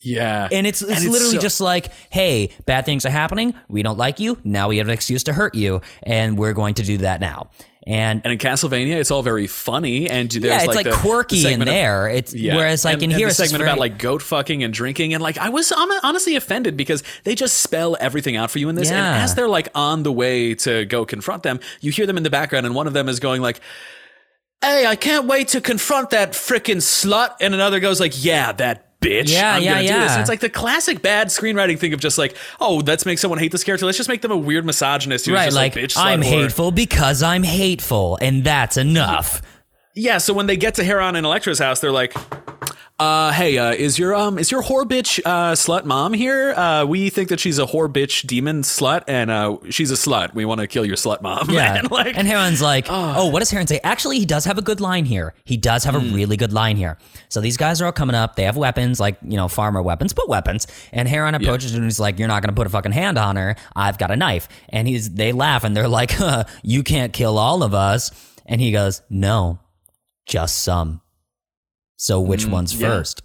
yeah 0.00 0.48
And 0.50 0.66
it's 0.66 0.80
it's 0.80 0.90
And 0.90 1.00
it's 1.04 1.12
literally 1.12 1.34
so- 1.36 1.40
just 1.42 1.60
like, 1.60 1.92
hey, 2.10 2.50
bad 2.64 2.86
things 2.86 3.04
are 3.04 3.10
happening. 3.10 3.52
We 3.68 3.82
don't 3.82 3.98
like 3.98 4.18
you. 4.20 4.38
Now 4.42 4.68
we 4.68 4.78
have 4.78 4.88
an 4.88 4.94
excuse 4.94 5.24
to 5.24 5.32
hurt 5.34 5.54
you, 5.54 5.82
and 6.02 6.38
we're 6.38 6.54
going 6.54 6.74
to 6.74 6.82
do 6.82 6.98
that 6.98 7.20
now. 7.20 7.50
And 7.86 8.20
And 8.24 8.32
in 8.32 8.38
Castlevania, 8.38 8.96
it's 8.96 9.10
all 9.10 9.22
very 9.22 9.46
funny, 9.46 10.10
and 10.10 10.28
there's 10.30 10.44
yeah, 10.44 10.58
it's 10.64 10.74
like, 10.74 10.84
the- 10.84 10.90
the 10.90 10.96
quirky 10.96 11.36
in 11.36 11.42
segment 11.42 11.68
of- 11.70 11.74
there. 11.74 12.08
It's 12.08 12.34
Yeah. 12.34 12.56
whereas 12.56 12.84
like 12.84 12.94
and, 12.94 13.04
in 13.04 13.10
and 13.12 13.18
here, 13.18 13.28
the 13.28 13.30
just 13.30 13.38
segment 13.40 13.60
very, 13.60 13.70
about 13.70 13.78
like 13.78 13.98
goat 13.98 14.20
fucking 14.20 14.62
and 14.62 14.74
drinking, 14.74 15.14
and 15.14 15.22
like 15.22 15.38
I 15.38 15.48
was 15.48 15.72
honestly 15.72 16.36
offended 16.36 16.76
because 16.76 17.02
they 17.24 17.34
just 17.34 17.58
spell 17.58 17.96
everything 18.00 18.36
out 18.36 18.50
for 18.50 18.58
you 18.58 18.68
in 18.68 18.74
this. 18.74 18.90
And 18.90 18.98
as 18.98 19.34
they're 19.34 19.48
like 19.48 19.68
on 19.74 20.02
the 20.02 20.12
way 20.12 20.54
to 20.56 20.84
go 20.86 21.06
confront 21.06 21.44
them, 21.44 21.60
you 21.80 21.92
hear 21.92 22.04
them 22.06 22.16
in 22.16 22.24
the 22.24 22.30
background, 22.30 22.66
and 22.66 22.74
one 22.74 22.86
of 22.86 22.92
them 22.92 23.08
is 23.08 23.20
going 23.20 23.42
like. 23.42 23.60
Hey, 24.60 24.86
I 24.86 24.96
can't 24.96 25.26
wait 25.26 25.46
to 25.48 25.60
confront 25.60 26.10
that 26.10 26.32
frickin' 26.32 26.78
slut. 26.78 27.36
And 27.40 27.54
another 27.54 27.78
goes 27.78 28.00
like, 28.00 28.24
yeah, 28.24 28.50
that 28.50 28.87
bitch. 29.00 29.32
Yeah, 29.32 29.54
I'm 29.54 29.62
yeah, 29.62 29.70
gonna 29.70 29.82
do 29.82 29.88
this. 29.88 29.90
yeah. 29.90 30.12
And 30.12 30.20
it's 30.20 30.28
like 30.28 30.40
the 30.40 30.50
classic 30.50 31.02
bad 31.02 31.28
screenwriting 31.28 31.78
thing 31.78 31.92
of 31.92 32.00
just 32.00 32.18
like, 32.18 32.36
oh, 32.60 32.82
let's 32.86 33.06
make 33.06 33.18
someone 33.18 33.38
hate 33.38 33.52
this 33.52 33.64
character. 33.64 33.86
Let's 33.86 33.98
just 33.98 34.08
make 34.08 34.22
them 34.22 34.32
a 34.32 34.36
weird 34.36 34.64
misogynist 34.64 35.26
who's 35.26 35.34
right, 35.34 35.44
just 35.46 35.56
like, 35.56 35.76
like, 35.76 35.84
bitch, 35.84 35.96
I'm 35.96 36.20
whore." 36.20 36.24
hateful 36.24 36.70
because 36.70 37.22
I'm 37.22 37.42
hateful, 37.42 38.18
and 38.20 38.44
that's 38.44 38.76
enough. 38.76 39.42
Yeah, 39.94 40.18
so 40.18 40.32
when 40.32 40.46
they 40.46 40.56
get 40.56 40.74
to 40.76 40.84
Heron 40.84 41.16
and 41.16 41.26
Electra's 41.26 41.58
house, 41.58 41.80
they're 41.80 41.90
like, 41.90 42.14
uh, 43.00 43.30
hey, 43.30 43.56
uh, 43.58 43.70
is 43.72 43.96
your 43.96 44.12
um 44.12 44.38
is 44.38 44.50
your 44.50 44.60
whore 44.60 44.84
bitch 44.84 45.20
uh 45.24 45.52
slut 45.52 45.84
mom 45.84 46.12
here? 46.12 46.52
Uh 46.52 46.84
we 46.84 47.10
think 47.10 47.28
that 47.28 47.38
she's 47.38 47.58
a 47.60 47.64
whore 47.66 47.86
bitch 47.92 48.26
demon 48.26 48.62
slut 48.62 49.04
and 49.06 49.30
uh 49.30 49.56
she's 49.70 49.92
a 49.92 49.94
slut. 49.94 50.34
We 50.34 50.44
want 50.44 50.60
to 50.60 50.66
kill 50.66 50.84
your 50.84 50.96
slut 50.96 51.22
mom. 51.22 51.48
Yeah, 51.50 51.76
And 51.76 51.90
like 51.92 52.18
and 52.18 52.26
Heron's 52.26 52.60
like, 52.60 52.86
oh, 52.90 53.28
what 53.28 53.38
does 53.38 53.50
Heron 53.50 53.68
say? 53.68 53.78
Actually, 53.84 54.18
he 54.18 54.26
does 54.26 54.44
have 54.46 54.58
a 54.58 54.62
good 54.62 54.80
line 54.80 55.04
here. 55.04 55.34
He 55.44 55.56
does 55.56 55.84
have 55.84 55.94
a 55.94 56.00
Hmm. 56.00 56.12
really 56.12 56.36
good 56.36 56.52
line 56.52 56.76
here. 56.76 56.98
So 57.28 57.40
these 57.40 57.56
guys 57.56 57.80
are 57.80 57.86
all 57.86 57.92
coming 57.92 58.16
up. 58.16 58.34
They 58.34 58.42
have 58.44 58.56
weapons, 58.56 58.98
like 58.98 59.16
you 59.22 59.36
know, 59.36 59.46
farmer 59.46 59.80
weapons, 59.80 60.12
but 60.12 60.28
weapons. 60.28 60.66
And 60.92 61.06
Heron 61.06 61.36
approaches 61.36 61.72
him 61.72 61.78
and 61.82 61.84
he's 61.84 62.00
like, 62.00 62.18
"You're 62.18 62.26
not 62.28 62.42
going 62.42 62.52
to 62.52 62.58
put 62.58 62.66
a 62.66 62.70
fucking 62.70 62.92
hand 62.92 63.16
on 63.16 63.36
her. 63.36 63.54
I've 63.76 63.98
got 63.98 64.10
a 64.10 64.16
knife." 64.16 64.48
And 64.70 64.88
he's 64.88 65.10
they 65.10 65.30
laugh 65.32 65.62
and 65.62 65.76
they're 65.76 65.86
like, 65.86 66.12
"You 66.64 66.82
can't 66.82 67.12
kill 67.12 67.38
all 67.38 67.62
of 67.62 67.74
us." 67.74 68.10
And 68.44 68.60
he 68.60 68.72
goes, 68.72 69.02
"No, 69.08 69.60
just 70.26 70.56
some." 70.64 71.00
So 71.98 72.20
which 72.20 72.46
one's 72.46 72.72
Hmm, 72.74 72.80
yeah. 72.82 72.88
first? 72.88 73.22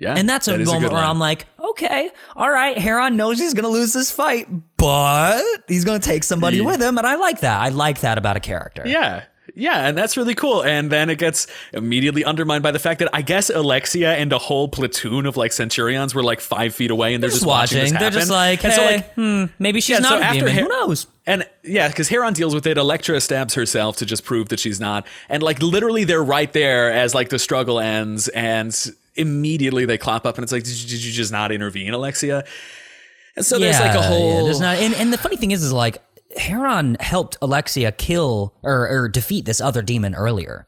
yeah. 0.00 0.14
And 0.16 0.28
that's 0.28 0.48
a 0.48 0.52
that 0.52 0.64
moment 0.64 0.80
good 0.84 0.92
where. 0.92 1.02
I'm 1.04 1.18
like, 1.20 1.46
okay, 1.62 2.10
all 2.34 2.50
right, 2.50 2.76
Heron 2.76 3.16
knows 3.16 3.38
he's 3.38 3.54
going 3.54 3.64
to 3.64 3.68
lose 3.70 3.92
this 3.92 4.10
fight, 4.10 4.48
but 4.76 5.42
he's 5.68 5.84
going 5.84 6.00
to 6.00 6.04
take 6.06 6.24
somebody 6.24 6.56
Yeah. 6.56 6.64
with 6.64 6.82
him. 6.82 6.98
And 6.98 7.06
I 7.06 7.14
like 7.16 7.40
that. 7.40 7.60
I 7.60 7.68
like 7.68 8.00
that 8.00 8.18
about 8.18 8.36
a 8.36 8.40
character. 8.40 8.82
Yeah. 8.86 9.24
Yeah, 9.54 9.86
and 9.86 9.98
that's 9.98 10.16
really 10.16 10.34
cool. 10.34 10.62
And 10.64 10.90
then 10.90 11.10
it 11.10 11.18
gets 11.18 11.46
immediately 11.74 12.24
undermined 12.24 12.62
by 12.62 12.70
the 12.70 12.78
fact 12.78 13.00
that 13.00 13.10
I 13.12 13.20
guess 13.20 13.50
Alexia 13.50 14.14
and 14.14 14.32
a 14.32 14.38
whole 14.38 14.68
platoon 14.68 15.26
of 15.26 15.36
like 15.36 15.52
Centurions 15.52 16.14
were 16.14 16.22
like 16.22 16.40
five 16.40 16.74
feet 16.74 16.90
away 16.90 17.12
and 17.12 17.22
they're, 17.22 17.28
Just 17.28 17.40
just 17.42 17.46
watching. 17.48 17.80
watching. 17.80 17.98
They're 17.98 18.10
just 18.10 18.30
like, 18.30 18.62
hey, 18.62 18.70
so 18.70 18.82
like 18.84 19.12
hmm, 19.14 19.44
maybe 19.58 19.82
she's 19.82 19.98
Yeah, 20.00 20.04
so 20.08 20.14
not 20.14 20.22
a 20.22 20.24
after 20.24 20.38
demon. 20.46 20.54
Her- 20.54 20.62
Who 20.62 20.68
knows? 20.68 21.06
And 21.26 21.48
yeah, 21.62 21.88
because 21.88 22.08
Heron 22.08 22.34
deals 22.34 22.54
with 22.54 22.66
it. 22.66 22.76
Electra 22.76 23.20
stabs 23.20 23.54
herself 23.54 23.96
to 23.98 24.06
just 24.06 24.24
prove 24.24 24.48
that 24.48 24.58
she's 24.58 24.80
not. 24.80 25.06
And 25.28 25.42
like 25.42 25.62
literally, 25.62 26.04
they're 26.04 26.22
right 26.22 26.52
there 26.52 26.92
as 26.92 27.14
like 27.14 27.28
the 27.28 27.38
struggle 27.38 27.78
ends, 27.78 28.28
and 28.28 28.76
immediately 29.14 29.84
they 29.84 29.98
clap 29.98 30.26
up, 30.26 30.36
and 30.36 30.42
it's 30.42 30.52
like, 30.52 30.64
did 30.64 30.80
you, 30.80 30.88
did 30.88 31.04
you 31.04 31.12
just 31.12 31.30
not 31.30 31.52
intervene, 31.52 31.92
Alexia? 31.92 32.44
And 33.36 33.46
so 33.46 33.58
there's 33.58 33.80
like 33.80 33.94
a 33.94 34.02
whole. 34.02 34.38
yeah, 34.38 34.42
there's 34.42 34.60
not, 34.60 34.76
and, 34.76 34.94
and 34.94 35.12
the 35.12 35.18
funny 35.18 35.36
thing 35.36 35.52
is, 35.52 35.62
is 35.62 35.72
like 35.72 36.02
Heron 36.36 36.96
helped 37.00 37.36
Alexia 37.40 37.92
kill 37.92 38.54
or, 38.62 38.88
or 38.88 39.08
defeat 39.08 39.44
this 39.44 39.60
other 39.60 39.80
demon 39.82 40.14
earlier. 40.14 40.66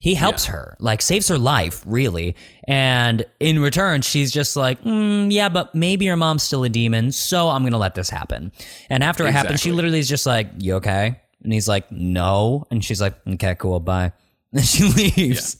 He 0.00 0.14
helps 0.14 0.46
her, 0.46 0.76
like 0.78 1.02
saves 1.02 1.26
her 1.26 1.38
life, 1.38 1.82
really. 1.84 2.36
And 2.68 3.26
in 3.40 3.58
return, 3.58 4.02
she's 4.02 4.30
just 4.30 4.54
like, 4.54 4.80
mm, 4.84 5.32
yeah, 5.32 5.48
but 5.48 5.74
maybe 5.74 6.04
your 6.04 6.14
mom's 6.16 6.44
still 6.44 6.62
a 6.62 6.68
demon, 6.68 7.10
so 7.10 7.48
I'm 7.48 7.64
gonna 7.64 7.78
let 7.78 7.96
this 7.96 8.08
happen. 8.08 8.52
And 8.88 9.02
after 9.02 9.26
it 9.26 9.32
happens, 9.32 9.60
she 9.60 9.72
literally 9.72 9.98
is 9.98 10.08
just 10.08 10.24
like, 10.24 10.48
you 10.58 10.74
okay? 10.74 11.20
And 11.42 11.52
he's 11.52 11.66
like, 11.66 11.90
no. 11.90 12.64
And 12.70 12.84
she's 12.84 13.00
like, 13.00 13.14
okay, 13.26 13.54
cool, 13.56 13.80
bye. 13.80 14.12
And 14.52 14.64
she 14.64 14.84
leaves. 14.84 15.56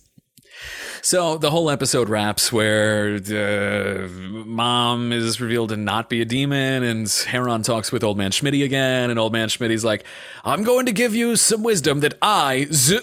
So 1.03 1.37
the 1.38 1.51
whole 1.51 1.70
episode 1.70 2.09
wraps 2.09 2.53
where 2.53 3.20
the 3.20 4.09
mom 4.46 5.12
is 5.12 5.40
revealed 5.40 5.68
to 5.70 5.77
not 5.77 6.09
be 6.09 6.20
a 6.20 6.24
demon, 6.24 6.83
and 6.83 7.09
Heron 7.27 7.62
talks 7.62 7.92
with 7.92 8.03
Old 8.03 8.18
Man 8.18 8.31
Schmitty 8.31 8.64
again, 8.64 9.11
and 9.11 9.18
Old 9.18 9.33
Man 9.33 9.48
Schmitty's 9.48 9.85
like, 9.85 10.05
"I'm 10.44 10.64
going 10.64 10.87
to 10.87 10.92
give 10.92 11.14
you 11.14 11.37
some 11.37 11.62
wisdom 11.62 12.01
that 12.01 12.14
I." 12.22 12.66
Z- 12.72 13.01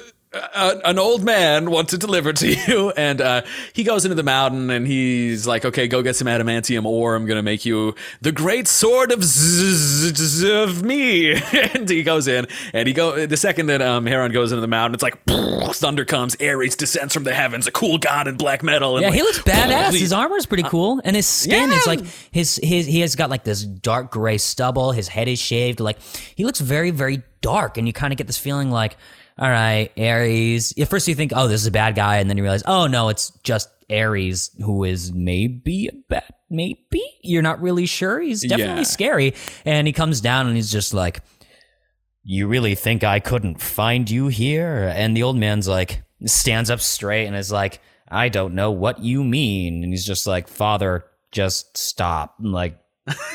uh, 0.53 0.75
an 0.83 0.99
old 0.99 1.23
man 1.23 1.71
wants 1.71 1.91
to 1.91 1.97
deliver 1.97 2.33
to 2.33 2.53
you 2.53 2.89
and 2.97 3.21
uh, 3.21 3.41
he 3.73 3.83
goes 3.83 4.05
into 4.05 4.15
the 4.15 4.23
mountain 4.23 4.69
and 4.69 4.85
he's 4.87 5.47
like 5.47 5.63
okay 5.65 5.87
go 5.87 6.01
get 6.01 6.15
some 6.15 6.27
adamantium 6.27 6.85
ore 6.85 7.15
i'm 7.15 7.25
gonna 7.25 7.41
make 7.43 7.65
you 7.65 7.95
the 8.21 8.31
great 8.31 8.67
sword 8.67 9.11
of 9.11 9.23
z- 9.23 10.11
z- 10.11 10.13
z- 10.15 10.51
of 10.63 10.83
me 10.83 11.33
and 11.73 11.89
he 11.89 12.03
goes 12.03 12.27
in 12.27 12.45
and 12.73 12.87
he 12.87 12.93
go 12.93 13.25
the 13.25 13.37
second 13.37 13.67
that 13.67 13.81
um 13.81 14.05
heron 14.05 14.31
goes 14.31 14.51
into 14.51 14.61
the 14.61 14.67
mountain 14.67 14.93
it's 14.93 15.03
like 15.03 15.17
thunder 15.75 16.05
comes 16.05 16.35
ares 16.41 16.75
descends 16.75 17.13
from 17.13 17.23
the 17.23 17.33
heavens 17.33 17.65
a 17.67 17.71
cool 17.71 17.97
god 17.97 18.27
in 18.27 18.35
black 18.35 18.61
metal 18.63 18.97
and 18.97 19.01
Yeah, 19.03 19.09
like, 19.09 19.15
he 19.17 19.21
looks 19.23 19.39
badass. 19.39 19.97
His 19.97 20.13
armor 20.13 20.37
is 20.37 20.45
pretty 20.45 20.63
cool, 20.63 21.01
and 21.03 21.15
his 21.15 21.25
skin 21.27 21.71
is 21.71 21.85
like 21.87 22.01
his 22.31 22.59
his 22.61 22.85
he 22.85 22.99
has 23.01 23.15
got 23.15 23.29
like 23.29 23.43
this 23.43 23.63
dark 23.63 24.11
gray 24.11 24.37
stubble. 24.37 24.91
His 24.91 25.07
head 25.07 25.27
is 25.27 25.39
shaved. 25.39 25.79
Like 25.79 25.97
he 26.35 26.43
looks 26.45 26.59
very 26.59 26.91
very 26.91 27.23
dark, 27.41 27.77
and 27.77 27.87
you 27.87 27.93
kind 27.93 28.13
of 28.13 28.17
get 28.17 28.27
this 28.27 28.37
feeling 28.37 28.71
like 28.71 28.97
all 29.37 29.49
right, 29.49 29.91
Ares. 29.97 30.73
At 30.79 30.89
first, 30.89 31.07
you 31.07 31.15
think, 31.15 31.31
oh, 31.35 31.47
this 31.47 31.61
is 31.61 31.67
a 31.67 31.71
bad 31.71 31.95
guy, 31.95 32.17
and 32.17 32.29
then 32.29 32.37
you 32.37 32.43
realize, 32.43 32.63
oh 32.65 32.87
no, 32.87 33.09
it's 33.09 33.31
just 33.43 33.69
Ares, 33.89 34.49
who 34.63 34.83
is 34.83 35.11
maybe 35.13 35.87
a 35.87 35.91
bad, 36.09 36.23
maybe 36.49 37.01
you're 37.21 37.41
not 37.41 37.61
really 37.61 37.85
sure. 37.85 38.19
He's 38.19 38.41
definitely 38.41 38.81
Yeah. 38.81 38.83
scary, 38.83 39.33
and 39.65 39.87
he 39.87 39.93
comes 39.93 40.21
down 40.21 40.47
and 40.47 40.55
he's 40.55 40.71
just 40.71 40.93
like, 40.93 41.21
"You 42.23 42.47
really 42.47 42.75
think 42.75 43.03
I 43.03 43.19
couldn't 43.19 43.61
find 43.61 44.09
you 44.09 44.27
here?" 44.27 44.91
And 44.95 45.15
the 45.15 45.23
old 45.23 45.37
man's 45.37 45.67
like, 45.67 46.01
stands 46.25 46.69
up 46.71 46.79
straight 46.81 47.27
and 47.27 47.35
is 47.35 47.51
like, 47.51 47.79
"I 48.09 48.29
don't 48.29 48.55
know 48.55 48.71
what 48.71 49.03
you 49.03 49.23
mean," 49.23 49.83
and 49.83 49.93
he's 49.93 50.05
just 50.05 50.25
like, 50.25 50.47
"Father, 50.47 51.05
just 51.31 51.77
stop." 51.77 52.35
Like. 52.39 52.77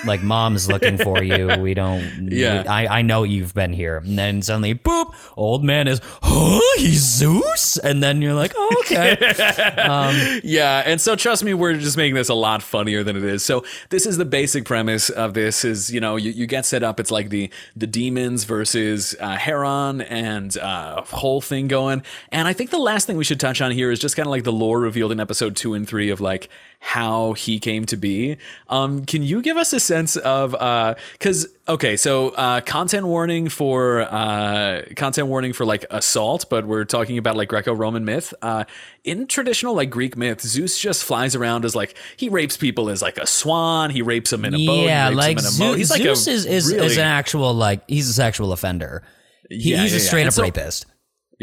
Like 0.05 0.23
mom's 0.23 0.69
looking 0.69 0.99
for 0.99 1.23
you. 1.23 1.49
We 1.61 1.75
don't. 1.75 2.29
Yeah. 2.33 2.65
I, 2.67 2.87
I 2.87 3.03
know 3.03 3.23
you've 3.23 3.53
been 3.55 3.73
here. 3.73 3.99
And 3.99 4.19
then 4.19 4.41
suddenly, 4.41 4.75
boop, 4.75 5.15
old 5.37 5.63
man 5.63 5.89
is, 5.89 6.01
oh, 6.23 6.77
he's 6.79 7.03
Zeus? 7.03 7.77
And 7.77 8.03
then 8.03 8.23
you're 8.23 8.35
like, 8.35 8.53
oh, 8.57 8.77
okay. 8.81 9.17
yeah 10.45 10.83
and 10.87 11.01
so 11.01 11.17
trust 11.17 11.45
me 11.45 11.55
we're 11.55 11.75
just 11.75 11.97
making 11.97 12.15
this 12.15 12.29
a 12.29 12.35
lot 12.35 12.63
funnier 12.63 13.03
than 13.03 13.17
it 13.17 13.25
is 13.25 13.45
so 13.45 13.65
this 13.91 14.07
is 14.07 14.17
the 14.17 14.25
basic 14.25 14.65
premise 14.65 15.11
of 15.11 15.35
this 15.35 15.65
is 15.65 15.93
you 15.93 16.01
know 16.01 16.17
you, 16.17 16.31
you 16.31 16.47
get 16.47 16.65
set 16.65 16.83
up 16.83 17.01
it's 17.01 17.11
like 17.11 17.31
the 17.31 17.51
the 17.77 17.87
demons 17.87 18.45
versus 18.45 19.15
uh, 19.21 19.37
heron 19.37 20.01
and 20.03 20.57
uh 20.59 21.03
whole 21.03 21.41
thing 21.41 21.69
going 21.69 22.03
and 22.31 22.49
i 22.49 22.53
think 22.53 22.71
the 22.71 22.79
last 22.79 23.07
thing 23.07 23.17
we 23.17 23.25
should 23.25 23.41
touch 23.41 23.61
on 23.61 23.71
here 23.71 23.91
is 23.91 23.99
just 23.99 24.17
kind 24.17 24.27
of 24.27 24.31
like 24.31 24.45
the 24.45 24.53
lore 24.53 24.81
revealed 24.81 25.13
in 25.13 25.21
episode 25.21 25.57
two 25.57 25.75
and 25.75 25.89
three 25.89 26.11
of 26.11 26.21
like 26.21 26.49
how 26.83 27.35
he 27.35 27.61
came 27.61 27.85
to 27.85 27.97
be. 27.97 28.39
Um 28.69 29.05
can 29.05 29.23
you 29.23 29.43
give 29.43 29.59
us 29.59 29.73
a 29.75 29.79
sense 29.81 30.17
of 30.17 30.55
uh 30.55 30.95
because 31.13 31.47
okay 31.69 31.95
so 31.97 32.31
uh 32.31 32.63
content 32.63 33.07
warning 33.07 33.51
for 33.51 34.01
uh 34.01 34.83
content 34.97 35.29
warning 35.29 35.53
for 35.53 35.67
like 35.67 35.85
assault 35.91 36.47
but 36.49 36.67
we're 36.67 36.87
talking 36.87 37.19
about 37.19 37.37
like 37.37 37.51
greco-roman 37.51 38.05
myth. 38.07 38.33
Uh 38.41 38.65
in 39.05 39.27
traditional 39.27 39.75
like 39.75 39.91
greek 39.91 40.17
myth 40.17 40.41
zeus 40.41 40.79
just 40.79 41.05
flies 41.05 41.37
around 41.37 41.67
as 41.67 41.77
like 41.77 41.95
he 42.17 42.31
rapes 42.31 42.57
people 42.57 42.89
as 42.89 43.03
like 43.03 43.19
a 43.19 43.27
swan. 43.27 43.91
He 43.91 44.01
rapes 44.01 44.31
them 44.31 44.47
in 44.47 44.55
a 44.55 44.67
boat. 44.67 44.85
Yeah, 44.87 45.11
he 45.11 45.15
rapes 45.15 45.19
like, 45.19 45.37
them 45.37 45.45
in 45.45 45.47
a 45.47 45.51
Zeus, 45.51 45.77
he's 45.77 45.91
like 45.91 46.03
Zeus 46.03 46.27
a 46.27 46.31
is, 46.31 46.47
is, 46.47 46.73
really, 46.73 46.87
is 46.87 46.97
an 46.97 47.03
actual, 47.05 47.53
like, 47.55 47.83
he's 47.89 48.09
a 48.09 48.13
sexual 48.13 48.53
offender. 48.53 49.03
He, 49.49 49.73
Yeah, 49.73 49.83
he's 49.83 49.93
yeah, 49.93 49.97
a 49.99 50.01
straight 50.01 50.21
And 50.23 50.29
up 50.29 50.35
so- 50.35 50.43
rapist. 50.43 50.87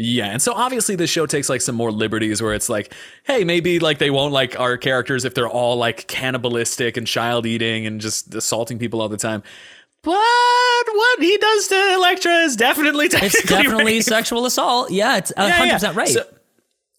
Yeah, 0.00 0.26
and 0.26 0.40
so 0.40 0.52
obviously 0.52 0.94
this 0.94 1.10
show 1.10 1.26
takes 1.26 1.48
like 1.48 1.60
some 1.60 1.74
more 1.74 1.90
liberties 1.90 2.40
where 2.40 2.54
it's 2.54 2.68
like, 2.68 2.94
hey, 3.24 3.42
maybe 3.42 3.80
like 3.80 3.98
they 3.98 4.10
won't 4.10 4.32
like 4.32 4.58
our 4.58 4.76
characters 4.76 5.24
if 5.24 5.34
they're 5.34 5.48
all 5.48 5.76
like 5.76 6.06
cannibalistic 6.06 6.96
and 6.96 7.04
child 7.04 7.46
eating 7.46 7.84
and 7.84 8.00
just 8.00 8.32
assaulting 8.34 8.78
people 8.78 9.00
all 9.02 9.08
the 9.08 9.16
time. 9.16 9.42
But 10.02 10.12
what 10.14 11.20
he 11.20 11.36
does 11.36 11.66
to 11.68 11.94
Electra 11.94 12.32
is 12.42 12.54
definitely 12.54 13.06
It's 13.12 13.42
definitely 13.42 13.94
rape. 13.94 14.02
sexual 14.04 14.46
assault. 14.46 14.92
Yeah, 14.92 15.16
it's 15.16 15.32
a 15.36 15.48
Yeah, 15.48 15.78
100% 15.78 15.82
yeah. 15.82 15.92
right. 15.96 16.08
So, 16.08 16.24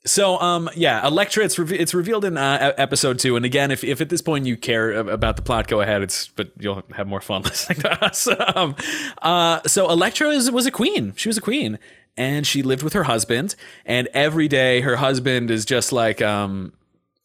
so, 0.06 0.40
um, 0.40 0.70
yeah, 0.76 1.06
Electra. 1.08 1.44
It's 1.46 1.58
reve- 1.60 1.74
it's 1.80 1.94
revealed 1.94 2.26
in 2.26 2.38
uh, 2.38 2.74
episode 2.78 3.20
two. 3.20 3.36
And 3.36 3.46
again, 3.46 3.70
if, 3.72 3.84
if 3.84 4.02
at 4.02 4.10
this 4.10 4.22
point 4.22 4.46
you 4.46 4.58
care 4.58 4.92
about 4.94 5.36
the 5.38 5.42
plot, 5.42 5.68
go 5.68 5.82
ahead. 5.82 6.02
It's 6.02 6.28
but 6.30 6.52
you'll 6.60 6.84
have 6.96 7.08
more 7.08 7.22
fun 7.22 7.42
listening 7.44 7.80
to 7.82 8.06
us. 8.06 8.28
Um, 8.56 8.76
uh, 9.22 9.62
so 9.68 9.90
Electra 9.90 10.30
is, 10.30 10.52
was 10.52 10.66
a 10.66 10.72
queen. 10.72 11.14
She 11.16 11.30
was 11.30 11.38
a 11.38 11.42
queen, 11.42 11.80
and 12.20 12.46
she 12.46 12.62
lived 12.62 12.84
with 12.84 12.94
her 12.94 13.06
husband. 13.06 13.56
And 13.86 14.08
every 14.14 14.48
day, 14.48 14.82
her 14.82 14.98
husband 14.98 15.50
is 15.50 15.66
just 15.66 15.92
like 15.92 16.22
um. 16.22 16.74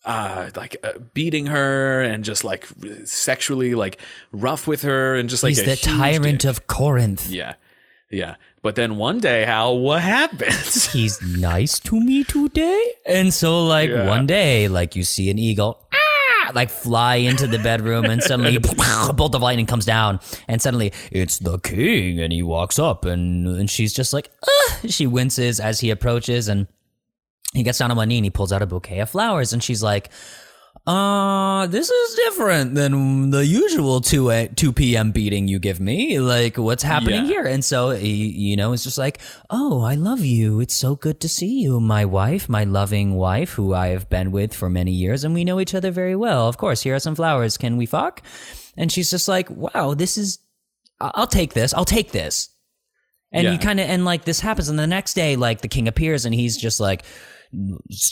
Uh, 0.07 0.51
like 0.55 0.77
uh, 0.85 0.93
beating 1.15 1.47
her 1.47 2.03
and 2.03 2.25
just 2.25 2.45
like 2.45 2.69
sexually 3.07 3.75
like 3.75 3.99
rough 4.33 4.67
with 4.67 4.83
her 4.83 5.15
and 5.15 5.31
just 5.31 5.43
like 5.43 5.57
he's 5.57 5.65
the 5.65 5.77
tyrant 5.77 6.43
dick. 6.43 6.51
of 6.51 6.67
Corinth. 6.67 7.27
yeah 7.31 7.55
yeah 8.11 8.35
but 8.61 8.75
then 8.77 8.97
one 8.99 9.19
day 9.19 9.47
Hal 9.47 9.79
what 9.79 10.03
happens 10.03 10.93
He's 10.93 11.23
nice 11.23 11.81
to 11.81 11.99
me 11.99 12.23
today. 12.23 12.93
And 13.07 13.33
so, 13.33 13.65
like, 13.67 13.89
Yeah. 13.97 14.07
one 14.07 14.27
day, 14.27 14.69
like, 14.69 14.95
you 14.97 15.05
see 15.05 15.29
an 15.31 15.39
eagle. 15.39 15.84
Like 16.53 16.71
fly 16.71 17.17
into 17.17 17.47
the 17.47 17.59
bedroom, 17.59 18.05
and 18.05 18.23
suddenly 18.23 18.57
a 18.57 18.61
bolt 19.15 19.35
of 19.35 19.43
lightning 19.43 19.67
comes 19.67 19.85
down, 19.85 20.21
and 20.49 20.61
suddenly 20.61 20.93
it's 21.11 21.39
the 21.39 21.59
king, 21.59 22.21
and 22.21 22.33
he 22.33 22.43
walks 22.43 22.79
up, 22.79 23.05
and 23.05 23.47
and 23.47 23.71
she's 23.71 23.93
just 23.93 24.13
like, 24.13 24.31
ah! 24.47 24.79
she 24.87 25.07
winces 25.07 25.61
as 25.61 25.81
he 25.81 25.91
approaches, 25.91 26.49
and 26.49 26.67
he 27.55 27.63
gets 27.63 27.79
down 27.79 27.91
on 27.91 27.97
one 27.97 28.09
knee 28.09 28.19
and 28.19 28.27
he 28.27 28.31
pulls 28.31 28.53
out 28.53 28.63
a 28.63 28.67
bouquet 28.67 28.99
of 28.99 29.11
flowers 29.11 29.53
and 29.53 29.63
she's 29.63 29.83
like 29.83 30.11
uh 30.87 31.67
this 31.69 31.89
is 31.91 32.15
different 32.15 32.75
than 32.75 33.31
the 33.31 33.47
usual 33.47 34.03
2 34.03 34.31
a, 34.31 34.49
2 34.49 34.73
p.m 34.75 35.13
beating 35.13 35.49
you 35.49 35.59
give 35.59 35.81
me. 35.81 36.21
Like 36.21 36.59
what's 36.59 36.83
happening 36.83 37.23
Yeah. 37.25 37.27
here? 37.27 37.45
And 37.47 37.65
so 37.65 37.91
he 37.91 38.27
you 38.29 38.55
know 38.57 38.75
it's 38.75 38.85
just 38.85 38.99
like 38.99 39.19
oh 39.49 39.81
i 39.83 39.95
love 39.95 40.21
you. 40.21 40.61
It's 40.61 40.75
so 40.75 40.95
good 40.95 41.21
to 41.21 41.29
see 41.29 41.61
you 41.63 41.81
my 41.81 42.05
wife 42.05 42.49
my 42.51 42.65
loving 42.65 43.15
wife 43.15 43.53
who 43.53 43.73
i 43.73 43.89
have 43.89 44.11
been 44.11 44.31
with 44.31 44.53
for 44.53 44.69
many 44.69 44.93
years 44.93 45.25
and 45.25 45.33
we 45.33 45.45
know 45.45 45.59
each 45.59 45.75
other 45.75 45.91
very 45.91 46.17
well. 46.17 46.49
Of 46.49 46.59
course 46.59 46.83
here 46.83 46.95
are 46.95 47.01
some 47.01 47.15
flowers. 47.15 47.57
Can 47.57 47.79
we 47.79 47.87
fuck? 47.87 48.21
And 48.77 48.93
she's 48.93 49.11
just 49.11 49.27
like 49.27 49.49
wow 49.49 49.95
this 49.95 50.19
is 50.19 50.39
i'll 51.01 51.27
take 51.27 51.55
this. 51.55 51.73
I'll 51.73 51.87
take 51.87 52.13
this. 52.13 52.51
And 53.33 53.45
Yeah. 53.45 53.53
you 53.53 53.59
kind 53.59 53.81
of 53.81 53.89
and 53.89 54.05
like 54.05 54.27
this 54.27 54.41
happens. 54.41 54.69
And 54.69 54.79
the 54.79 54.87
next 54.87 55.15
day 55.15 55.37
like 55.37 55.63
the 55.63 55.69
king 55.69 55.89
appears 55.89 56.27
and 56.27 56.35
he's 56.35 56.59
just 56.59 56.79
like 56.79 57.05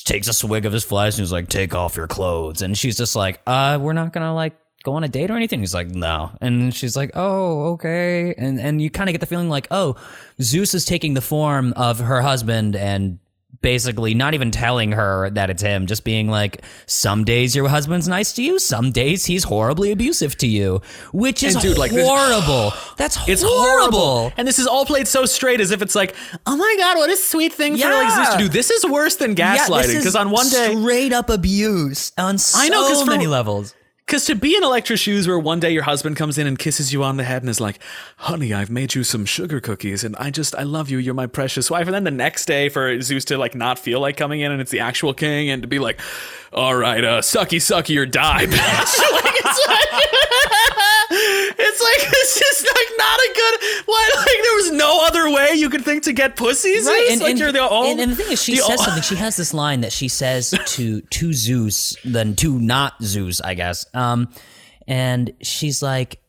takes 0.05 0.28
a 0.28 0.32
swig 0.32 0.66
of 0.66 0.72
his 0.72 0.84
flesh 0.84 1.14
and 1.14 1.20
he's 1.20 1.32
like 1.32 1.49
take 1.49 1.74
off 1.74 1.97
your 1.97 2.07
clothes. 2.07 2.62
And 2.62 2.76
she's 2.76 2.97
just 2.97 3.16
like 3.16 3.40
uh 3.47 3.78
we're 3.80 3.93
not 3.93 4.12
gonna 4.12 4.34
like 4.34 4.57
go 4.84 4.95
on 4.95 5.05
a 5.05 5.09
date 5.09 5.30
or 5.30 5.36
anything? 5.36 5.61
He's 5.61 5.74
like 5.74 5.88
no. 5.88 6.30
And 6.40 6.74
she's 6.74 6.97
like 6.97 7.11
oh 7.14 7.72
okay. 7.72 8.34
And 8.36 8.61
and 8.61 8.80
you 8.80 8.90
kind 8.90 9.09
of 9.09 9.14
get 9.14 9.20
the 9.20 9.26
feeling 9.26 9.49
like 9.49 9.68
oh 9.70 9.97
zeus 10.40 10.74
is 10.74 10.84
taking 10.84 11.14
the 11.14 11.20
form 11.20 11.72
of 11.74 11.99
her 11.99 12.22
husband 12.22 12.76
and 12.76 13.18
basically 13.61 14.14
not 14.14 14.34
even 14.34 14.50
telling 14.50 14.92
her 14.92 15.30
that 15.30 15.50
it's 15.50 15.62
him 15.62 15.86
just 15.86 16.05
being 16.05 16.28
like 16.28 16.62
some 16.86 17.22
days 17.24 17.55
your 17.55 17.68
husband's 17.68 18.09
nice 18.09 18.32
to 18.32 18.42
you 18.42 18.59
some 18.59 18.90
days 18.90 19.26
he's 19.26 19.44
horribly 19.44 19.92
abusive 19.92 20.36
to 20.38 20.46
you 20.48 20.80
which 21.12 21.42
is 21.42 21.55
And 21.55 21.62
dude, 21.62 21.78
like, 21.78 21.92
this- 21.92 22.07
horrible 22.07 22.72
that's 22.96 23.18
It's 23.28 23.42
horrible. 23.42 23.98
horrible. 23.98 24.32
And 24.36 24.48
this 24.48 24.59
is 24.59 24.66
all 24.66 24.84
played 24.86 25.07
so 25.07 25.26
straight 25.26 25.61
as 25.61 25.70
if 25.70 25.82
it's 25.82 25.94
like, 25.94 26.14
oh 26.46 26.57
my 26.57 26.74
God, 26.78 26.96
what 26.96 27.11
a 27.11 27.16
sweet 27.16 27.53
thing 27.53 27.76
for 27.76 27.88
like 27.88 28.11
Zeus 28.11 28.28
to 28.34 28.38
do. 28.38 28.48
This 28.48 28.70
is 28.70 28.84
worse 28.86 29.16
than 29.16 29.34
gaslighting. 29.34 29.98
Because 29.98 30.16
on 30.16 30.30
one 30.30 30.48
day, 30.48 30.74
straight 30.74 31.12
up 31.12 31.30
abuse 31.30 32.12
on 32.18 32.38
so 32.38 32.59
I 32.61 32.68
know, 32.68 33.05
for- 33.05 33.11
many 33.11 33.26
levels. 33.26 33.74
Because 34.07 34.26
to 34.26 34.34
be 34.34 34.57
in 34.57 34.62
Electra's 34.62 35.00
shoes 35.00 35.26
where 35.26 35.38
one 35.38 35.61
day 35.61 35.70
your 35.70 35.84
husband 35.84 36.16
comes 36.16 36.36
in 36.36 36.46
and 36.46 36.59
kisses 36.59 36.92
you 36.92 37.03
on 37.03 37.16
the 37.16 37.24
head 37.24 37.42
and 37.42 37.48
is 37.48 37.61
like, 37.61 37.78
honey, 38.18 38.53
I've 38.53 38.70
made 38.70 38.94
you 38.94 39.05
some 39.05 39.24
sugar 39.24 39.61
cookies 39.61 40.05
and 40.05 40.16
I 40.16 40.30
just, 40.30 40.55
I 40.57 40.64
love 40.64 40.90
you. 40.90 40.98
You're 40.98 41.14
my 41.14 41.26
precious 41.26 41.70
wife. 41.70 41.86
And 41.86 41.94
then 41.94 42.05
the 42.05 42.11
next 42.11 42.46
day 42.46 42.68
for 42.68 43.00
Zeus 43.00 43.24
to 43.26 43.38
like 43.38 43.55
not 43.55 43.78
feel 43.78 44.00
like 44.00 44.16
coming 44.16 44.40
in 44.40 44.53
and 44.53 44.61
it's 44.61 44.70
the 44.70 44.80
actual 44.80 45.14
king 45.14 45.50
and 45.50 45.62
to 45.62 45.68
be 45.68 45.78
like, 45.78 46.00
all 46.53 46.74
right, 46.74 47.03
uh, 47.03 47.20
sucky, 47.20 47.59
sucky 47.59 47.98
or 47.98 48.07
die, 48.07 48.46
bitch. 48.46 48.53
like, 49.12 49.34
it's 49.34 49.66
like, 49.66 49.88
it's 51.59 51.82
like, 51.82 52.09
it's 52.12 52.38
just 52.38 52.66
like 52.66 52.88
not 52.98 53.18
a 53.18 53.32
good, 53.34 53.86
what? 53.86 54.16
Like 54.16 54.42
there 54.42 54.55
was 54.57 54.70
no 54.72 55.07
other 55.07 55.30
way 55.30 55.55
you 55.55 55.70
could 55.70 55.84
think 55.84 56.03
to 56.05 56.12
get 56.12 56.36
pussy, 56.36 56.74
Zeus? 56.74 56.86
Right, 56.86 57.09
and, 57.11 57.20
like 57.20 57.30
and, 57.30 57.38
you're 57.38 57.53
the 57.53 57.68
only, 57.68 57.92
and, 57.92 58.00
and 58.00 58.12
the 58.12 58.16
thing 58.16 58.32
is, 58.32 58.42
she 58.42 58.57
says 58.57 58.80
o- 58.80 58.84
something. 58.84 59.03
She 59.03 59.16
has 59.16 59.36
this 59.36 59.55
line 59.55 59.80
that 59.80 59.92
she 59.92 60.09
says 60.09 60.50
to 60.66 61.00
to 61.00 61.32
Zeus, 61.32 61.96
then 62.05 62.36
to 62.36 62.59
not 62.59 63.03
Zeus, 63.03 63.40
I 63.40 63.55
guess. 63.55 63.86
Um, 63.94 64.28
and 64.86 65.32
she's 65.42 65.82
like, 65.82 66.20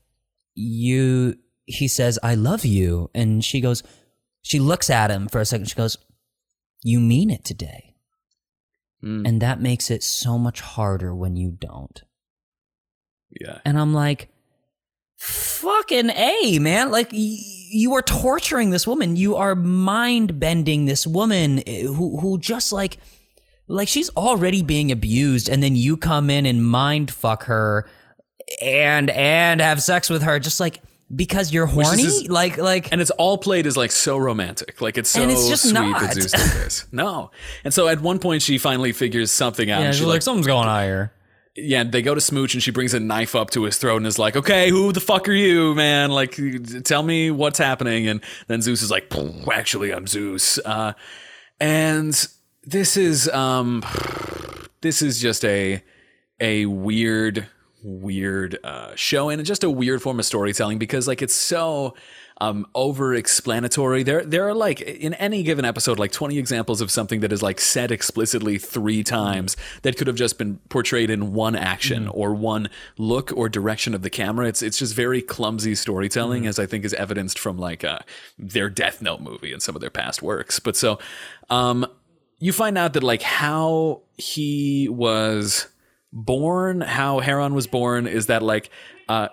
"You." 0.56 1.36
He 1.66 1.88
says, 1.88 2.20
"I 2.24 2.36
love 2.36 2.66
you," 2.66 3.10
and 3.14 3.44
she 3.44 3.62
goes. 3.62 3.84
She 4.42 4.60
looks 4.60 4.90
at 4.90 5.10
him 5.10 5.30
for 5.30 5.40
a 5.40 5.46
second. 5.46 5.70
She 5.70 5.76
goes, 5.76 5.98
"You 6.82 7.00
mean 7.00 7.30
it 7.30 7.46
today," 7.46 7.93
Mm. 9.04 9.28
and 9.28 9.42
that 9.42 9.60
makes 9.60 9.92
it 9.92 10.02
so 10.02 10.38
much 10.38 10.62
harder 10.62 11.14
when 11.14 11.36
you 11.36 11.52
don't. 11.52 12.02
Yeah. 13.30 13.60
And 13.66 13.78
I'm 13.78 13.94
like, 13.94 14.30
fucking 15.18 16.10
A, 16.12 16.60
man. 16.60 16.92
Like, 16.92 17.12
y- 17.12 17.38
you 17.72 17.94
are 17.96 18.02
torturing 18.02 18.70
this 18.70 18.88
woman. 18.88 19.16
You 19.16 19.36
are 19.36 19.56
mind 19.56 20.40
bending 20.40 20.86
this 20.86 21.06
woman 21.08 21.62
eh, 21.68 21.84
who, 21.84 22.20
who 22.20 22.38
just 22.38 22.72
like, 22.72 22.98
like 23.68 23.88
she's 23.88 24.10
already 24.12 24.62
being 24.62 24.92
abused. 24.92 25.50
And 25.50 25.64
then 25.64 25.76
you 25.76 25.98
come 25.98 26.30
in 26.30 26.46
and 26.46 26.66
mind 26.66 27.12
fuck 27.12 27.46
her 27.46 27.90
and, 28.62 29.10
and 29.10 29.62
have 29.62 29.82
sex 29.82 30.10
with 30.10 30.22
her 30.24 30.40
just 30.40 30.60
like, 30.60 30.82
because 31.16 31.52
you're 31.54 31.66
horny. 31.66 32.04
just- 32.04 32.30
like, 32.30 32.58
like, 32.58 32.92
And 32.92 33.02
it's 33.02 33.12
all 33.12 33.38
played 33.38 33.66
as 33.68 33.78
like 33.78 33.92
so 33.92 34.18
romantic. 34.18 34.82
Like 34.82 34.98
it's 34.98 35.10
so 35.10 35.22
And 35.22 35.32
it's 35.32 35.48
just 35.48 35.64
sweet 35.64 35.74
not. 35.74 36.02
that 36.02 36.14
Zeus 36.14 36.32
did 36.32 36.42
this. 36.42 36.86
No. 36.92 37.32
And 37.64 37.74
so 37.74 37.88
at 37.88 38.02
one 38.02 38.20
point 38.20 38.42
she 38.42 38.58
finally 38.58 38.92
figures 38.94 39.32
something 39.32 39.70
out. 39.70 39.80
yeah, 39.82 39.86
and 39.88 39.96
she's 39.96 40.04
like, 40.06 40.16
like, 40.16 40.22
something's 40.22 40.48
going 40.48 40.68
on 40.68 40.84
here. 40.84 41.12
yeah, 41.56 41.84
they 41.84 42.02
go 42.02 42.16
to 42.16 42.22
smooch 42.22 42.54
and 42.56 42.64
she 42.64 42.72
brings 42.72 42.94
a 42.96 43.00
knife 43.00 43.36
up 43.36 43.52
to 43.52 43.64
his 43.64 43.78
throat 43.78 43.98
and 43.98 44.08
is 44.08 44.18
like, 44.18 44.36
okay, 44.36 44.70
who 44.72 44.92
the 44.92 45.00
fuck 45.00 45.28
are 45.30 45.34
you, 45.34 45.76
man? 45.76 46.10
Like, 46.10 46.40
tell 46.84 47.04
me 47.04 47.30
what's 47.32 47.60
happening. 47.60 48.08
And 48.08 48.22
then 48.48 48.62
Zeus 48.64 48.82
is 48.82 48.90
like, 48.90 49.12
actually, 49.52 49.94
I'm 49.94 50.08
Zeus. 50.08 50.58
Uh, 50.66 50.94
and 51.60 52.28
this 52.64 52.98
is, 52.98 53.30
um, 53.30 53.84
this 54.82 55.02
is 55.04 55.22
just 55.22 55.46
a, 55.46 55.84
a 56.40 56.66
weird, 56.66 57.48
weird 57.84 58.58
uh, 58.64 58.96
show 58.96 59.30
and 59.30 59.44
just 59.46 59.64
a 59.64 59.70
weird 59.70 60.02
form 60.02 60.20
of 60.20 60.26
storytelling 60.26 60.80
because 60.80 61.08
like 61.08 61.22
it's 61.22 61.34
so 61.34 61.94
um, 62.42 62.66
over 62.74 63.14
explanatory. 63.14 64.04
There 64.04 64.24
there 64.26 64.48
are 64.48 64.54
like 64.54 64.82
in 64.82 65.14
any 65.16 65.44
given 65.44 65.66
episode 65.66 66.00
like 66.00 66.12
20 66.12 66.38
examples 66.38 66.82
of 66.82 66.90
something 66.92 67.20
that 67.20 67.32
is 67.32 67.44
like 67.44 67.60
said 67.60 67.92
explicitly 67.92 68.58
three 68.58 69.04
times 69.04 69.56
that 69.84 69.98
could 69.98 70.08
have 70.08 70.16
just 70.16 70.38
been 70.38 70.58
portrayed 70.70 71.10
in 71.10 71.34
one 71.34 71.56
action 71.56 72.08
or 72.08 72.34
one 72.34 72.70
look 72.98 73.32
or 73.36 73.50
direction 73.50 73.94
of 73.94 74.02
the 74.02 74.10
camera. 74.10 74.48
It's 74.48 74.62
it's 74.62 74.80
just 74.80 74.96
very 74.96 75.22
clumsy 75.22 75.76
storytelling 75.76 76.48
as 76.48 76.60
I 76.60 76.66
think 76.66 76.86
is 76.86 76.94
evidenced 76.94 77.38
from 77.38 77.58
like 77.58 77.84
uh, 77.84 78.00
their 78.38 78.70
Death 78.70 79.02
Note 79.02 79.22
movie 79.22 79.54
and 79.54 79.62
some 79.62 79.76
of 79.76 79.82
their 79.82 79.90
past 79.90 80.22
works. 80.22 80.60
But 80.60 80.76
so 80.76 81.00
um 81.50 81.86
you 82.40 82.52
find 82.52 82.78
out 82.78 82.94
that 82.94 83.04
like 83.04 83.22
how 83.22 84.02
he 84.18 84.90
was 84.90 85.68
born, 86.14 86.80
how 86.82 87.20
Heron 87.20 87.54
was 87.54 87.68
born, 87.68 88.08
is 88.08 88.28
that 88.28 88.42
like 88.44 88.70
uh 89.10 89.28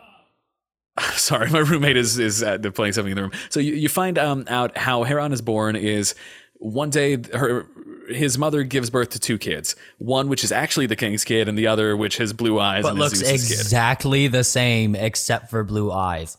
sorry, 1.14 1.48
my 1.50 1.60
roommate 1.60 1.96
is 1.96 2.18
is 2.18 2.42
uh, 2.42 2.58
playing 2.74 2.92
something 2.94 3.12
in 3.12 3.16
the 3.16 3.22
room. 3.22 3.32
So 3.50 3.60
you, 3.60 3.74
you 3.74 3.88
find 3.88 4.18
um, 4.18 4.44
out 4.48 4.76
how 4.76 5.04
Heron 5.04 5.32
is 5.32 5.40
born 5.40 5.76
is 5.76 6.14
one 6.56 6.90
day 6.90 7.16
her 7.32 7.66
his 8.08 8.36
mother 8.36 8.64
gives 8.64 8.90
birth 8.90 9.10
to 9.10 9.20
two 9.20 9.38
kids, 9.38 9.76
one 9.98 10.28
which 10.28 10.42
is 10.42 10.50
actually 10.50 10.86
the 10.86 10.96
king's 10.96 11.22
kid, 11.24 11.48
and 11.48 11.56
the 11.56 11.68
other 11.68 11.96
which 11.96 12.16
has 12.16 12.32
blue 12.32 12.58
eyes 12.58 12.82
But 12.82 12.90
and 12.90 12.98
looks 12.98 13.18
Zeus's 13.18 13.48
kid. 13.48 13.60
exactly 13.60 14.26
the 14.26 14.42
same 14.42 14.96
except 14.96 15.48
for 15.48 15.62
blue 15.62 15.92
eyes. 15.92 16.36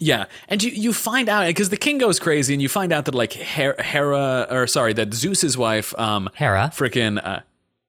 Yeah, 0.00 0.24
and 0.48 0.62
you 0.62 0.70
you 0.72 0.92
find 0.92 1.28
out 1.28 1.46
because 1.46 1.68
the 1.70 1.76
king 1.76 1.98
goes 1.98 2.18
crazy, 2.18 2.52
and 2.52 2.60
you 2.60 2.68
find 2.68 2.92
out 2.92 3.04
that 3.04 3.14
like 3.14 3.34
Her- 3.34 3.76
Hera 3.80 4.46
or 4.50 4.66
sorry 4.66 4.92
that 4.94 5.14
Zeus's 5.14 5.56
wife 5.56 5.94
um 5.98 6.28
Hera. 6.34 6.72
freaking 6.74 7.24
uh, 7.24 7.40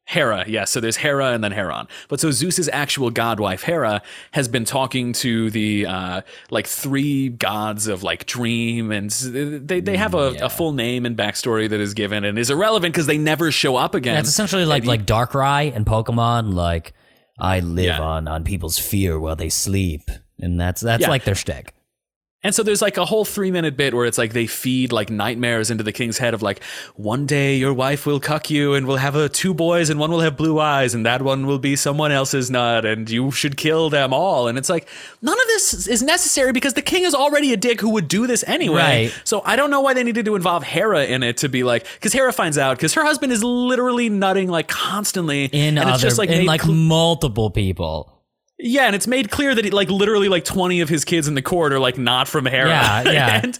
Hera, 0.05 0.43
yes. 0.47 0.69
So 0.69 0.79
there's 0.81 0.97
Hera 0.97 1.27
and 1.27 1.41
then 1.43 1.53
Heron. 1.53 1.87
But 2.09 2.19
so 2.19 2.29
Zeus's 2.29 2.69
actual 2.73 3.09
god 3.09 3.39
wife 3.39 3.63
Hera 3.63 4.01
has 4.31 4.47
been 4.49 4.65
talking 4.65 5.13
to 5.13 5.49
the 5.49 5.85
uh, 5.85 6.21
like 6.51 6.67
three 6.67 7.29
gods 7.29 7.87
of 7.87 8.03
like 8.03 8.25
dream, 8.25 8.91
and 8.91 9.09
they 9.09 9.79
they 9.79 9.95
have 9.95 10.13
a, 10.13 10.35
a 10.41 10.49
full 10.49 10.73
name 10.73 11.05
and 11.05 11.15
backstory 11.17 11.69
that 11.69 11.79
is 11.79 11.93
given 11.93 12.25
and 12.25 12.37
is 12.37 12.49
irrelevant 12.49 12.93
because 12.93 13.07
they 13.07 13.17
never 13.17 13.49
show 13.49 13.77
up 13.77 13.95
again. 13.95 14.15
That's 14.15 14.27
essentially 14.29 14.65
like 14.65 14.85
like 14.85 15.05
Darkrai 15.05 15.73
and 15.73 15.85
Pokemon. 15.85 16.53
Like 16.53 16.93
I 17.39 17.61
live 17.61 17.85
Yeah. 17.85 18.01
on 18.01 18.27
on 18.27 18.43
people's 18.43 18.77
fear 18.77 19.17
while 19.19 19.37
they 19.37 19.49
sleep, 19.49 20.11
and 20.37 20.59
that's 20.59 20.81
that's 20.81 21.01
Yeah. 21.03 21.09
like 21.09 21.23
their 21.23 21.35
shtick. 21.35 21.73
And 22.43 22.53
so 22.53 22.61
there's 22.61 22.81
like 22.81 22.97
a 22.97 23.05
whole 23.05 23.25
three 23.25 23.51
minute 23.51 23.77
bit 23.77 23.93
where 23.93 24.05
it's 24.05 24.17
like 24.17 24.33
they 24.33 24.47
feed 24.47 24.91
like 24.91 25.09
nightmares 25.09 25.71
into 25.71 25.83
the 25.83 25.91
king's 25.91 26.17
head 26.17 26.33
of 26.33 26.41
like, 26.41 26.61
one 26.95 27.25
day 27.25 27.55
your 27.55 27.73
wife 27.73 28.05
will 28.05 28.19
cuck 28.19 28.49
you 28.49 28.73
and 28.73 28.85
we'll 28.85 28.97
have 28.97 29.15
a 29.15 29.29
two 29.29 29.53
boys 29.53 29.89
and 29.89 29.99
one 29.99 30.11
will 30.11 30.19
have 30.19 30.35
blue 30.35 30.59
eyes 30.59 30.93
and 30.93 31.05
that 31.05 31.21
one 31.21 31.47
will 31.47 31.59
be 31.59 31.75
someone 31.75 32.11
else's 32.11 32.51
nut 32.51 32.85
and 32.85 33.09
you 33.09 33.31
should 33.31 33.55
kill 33.55 33.89
them 33.89 34.13
all. 34.13 34.47
And 34.47 34.57
it's 34.57 34.69
like, 34.69 34.87
none 35.21 35.39
of 35.39 35.47
this 35.47 35.87
is 35.87 36.03
necessary 36.03 36.51
because 36.51 36.73
the 36.73 36.81
king 36.81 37.03
is 37.03 37.15
already 37.15 37.53
a 37.53 37.57
dick 37.57 37.79
who 37.79 37.89
would 37.91 38.07
do 38.07 38.27
this 38.27 38.43
anyway. 38.45 39.07
Right. 39.07 39.21
So 39.23 39.41
I 39.45 39.55
don't 39.55 39.71
know 39.71 39.81
why 39.81 39.93
they 39.93 40.03
needed 40.03 40.25
to 40.25 40.35
involve 40.35 40.63
Hera 40.63 41.05
in 41.05 41.23
it 41.23 41.37
to 41.37 41.49
be 41.49 41.63
like, 41.63 41.85
because 41.93 42.13
Hera 42.13 42.33
finds 42.33 42.57
out 42.57 42.77
because 42.77 42.93
her 42.93 43.03
husband 43.03 43.31
is 43.31 43.43
literally 43.43 44.09
nutting 44.09 44.49
like 44.49 44.67
constantly. 44.67 45.45
In 45.45 45.77
and 45.77 45.79
other, 45.79 45.91
it's 45.91 46.01
just 46.01 46.17
like 46.17 46.29
in 46.29 46.45
like 46.45 46.61
cl- 46.61 46.73
multiple 46.73 47.49
people. 47.49 48.09
Yeah, 48.57 48.85
and 48.85 48.95
it's 48.95 49.07
made 49.07 49.31
clear 49.31 49.53
that 49.55 49.65
he, 49.65 49.71
like 49.71 49.89
literally 49.89 50.29
like 50.29 50.45
20 50.45 50.81
of 50.81 50.89
his 50.89 51.05
kids 51.05 51.27
in 51.27 51.35
the 51.35 51.41
court 51.41 51.73
are 51.73 51.79
like 51.79 51.97
not 51.97 52.27
from 52.27 52.45
Hera. 52.45 52.69
Yeah, 52.69 53.01
yeah. 53.11 53.41
and 53.43 53.59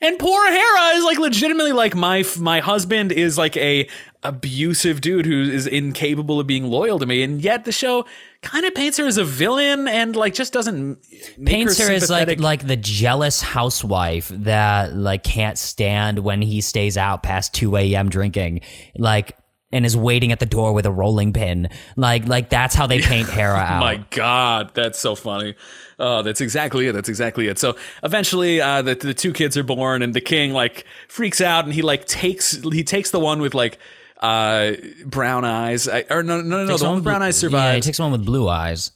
and 0.00 0.18
poor 0.18 0.46
Hera 0.46 0.96
is 0.96 1.04
like 1.04 1.18
legitimately 1.18 1.72
like 1.72 1.94
my 1.94 2.24
my 2.38 2.60
husband 2.60 3.12
is 3.12 3.38
like 3.38 3.56
a 3.56 3.88
abusive 4.22 5.00
dude 5.00 5.26
who 5.26 5.42
is 5.42 5.66
incapable 5.66 6.40
of 6.40 6.46
being 6.46 6.64
loyal 6.64 6.98
to 6.98 7.04
me 7.04 7.22
and 7.22 7.42
yet 7.42 7.66
the 7.66 7.72
show 7.72 8.06
kind 8.40 8.64
of 8.64 8.74
paints 8.74 8.96
her 8.96 9.06
as 9.06 9.18
a 9.18 9.24
villain 9.24 9.86
and 9.86 10.16
like 10.16 10.32
just 10.32 10.52
doesn't 10.52 10.98
make 11.36 11.54
Paints 11.54 11.78
her, 11.78 11.88
her 11.88 11.92
as 11.92 12.10
like 12.10 12.40
like 12.40 12.66
the 12.66 12.76
jealous 12.76 13.42
housewife 13.42 14.28
that 14.28 14.94
like 14.94 15.24
can't 15.24 15.58
stand 15.58 16.20
when 16.20 16.40
he 16.40 16.60
stays 16.60 16.96
out 16.96 17.22
past 17.22 17.52
two 17.54 17.76
a.m. 17.76 18.08
drinking, 18.08 18.60
like 18.96 19.36
and 19.74 19.84
is 19.84 19.96
waiting 19.96 20.32
at 20.32 20.40
the 20.40 20.46
door 20.46 20.72
with 20.72 20.86
a 20.86 20.90
rolling 20.92 21.32
pin. 21.32 21.68
Like 21.96 22.26
like 22.26 22.48
that's 22.48 22.74
how 22.74 22.86
they 22.86 23.00
paint 23.00 23.28
Hera 23.28 23.58
out. 23.58 23.80
My 23.80 23.96
God, 24.10 24.70
that's 24.74 24.98
so 24.98 25.14
funny. 25.14 25.54
Oh, 25.98 26.22
that's 26.22 26.40
exactly 26.40 26.86
it. 26.86 26.92
That's 26.92 27.08
exactly 27.08 27.48
it. 27.48 27.58
So 27.58 27.76
eventually, 28.02 28.60
uh, 28.60 28.82
the 28.82 28.94
the 28.94 29.14
two 29.14 29.32
kids 29.32 29.56
are 29.56 29.62
born, 29.62 30.00
and 30.02 30.14
the 30.14 30.20
king 30.20 30.52
like 30.52 30.86
freaks 31.08 31.40
out, 31.40 31.64
and 31.64 31.74
he 31.74 31.82
like 31.82 32.06
takes 32.06 32.52
he 32.72 32.82
takes 32.84 33.10
the 33.10 33.20
one 33.20 33.40
with 33.42 33.54
like 33.54 33.78
uh 34.20 34.72
brown 35.04 35.44
eyes. 35.44 35.88
I, 35.88 36.04
or 36.10 36.22
no, 36.22 36.40
no, 36.40 36.58
no, 36.58 36.66
no. 36.66 36.76
The 36.76 36.84
one 36.84 36.94
with 36.96 37.04
brown 37.04 37.22
eyes 37.22 37.42
Yeah, 37.42 37.48
he 37.48 37.52
survives. 37.52 37.86
takes 37.86 37.98
one 37.98 38.12
with 38.12 38.24
blue 38.24 38.48
eyes 38.48 38.92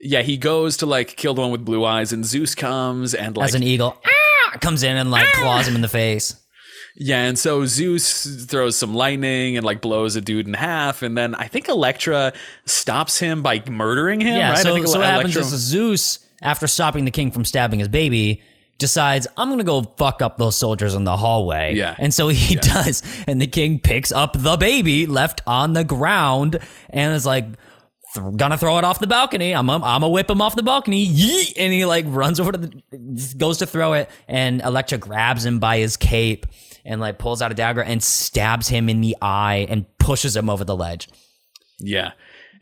Yeah, 0.00 0.22
he 0.22 0.36
goes 0.38 0.78
to 0.78 0.86
like 0.86 1.16
kill 1.16 1.34
the 1.34 1.42
one 1.42 1.50
with 1.50 1.64
blue 1.64 1.84
eyes, 1.84 2.12
and 2.12 2.24
Zeus 2.24 2.54
comes 2.54 3.14
and 3.14 3.36
like 3.36 3.48
as 3.48 3.54
an 3.54 3.62
eagle. 3.62 3.96
Ah! 4.04 4.58
Comes 4.60 4.82
in 4.82 4.96
and 4.96 5.10
like 5.10 5.28
claws 5.34 5.68
him 5.68 5.74
in 5.76 5.80
the 5.82 5.88
face. 5.88 6.34
Yeah, 6.96 7.24
and 7.24 7.38
so 7.38 7.64
Zeus 7.66 8.44
throws 8.46 8.76
some 8.76 8.94
lightning 8.94 9.56
and 9.56 9.64
like 9.64 9.80
blows 9.80 10.16
a 10.16 10.20
dude 10.20 10.46
in 10.46 10.54
half, 10.54 11.02
and 11.02 11.16
then 11.16 11.34
I 11.34 11.46
think 11.46 11.68
Electra 11.68 12.32
stops 12.66 13.18
him 13.18 13.42
by 13.42 13.62
murdering 13.68 14.20
him. 14.20 14.36
Yeah, 14.36 14.50
right? 14.50 14.58
I 14.58 14.62
so, 14.62 14.74
think 14.74 14.86
so 14.86 14.98
what 14.98 15.06
happens 15.06 15.36
Electra- 15.36 15.54
is 15.54 15.60
Zeus, 15.62 16.18
after 16.42 16.66
stopping 16.66 17.04
the 17.04 17.10
king 17.10 17.30
from 17.30 17.44
stabbing 17.44 17.78
his 17.78 17.88
baby, 17.88 18.42
decides, 18.78 19.26
I'm 19.36 19.50
gonna 19.50 19.62
go 19.62 19.82
fuck 19.82 20.20
up 20.22 20.38
those 20.38 20.56
soldiers 20.56 20.94
in 20.94 21.04
the 21.04 21.16
hallway. 21.16 21.74
Yeah. 21.74 21.94
And 21.98 22.12
so 22.12 22.28
he 22.28 22.56
does. 22.56 23.02
And 23.26 23.40
the 23.40 23.46
king 23.46 23.78
picks 23.78 24.10
up 24.10 24.34
the 24.36 24.56
baby 24.56 25.06
left 25.06 25.42
on 25.46 25.74
the 25.74 25.84
ground 25.84 26.58
and 26.88 27.14
is 27.14 27.24
like, 27.26 27.44
th- 28.14 28.36
gonna 28.36 28.58
throw 28.58 28.78
it 28.78 28.84
off 28.84 28.98
the 28.98 29.06
balcony. 29.06 29.52
I'm, 29.52 29.70
I'm, 29.70 29.84
I'm 29.84 30.00
gonna 30.00 30.08
whip 30.08 30.28
him 30.28 30.40
off 30.40 30.56
the 30.56 30.62
balcony. 30.62 31.06
Yeet! 31.06 31.52
And 31.56 31.72
he 31.72 31.84
like 31.84 32.06
runs 32.08 32.40
over 32.40 32.52
to 32.52 32.58
the, 32.58 33.34
goes 33.36 33.58
to 33.58 33.66
throw 33.66 33.92
it. 33.92 34.10
And 34.26 34.60
Electra 34.62 34.98
grabs 34.98 35.44
him 35.44 35.60
by 35.60 35.78
his 35.78 35.96
cape 35.96 36.46
and 36.84 37.00
like 37.00 37.18
pulls 37.18 37.42
out 37.42 37.52
a 37.52 37.54
dagger 37.54 37.82
and 37.82 38.02
stabs 38.02 38.68
him 38.68 38.88
in 38.88 39.00
the 39.00 39.16
eye 39.20 39.66
and 39.68 39.86
pushes 39.98 40.36
him 40.36 40.48
over 40.50 40.64
the 40.64 40.76
ledge. 40.76 41.08
Yeah. 41.78 42.12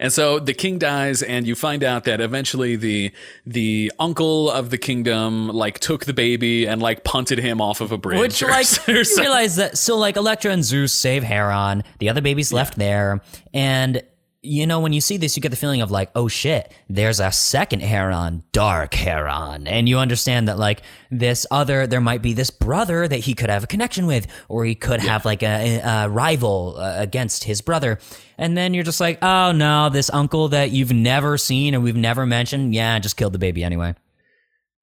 And 0.00 0.12
so 0.12 0.38
the 0.38 0.54
king 0.54 0.78
dies, 0.78 1.22
and 1.22 1.44
you 1.44 1.56
find 1.56 1.82
out 1.82 2.04
that 2.04 2.20
eventually 2.20 2.76
the 2.76 3.10
the 3.44 3.90
uncle 3.98 4.48
of 4.48 4.70
the 4.70 4.78
kingdom 4.78 5.48
like 5.48 5.80
took 5.80 6.04
the 6.04 6.12
baby 6.14 6.66
and 6.66 6.80
like 6.80 7.02
punted 7.02 7.40
him 7.40 7.60
off 7.60 7.80
of 7.80 7.90
a 7.90 7.98
bridge. 7.98 8.20
Which, 8.20 8.42
or 8.42 8.48
like, 8.48 8.66
or 8.88 8.92
you 8.92 9.04
something. 9.04 9.24
realize 9.24 9.56
that, 9.56 9.76
so, 9.76 9.96
like, 9.96 10.16
Electra 10.16 10.52
and 10.52 10.62
Zeus 10.62 10.92
save 10.92 11.24
Heron. 11.24 11.82
The 11.98 12.10
other 12.10 12.20
baby's 12.20 12.52
left 12.52 12.78
there. 12.78 13.22
And, 13.52 14.02
you 14.48 14.66
know, 14.66 14.80
when 14.80 14.92
you 14.92 15.00
see 15.00 15.16
this, 15.16 15.36
you 15.36 15.42
get 15.42 15.50
the 15.50 15.56
feeling 15.56 15.82
of, 15.82 15.90
like, 15.90 16.10
oh 16.14 16.28
shit, 16.28 16.72
there's 16.88 17.20
a 17.20 17.30
second 17.30 17.80
Heron, 17.80 18.42
Dark 18.52 18.94
Heron. 18.94 19.66
And 19.66 19.88
you 19.88 19.98
understand 19.98 20.48
that, 20.48 20.58
like, 20.58 20.82
this 21.10 21.46
other, 21.50 21.86
there 21.86 22.00
might 22.00 22.22
be 22.22 22.32
this 22.32 22.50
brother 22.50 23.06
that 23.06 23.20
he 23.20 23.34
could 23.34 23.50
have 23.50 23.64
a 23.64 23.66
connection 23.66 24.06
with, 24.06 24.26
or 24.48 24.64
he 24.64 24.74
could 24.74 25.00
have, 25.00 25.24
like, 25.24 25.42
a, 25.42 25.80
a 25.80 26.08
rival 26.08 26.76
uh, 26.78 26.94
against 26.96 27.44
his 27.44 27.60
brother. 27.60 27.98
And 28.38 28.56
then 28.56 28.72
you're 28.72 28.84
just 28.84 29.00
like, 29.00 29.18
oh 29.22 29.52
no, 29.52 29.88
this 29.88 30.10
uncle 30.10 30.48
that 30.50 30.70
you've 30.70 30.92
never 30.92 31.36
seen 31.36 31.74
and 31.74 31.82
we've 31.82 31.96
never 31.96 32.24
mentioned, 32.24 32.72
yeah, 32.74 32.98
just 33.00 33.16
killed 33.16 33.32
the 33.32 33.38
baby 33.38 33.64
anyway. 33.64 33.94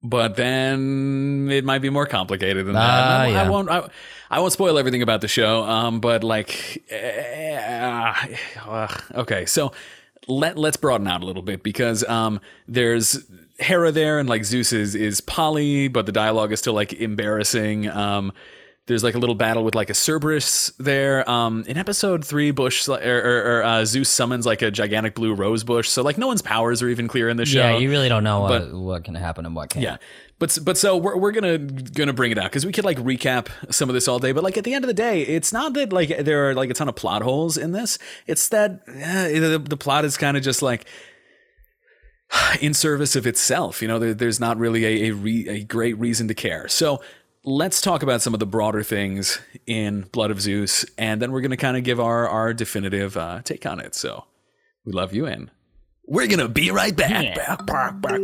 But 0.02 0.36
then 0.36 1.48
it 1.50 1.64
might 1.64 1.80
be 1.80 1.90
more 1.90 2.06
complicated 2.06 2.66
than 2.66 2.74
that. 2.74 2.80
Ah, 2.82 3.20
I, 3.22 3.32
I 3.32 3.48
won't. 3.48 3.68
I, 3.68 3.88
I 4.30 4.40
won't 4.40 4.52
spoil 4.52 4.78
everything 4.78 5.02
about 5.02 5.20
the 5.20 5.28
show. 5.28 5.62
Um, 5.64 6.00
but 6.00 6.24
like, 6.24 6.84
uh, 6.90 8.14
uh, 8.66 8.88
okay, 9.14 9.46
so 9.46 9.72
let 10.28 10.58
let's 10.58 10.76
broaden 10.76 11.06
out 11.06 11.22
a 11.22 11.26
little 11.26 11.42
bit 11.42 11.62
because 11.62 12.04
um, 12.04 12.40
there's 12.66 13.24
Hera 13.58 13.92
there, 13.92 14.18
and 14.18 14.28
like 14.28 14.44
Zeus 14.44 14.72
is 14.72 14.94
is 14.94 15.20
Polly, 15.20 15.88
but 15.88 16.06
the 16.06 16.12
dialogue 16.12 16.52
is 16.52 16.58
still 16.58 16.74
like 16.74 16.92
embarrassing. 16.92 17.88
Um, 17.88 18.32
there's 18.86 19.02
like 19.02 19.14
a 19.16 19.18
little 19.18 19.34
battle 19.34 19.64
with 19.64 19.74
like 19.74 19.90
a 19.90 19.94
Cerberus 19.94 20.70
there. 20.78 21.28
Um, 21.28 21.64
in 21.66 21.76
episode 21.76 22.24
three, 22.24 22.52
Bush 22.52 22.88
or, 22.88 22.94
or, 22.94 23.58
or 23.58 23.62
uh, 23.64 23.84
Zeus 23.84 24.08
summons 24.08 24.46
like 24.46 24.62
a 24.62 24.70
gigantic 24.70 25.14
blue 25.14 25.34
rose 25.34 25.64
bush. 25.64 25.88
So 25.88 26.02
like 26.02 26.18
no 26.18 26.28
one's 26.28 26.42
powers 26.42 26.82
are 26.82 26.88
even 26.88 27.08
clear 27.08 27.28
in 27.28 27.36
the 27.36 27.44
show. 27.46 27.58
Yeah, 27.58 27.78
you 27.78 27.90
really 27.90 28.08
don't 28.08 28.22
know 28.24 28.40
what, 28.40 28.48
but- 28.70 28.72
what 28.74 29.04
can 29.04 29.14
happen 29.16 29.44
and 29.44 29.56
what 29.56 29.70
can't. 29.70 29.82
Yeah. 29.82 29.96
But 30.38 30.58
but 30.62 30.76
so 30.76 30.98
we're, 30.98 31.16
we're 31.16 31.32
gonna 31.32 31.56
gonna 31.56 32.12
bring 32.12 32.30
it 32.30 32.36
out 32.36 32.44
because 32.44 32.66
we 32.66 32.70
could 32.70 32.84
like 32.84 32.98
recap 32.98 33.48
some 33.70 33.88
of 33.88 33.94
this 33.94 34.06
all 34.06 34.18
day. 34.18 34.32
But 34.32 34.44
like 34.44 34.58
at 34.58 34.64
the 34.64 34.74
end 34.74 34.84
of 34.84 34.88
the 34.88 34.94
day, 34.94 35.22
it's 35.22 35.50
not 35.50 35.72
that 35.72 35.92
like 35.94 36.24
there 36.24 36.50
are 36.50 36.54
like 36.54 36.68
a 36.68 36.74
ton 36.74 36.88
of 36.90 36.94
plot 36.94 37.22
holes 37.22 37.56
in 37.56 37.72
this. 37.72 37.98
It's 38.26 38.48
that 38.50 38.84
the, 38.84 39.58
the 39.66 39.76
plot 39.78 40.04
is 40.04 40.18
kind 40.18 40.36
of 40.36 40.42
just 40.42 40.60
like 40.60 40.84
in 42.60 42.74
service 42.74 43.16
of 43.16 43.26
itself. 43.26 43.80
You 43.80 43.88
know, 43.88 43.98
there, 43.98 44.12
there's 44.14 44.38
not 44.38 44.58
really 44.58 44.84
a 44.84 45.08
a, 45.08 45.14
re, 45.14 45.48
a 45.48 45.64
great 45.64 45.98
reason 45.98 46.28
to 46.28 46.34
care. 46.34 46.68
So 46.68 47.00
let's 47.46 47.80
talk 47.80 48.02
about 48.02 48.20
some 48.20 48.34
of 48.34 48.40
the 48.40 48.46
broader 48.46 48.82
things 48.82 49.38
in 49.66 50.02
Blood 50.12 50.30
of 50.30 50.40
Zeus, 50.40 50.84
and 50.98 51.22
then 51.22 51.32
we're 51.32 51.40
gonna 51.40 51.56
kind 51.56 51.76
of 51.76 51.84
give 51.84 52.00
our 52.00 52.28
our 52.28 52.52
definitive 52.52 53.16
uh, 53.16 53.40
take 53.42 53.64
on 53.64 53.80
it. 53.80 53.94
So 53.94 54.24
we 54.84 54.92
love 54.92 55.14
you, 55.14 55.26
and 55.26 55.50
we're 56.06 56.26
gonna 56.26 56.48
be 56.48 56.70
right 56.70 56.94
back. 56.94 57.36
Back, 57.36 57.64
back, 57.66 58.00
back. 58.02 58.20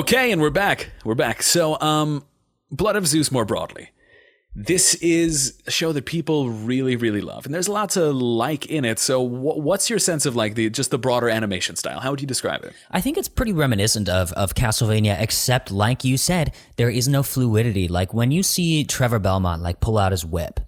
Okay, 0.00 0.32
and 0.32 0.40
we're 0.40 0.48
back. 0.48 0.92
We're 1.04 1.14
back. 1.14 1.42
So, 1.42 1.78
um, 1.78 2.24
Blood 2.70 2.96
of 2.96 3.06
Zeus 3.06 3.30
more 3.30 3.44
broadly. 3.44 3.90
This 4.54 4.94
is 4.94 5.60
a 5.66 5.70
show 5.70 5.92
that 5.92 6.06
people 6.06 6.48
really, 6.48 6.96
really 6.96 7.20
love, 7.20 7.44
and 7.44 7.54
there's 7.54 7.68
a 7.68 7.72
lot 7.72 7.90
to 7.90 8.10
like 8.10 8.64
in 8.64 8.86
it. 8.86 8.98
So, 8.98 9.22
wh- 9.22 9.58
what's 9.58 9.90
your 9.90 9.98
sense 9.98 10.24
of 10.24 10.34
like 10.34 10.54
the 10.54 10.70
just 10.70 10.90
the 10.90 10.96
broader 10.96 11.28
animation 11.28 11.76
style? 11.76 12.00
How 12.00 12.10
would 12.12 12.22
you 12.22 12.26
describe 12.26 12.64
it? 12.64 12.72
I 12.90 13.02
think 13.02 13.18
it's 13.18 13.28
pretty 13.28 13.52
reminiscent 13.52 14.08
of 14.08 14.32
of 14.32 14.54
Castlevania, 14.54 15.20
except 15.20 15.70
like 15.70 16.02
you 16.02 16.16
said, 16.16 16.54
there 16.76 16.88
is 16.88 17.06
no 17.06 17.22
fluidity. 17.22 17.86
Like 17.86 18.14
when 18.14 18.30
you 18.30 18.42
see 18.42 18.84
Trevor 18.84 19.18
Belmont 19.18 19.60
like 19.60 19.80
pull 19.80 19.98
out 19.98 20.12
his 20.12 20.24
whip, 20.24 20.60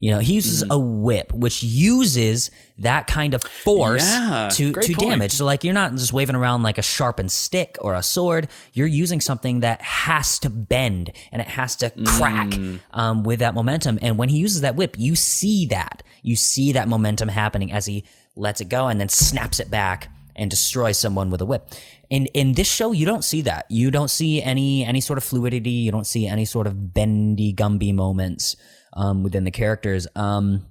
you 0.00 0.10
know, 0.10 0.18
he 0.18 0.32
uses 0.34 0.62
Mm-hmm. 0.62 0.72
a 0.72 0.78
whip 0.78 1.32
which 1.32 1.62
uses 1.62 2.50
that 2.78 3.06
kind 3.06 3.34
of 3.34 3.42
force 3.42 4.02
Yeah, 4.08 4.48
to 4.52 4.72
to 4.72 4.94
point. 4.94 5.10
damage. 5.10 5.32
So 5.32 5.44
like 5.44 5.62
you're 5.62 5.74
not 5.74 5.92
just 5.92 6.12
waving 6.12 6.36
around 6.36 6.62
like 6.62 6.78
a 6.78 6.82
sharpened 6.82 7.30
stick 7.30 7.76
or 7.80 7.94
a 7.94 8.02
sword. 8.02 8.48
You're 8.72 8.86
using 8.86 9.20
something 9.20 9.60
that 9.60 9.82
has 9.82 10.38
to 10.40 10.50
bend 10.50 11.12
and 11.32 11.42
it 11.42 11.48
has 11.48 11.76
to 11.76 11.90
crack 12.06 12.48
Mm. 12.48 12.80
um, 12.92 13.22
with 13.24 13.40
that 13.40 13.54
momentum. 13.54 13.98
And 14.02 14.16
when 14.18 14.28
he 14.30 14.38
uses 14.38 14.62
that 14.62 14.74
whip, 14.76 14.96
you 14.98 15.14
see 15.16 15.66
that. 15.66 16.02
You 16.22 16.34
see 16.36 16.72
that 16.72 16.88
momentum 16.88 17.28
happening 17.28 17.70
as 17.72 17.86
he 17.86 18.04
lets 18.36 18.60
it 18.60 18.68
go 18.70 18.88
and 18.88 18.98
then 19.00 19.08
snaps 19.10 19.60
it 19.60 19.70
back 19.70 20.08
and 20.36 20.50
destroys 20.50 20.96
someone 20.96 21.28
with 21.30 21.42
a 21.42 21.44
whip. 21.46 21.68
In 22.08 22.26
in 22.32 22.54
this 22.54 22.68
show, 22.68 22.92
you 22.92 23.04
don't 23.04 23.24
see 23.24 23.42
that. 23.42 23.66
You 23.68 23.90
don't 23.90 24.10
see 24.10 24.42
any 24.42 24.84
any 24.84 25.00
sort 25.02 25.18
of 25.18 25.24
fluidity. 25.24 25.70
You 25.70 25.92
don't 25.92 26.06
see 26.06 26.26
any 26.26 26.44
sort 26.46 26.66
of 26.66 26.94
bendy 26.94 27.52
Gumby 27.52 27.92
moments 27.94 28.56
um, 28.92 29.22
within 29.22 29.44
the 29.44 29.50
characters. 29.50 30.06
Um, 30.14 30.66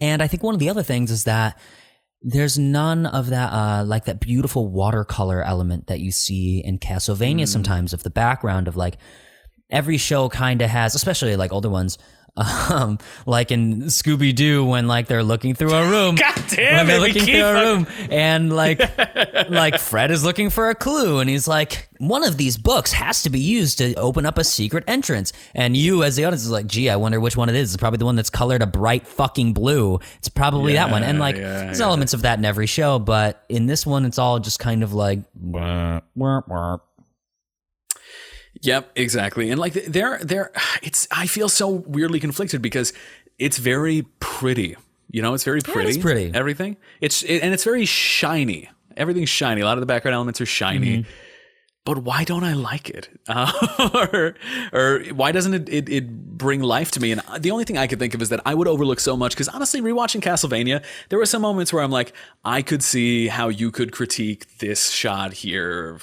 and 0.00 0.22
I 0.22 0.26
think 0.26 0.42
one 0.42 0.54
of 0.54 0.60
the 0.60 0.70
other 0.70 0.82
things 0.82 1.10
is 1.10 1.24
that 1.24 1.58
there's 2.22 2.58
none 2.58 3.06
of 3.06 3.30
that 3.30 3.52
uh, 3.52 3.84
like 3.84 4.04
that 4.04 4.20
beautiful 4.20 4.68
watercolor 4.68 5.42
element 5.42 5.86
that 5.86 6.00
you 6.00 6.10
see 6.10 6.62
in 6.64 6.78
Castlevania 6.78 7.48
sometimes 7.48 7.92
of 7.92 8.02
the 8.02 8.10
background 8.10 8.68
of 8.68 8.76
like 8.76 8.98
every 9.70 9.96
show 9.96 10.28
kind 10.28 10.60
of 10.60 10.68
has, 10.68 10.94
especially 10.94 11.36
like 11.36 11.52
older 11.52 11.70
ones, 11.70 11.96
um, 12.36 12.98
like 13.26 13.50
in 13.50 13.82
Scooby 13.84 14.34
Doo 14.34 14.64
when 14.64 14.86
like 14.86 15.06
they're 15.06 15.22
looking 15.22 15.54
through 15.54 15.72
a 15.72 15.88
room. 15.88 16.14
God 16.16 16.44
damn 16.48 16.78
when 16.78 16.86
they're 16.86 16.96
it, 16.96 17.00
looking 17.00 17.24
through 17.24 17.44
a 17.44 17.54
room, 17.54 17.86
and 18.10 18.54
like, 18.54 18.80
like 19.50 19.78
Fred 19.78 20.10
is 20.10 20.24
looking 20.24 20.50
for 20.50 20.70
a 20.70 20.74
clue, 20.74 21.18
and 21.18 21.28
he's 21.28 21.48
like, 21.48 21.88
one 22.00 22.24
of 22.24 22.38
these 22.38 22.56
books 22.56 22.92
has 22.92 23.22
to 23.22 23.30
be 23.30 23.38
used 23.38 23.78
to 23.78 23.94
open 23.94 24.24
up 24.24 24.38
a 24.38 24.44
secret 24.44 24.84
entrance. 24.88 25.34
And 25.54 25.76
you, 25.76 26.02
as 26.02 26.16
the 26.16 26.24
audience, 26.24 26.42
is 26.42 26.50
like, 26.50 26.66
gee, 26.66 26.88
I 26.88 26.96
wonder 26.96 27.20
which 27.20 27.36
one 27.36 27.50
it 27.50 27.54
is. 27.54 27.74
It's 27.74 27.80
probably 27.80 27.98
the 27.98 28.06
one 28.06 28.16
that's 28.16 28.30
colored 28.30 28.62
a 28.62 28.66
bright 28.66 29.06
fucking 29.06 29.52
blue. 29.52 30.00
It's 30.16 30.30
probably 30.30 30.72
that 30.74 30.90
one. 30.90 31.02
And 31.02 31.18
like, 31.18 31.36
yeah, 31.36 31.64
there's 31.64 31.78
yeah. 31.78 31.86
elements 31.86 32.14
of 32.14 32.22
that 32.22 32.38
in 32.38 32.44
every 32.46 32.66
show, 32.66 32.98
but 32.98 33.44
in 33.50 33.66
this 33.66 33.84
one, 33.84 34.06
it's 34.06 34.18
all 34.18 34.38
just 34.38 34.58
kind 34.58 34.82
of 34.82 34.94
like, 34.94 35.20
"Wah, 35.34 36.00
wah, 36.14 36.40
wah." 36.46 36.78
Yep, 38.62 38.92
exactly. 38.94 39.50
And 39.50 39.58
like 39.58 39.72
they're 39.72 40.18
they're 40.22 40.52
it's 40.82 41.08
I 41.10 41.26
feel 41.26 41.48
so 41.48 41.68
weirdly 41.68 42.20
conflicted 42.20 42.60
because 42.60 42.92
it's 43.38 43.58
very 43.58 44.06
pretty. 44.20 44.76
You 45.10 45.22
know, 45.22 45.34
it's 45.34 45.44
very 45.44 45.60
pretty. 45.60 45.90
is 45.90 45.98
pretty. 45.98 46.30
Everything. 46.32 46.76
It's 47.00 47.22
it, 47.22 47.40
and 47.40 47.52
it's 47.52 47.64
very 47.64 47.84
shiny. 47.84 48.70
Everything's 48.96 49.30
shiny. 49.30 49.62
A 49.62 49.64
lot 49.64 49.76
of 49.76 49.80
the 49.80 49.86
background 49.86 50.14
elements 50.14 50.40
are 50.40 50.46
shiny. 50.46 50.98
Mm-hmm. 50.98 51.10
But 51.84 52.04
why 52.04 52.24
don't 52.24 52.44
I 52.44 52.52
like 52.52 52.90
it? 52.90 53.08
Uh, 53.26 53.50
or, 54.12 54.34
or 54.72 55.00
why 55.14 55.32
doesn't 55.32 55.54
it, 55.54 55.68
it, 55.68 55.88
it 55.88 56.36
bring 56.36 56.60
life 56.60 56.90
to 56.92 57.00
me? 57.00 57.12
And 57.12 57.22
the 57.38 57.50
only 57.50 57.64
thing 57.64 57.78
I 57.78 57.86
could 57.86 57.98
think 57.98 58.12
of 58.14 58.20
is 58.20 58.28
that 58.28 58.40
I 58.44 58.54
would 58.54 58.68
overlook 58.68 59.00
so 59.00 59.16
much 59.16 59.32
because 59.32 59.48
honestly, 59.48 59.80
rewatching 59.80 60.20
Castlevania, 60.20 60.84
there 61.08 61.18
were 61.18 61.26
some 61.26 61.40
moments 61.40 61.72
where 61.72 61.82
I'm 61.82 61.90
like, 61.90 62.12
I 62.44 62.60
could 62.60 62.82
see 62.82 63.28
how 63.28 63.48
you 63.48 63.70
could 63.70 63.92
critique 63.92 64.58
this 64.58 64.90
shot 64.90 65.32
here, 65.32 65.98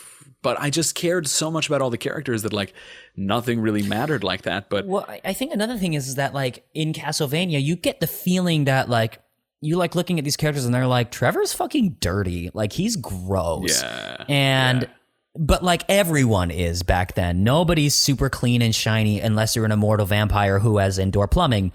but 0.48 0.56
I 0.62 0.70
just 0.70 0.96
cared 0.96 1.28
so 1.28 1.52
much 1.52 1.68
about 1.68 1.82
all 1.82 1.90
the 1.90 1.98
characters 1.98 2.44
that 2.44 2.54
like 2.54 2.74
nothing 3.18 3.60
really 3.60 3.84
mattered 3.84 4.24
like 4.24 4.44
that. 4.44 4.70
But 4.70 4.86
Well, 4.86 5.06
I- 5.26 5.34
think 5.34 5.52
another 5.54 5.78
thing 5.78 5.94
is, 5.94 6.08
is 6.08 6.16
that 6.16 6.34
like 6.34 6.66
in 6.74 6.94
Castlevania, 6.94 7.62
you 7.62 7.76
get 7.76 8.00
the 8.00 8.08
feeling 8.08 8.64
that 8.64 8.88
like 8.88 9.20
you 9.60 9.76
like 9.76 9.94
looking 9.94 10.20
at 10.20 10.24
these 10.24 10.38
characters 10.38 10.64
and 10.64 10.74
they're 10.74 10.88
like, 10.88 11.12
Trevor's 11.12 11.52
fucking 11.52 11.98
dirty. 12.00 12.50
Like 12.54 12.72
he's 12.72 12.96
gross. 12.96 13.82
Yeah, 13.82 14.24
And 14.30 14.88
but 15.36 15.64
like 15.66 15.84
everyone 15.90 16.50
is 16.50 16.82
back 16.82 17.16
then. 17.16 17.44
Nobody's 17.44 17.94
super 17.94 18.30
clean 18.30 18.62
and 18.62 18.74
shiny 18.74 19.20
unless 19.20 19.54
you're 19.54 19.66
an 19.66 19.74
immortal 19.74 20.06
vampire 20.06 20.60
who 20.60 20.78
has 20.78 20.98
indoor 20.98 21.28
plumbing. 21.28 21.74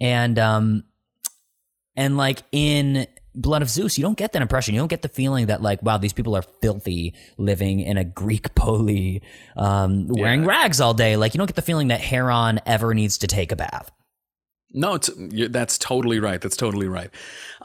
And 0.00 0.40
um 0.40 0.82
and 1.94 2.16
like 2.16 2.42
in 2.50 3.06
Blood 3.34 3.62
of 3.62 3.68
Zeus, 3.70 3.96
you 3.98 4.02
don't 4.02 4.16
get 4.16 4.32
that 4.32 4.42
impression. 4.42 4.74
You 4.74 4.80
don't 4.80 4.88
get 4.88 5.02
the 5.02 5.08
feeling 5.08 5.46
that 5.46 5.62
like, 5.62 5.82
wow, 5.82 5.98
these 5.98 6.12
people 6.12 6.34
are 6.36 6.42
filthy 6.60 7.14
living 7.36 7.80
in 7.80 7.96
a 7.96 8.04
Greek 8.04 8.54
poli, 8.54 9.22
um, 9.56 10.08
wearing 10.08 10.44
rags 10.44 10.80
all 10.80 10.94
day. 10.94 11.16
Like 11.16 11.34
you 11.34 11.38
don't 11.38 11.46
get 11.46 11.56
the 11.56 11.62
feeling 11.62 11.88
that 11.88 12.00
Heron 12.00 12.60
ever 12.66 12.94
needs 12.94 13.18
to 13.18 13.26
take 13.26 13.52
a 13.52 13.56
bath. 13.56 13.90
No, 14.72 14.98
that's 14.98 15.78
totally 15.78 16.20
right. 16.20 16.40
That's 16.40 16.56
totally 16.56 16.88
right. 16.88 17.10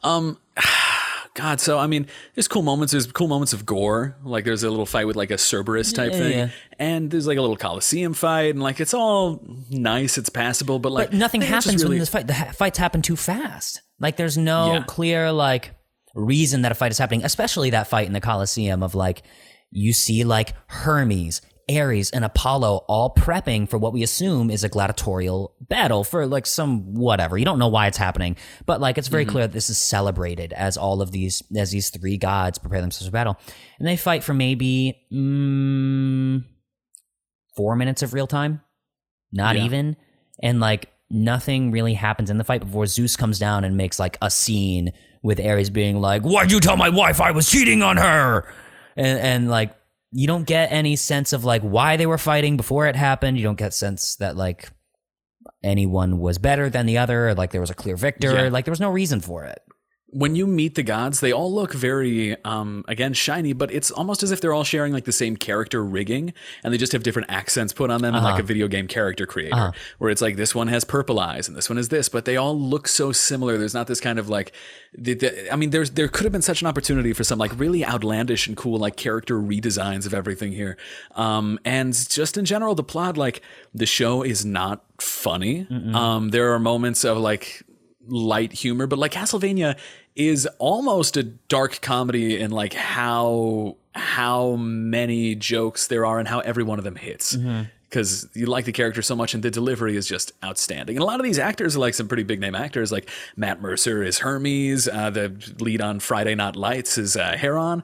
Um, 0.03 0.37
God, 1.35 1.59
so 1.59 1.79
I 1.79 1.87
mean, 1.87 2.05
there's 2.35 2.47
cool 2.47 2.61
moments. 2.61 2.91
There's 2.91 3.11
cool 3.11 3.27
moments 3.27 3.53
of 3.53 3.65
gore. 3.65 4.15
Like 4.23 4.45
there's 4.45 4.61
a 4.63 4.69
little 4.69 4.85
fight 4.85 5.07
with 5.07 5.15
like 5.15 5.31
a 5.31 5.37
Cerberus 5.37 5.91
type 5.91 6.11
Yeah, 6.11 6.17
thing, 6.19 6.31
yeah. 6.37 6.49
and 6.77 7.09
there's 7.09 7.25
like 7.25 7.39
a 7.39 7.41
little 7.41 7.57
Coliseum 7.57 8.13
fight, 8.13 8.53
and 8.53 8.61
like 8.61 8.79
it's 8.79 8.93
all 8.93 9.41
nice. 9.71 10.19
It's 10.19 10.29
passable, 10.29 10.77
but 10.77 10.91
like 10.91 11.09
But 11.09 11.17
nothing 11.17 11.41
I 11.41 11.45
think 11.47 11.55
it's 11.55 11.65
just 11.65 11.65
happens 11.65 11.83
really- 11.83 11.93
when 11.95 11.99
this 12.01 12.09
fight. 12.09 12.27
The 12.27 12.33
ha- 12.35 12.51
fights 12.51 12.77
happen 12.77 13.01
too 13.01 13.15
fast. 13.15 13.81
Like 14.03 14.17
there's 14.17 14.37
no 14.37 14.73
Yeah. 14.73 14.83
clear 14.85 15.31
like 15.31 15.73
reason 16.13 16.61
that 16.61 16.71
a 16.71 16.75
fight 16.75 16.91
is 16.91 16.99
happening. 16.99 17.23
Especially 17.23 17.71
that 17.71 17.87
fight 17.87 18.05
in 18.05 18.13
the 18.13 18.21
Colosseum 18.21 18.83
of 18.83 18.93
like 18.93 19.23
you 19.71 19.93
see 19.93 20.23
like 20.23 20.53
Hermes, 20.67 21.41
Ares, 21.71 22.11
and 22.11 22.23
Apollo 22.25 22.83
all 22.87 23.15
prepping 23.15 23.67
for 23.67 23.77
what 23.79 23.93
we 23.93 24.03
assume 24.03 24.51
is 24.51 24.63
a 24.63 24.69
gladiatorial 24.69 25.55
battle 25.61 26.03
for 26.03 26.27
like 26.27 26.45
some 26.45 26.93
whatever. 26.93 27.37
You 27.37 27.45
don't 27.45 27.57
know 27.57 27.69
why 27.69 27.87
it's 27.87 27.97
happening, 27.97 28.35
but 28.67 28.79
like 28.81 28.97
it's 28.99 29.07
Mm-hmm. 29.07 29.11
very 29.13 29.25
clear 29.25 29.47
that 29.47 29.53
this 29.53 29.69
is 29.71 29.77
celebrated 29.79 30.53
as 30.53 30.75
all 30.77 31.01
of 31.01 31.11
these 31.11 31.41
as 31.55 31.71
these 31.71 31.89
three 31.89 32.17
gods 32.17 32.59
prepare 32.59 32.81
themselves 32.81 33.07
for 33.07 33.11
battle, 33.13 33.37
and 33.79 33.87
they 33.87 33.95
fight 33.97 34.23
for 34.23 34.33
maybe 34.35 34.97
mm, 35.11 36.43
four 37.55 37.75
minutes 37.75 38.03
of 38.03 38.13
real 38.13 38.27
time 38.27 38.61
not 39.31 39.55
Yeah. 39.55 39.63
even 39.65 39.95
and 40.43 40.59
like 40.59 40.89
nothing 41.13 41.71
really 41.71 41.93
happens 41.93 42.29
in 42.29 42.37
the 42.37 42.43
fight 42.43 42.59
before 42.59 42.87
zeus 42.87 43.15
comes 43.15 43.39
down 43.39 43.63
and 43.63 43.77
makes 43.77 43.99
like 43.99 44.17
a 44.21 44.29
scene 44.29 44.91
with 45.21 45.39
ares 45.39 45.69
being 45.69 46.01
like 46.01 46.23
why'd 46.23 46.51
you 46.51 46.59
tell 46.59 46.75
my 46.75 46.89
wife 46.89 47.21
i 47.21 47.31
was 47.31 47.49
cheating 47.49 47.81
on 47.81 47.97
her? 47.97 48.51
And 48.95 49.19
and 49.19 49.49
like 49.49 49.75
you 50.11 50.27
don't 50.27 50.45
get 50.45 50.71
any 50.71 50.95
sense 50.95 51.33
of 51.33 51.43
like 51.43 51.61
why 51.61 51.97
they 51.97 52.05
were 52.05 52.19
fighting 52.19 52.55
before 52.55 52.85
it 52.87 52.95
happened. 52.95 53.37
You 53.37 53.43
don't 53.43 53.57
get 53.57 53.73
sense 53.73 54.15
that 54.17 54.37
like 54.37 54.69
anyone 55.63 56.19
was 56.19 56.37
better 56.37 56.69
than 56.69 56.85
the 56.85 56.99
other 56.99 57.29
or 57.29 57.35
like 57.35 57.51
there 57.51 57.61
was 57.61 57.71
a 57.71 57.75
clear 57.75 57.95
victor. 57.95 58.33
Yeah. 58.33 58.49
like 58.49 58.65
there 58.65 58.71
was 58.71 58.79
no 58.79 58.91
reason 58.91 59.21
for 59.21 59.45
it 59.45 59.59
when 60.13 60.35
you 60.35 60.45
meet 60.45 60.75
the 60.75 60.83
gods, 60.83 61.19
they 61.21 61.31
all 61.31 61.51
look 61.51 61.73
very, 61.73 62.35
um, 62.45 62.85
again, 62.87 63.13
shiny, 63.13 63.51
but 63.53 63.71
it's 63.71 63.89
almost 63.89 64.21
as 64.21 64.31
if 64.31 64.39
they're 64.41 64.53
all 64.53 64.63
sharing 64.63 64.93
like 64.93 65.05
the 65.05 65.11
same 65.11 65.35
character 65.35 65.83
rigging 65.83 66.33
and 66.63 66.71
they 66.73 66.77
just 66.77 66.91
have 66.91 67.01
different 67.03 67.31
accents 67.31 67.73
put 67.73 67.89
on 67.89 68.01
them 68.01 68.13
Uh-huh. 68.13 68.25
like 68.31 68.39
a 68.39 68.43
video 68.43 68.67
game 68.67 68.87
character 68.87 69.25
creator, 69.25 69.73
where 69.97 70.11
it's 70.11 70.21
like 70.21 70.35
this 70.35 70.53
one 70.53 70.67
has 70.67 70.83
purple 70.83 71.19
eyes 71.19 71.47
and 71.47 71.57
this 71.57 71.67
one 71.69 71.77
is 71.79 71.89
this, 71.89 72.09
but 72.09 72.25
they 72.25 72.37
all 72.37 72.57
look 72.57 72.87
so 72.87 73.11
similar. 73.11 73.57
There's 73.57 73.73
not 73.73 73.87
this 73.87 73.99
kind 73.99 74.19
of 74.19 74.29
like, 74.29 74.53
the, 74.95 75.15
the, 75.15 75.51
I 75.51 75.55
mean, 75.55 75.71
there's, 75.71 75.91
there 75.91 76.07
could 76.07 76.23
have 76.25 76.31
been 76.31 76.43
such 76.43 76.61
an 76.61 76.67
opportunity 76.67 77.11
for 77.13 77.23
some 77.23 77.39
like 77.39 77.57
really 77.59 77.83
outlandish 77.83 78.47
and 78.47 78.55
cool 78.55 78.77
like 78.77 78.95
character 78.95 79.35
redesigns 79.39 80.05
of 80.05 80.13
everything 80.13 80.51
here. 80.51 80.77
Um, 81.15 81.59
and 81.65 81.91
just 82.09 82.37
in 82.37 82.45
general, 82.45 82.75
the 82.75 82.83
plot, 82.83 83.17
like 83.17 83.41
the 83.73 83.87
show 83.87 84.21
is 84.21 84.45
not 84.45 84.83
funny. 85.01 85.65
Um, 85.95 86.29
there 86.29 86.53
are 86.53 86.59
moments 86.59 87.03
of 87.03 87.17
like, 87.17 87.63
light 88.07 88.51
humor, 88.53 88.87
but 88.87 88.99
like 88.99 89.13
Castlevania 89.13 89.77
is 90.15 90.47
almost 90.59 91.17
a 91.17 91.23
dark 91.23 91.81
comedy 91.81 92.39
in 92.39 92.51
like 92.51 92.73
how 92.73 93.77
how 93.95 94.55
many 94.55 95.35
jokes 95.35 95.87
there 95.87 96.05
are 96.05 96.19
and 96.19 96.27
how 96.27 96.39
every 96.39 96.63
one 96.63 96.77
of 96.79 96.83
them 96.83 96.95
hits. 96.95 97.35
Because 97.89 98.27
you 98.33 98.47
like 98.47 98.65
the 98.65 98.71
character 98.71 99.03
so 99.03 99.15
much, 99.15 99.35
and 99.35 99.43
the 99.43 99.51
delivery 99.51 99.95
is 99.95 100.07
just 100.07 100.31
outstanding. 100.43 100.95
And 100.95 101.03
a 101.03 101.05
lot 101.05 101.19
of 101.19 101.23
these 101.23 101.37
actors 101.37 101.75
are 101.75 101.79
like 101.79 101.93
some 101.93 102.07
pretty 102.07 102.23
big 102.23 102.39
name 102.39 102.55
actors. 102.55 102.91
Like 102.91 103.07
Matt 103.35 103.61
Mercer 103.61 104.01
is 104.01 104.17
Hermes. 104.19 104.87
Uh, 104.87 105.11
the 105.11 105.53
lead 105.59 105.79
on 105.79 105.99
Friday 105.99 106.33
Night 106.33 106.55
Lights 106.55 106.97
is 106.97 107.15
uh, 107.15 107.37
Heron. 107.37 107.83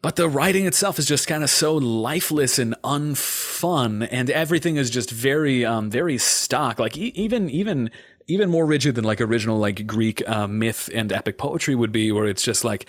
But 0.00 0.14
the 0.14 0.28
writing 0.28 0.66
itself 0.66 1.00
is 1.00 1.06
just 1.06 1.26
kind 1.26 1.42
of 1.42 1.50
so 1.50 1.74
lifeless 1.74 2.60
and 2.60 2.76
unfun, 2.84 4.06
and 4.12 4.30
everything 4.30 4.76
is 4.76 4.90
just 4.90 5.10
very, 5.10 5.64
um, 5.64 5.90
very 5.90 6.18
stock. 6.18 6.78
Like 6.78 6.96
e- 6.96 7.12
even, 7.16 7.50
even, 7.50 7.90
even 8.28 8.50
more 8.50 8.66
rigid 8.66 8.94
than 8.94 9.04
like 9.04 9.20
original 9.20 9.58
like 9.58 9.86
Greek 9.86 10.26
uh, 10.28 10.46
myth 10.46 10.90
and 10.94 11.12
epic 11.12 11.38
poetry 11.38 11.74
would 11.74 11.92
be, 11.92 12.12
where 12.12 12.26
it's 12.26 12.42
just 12.42 12.64
like 12.64 12.86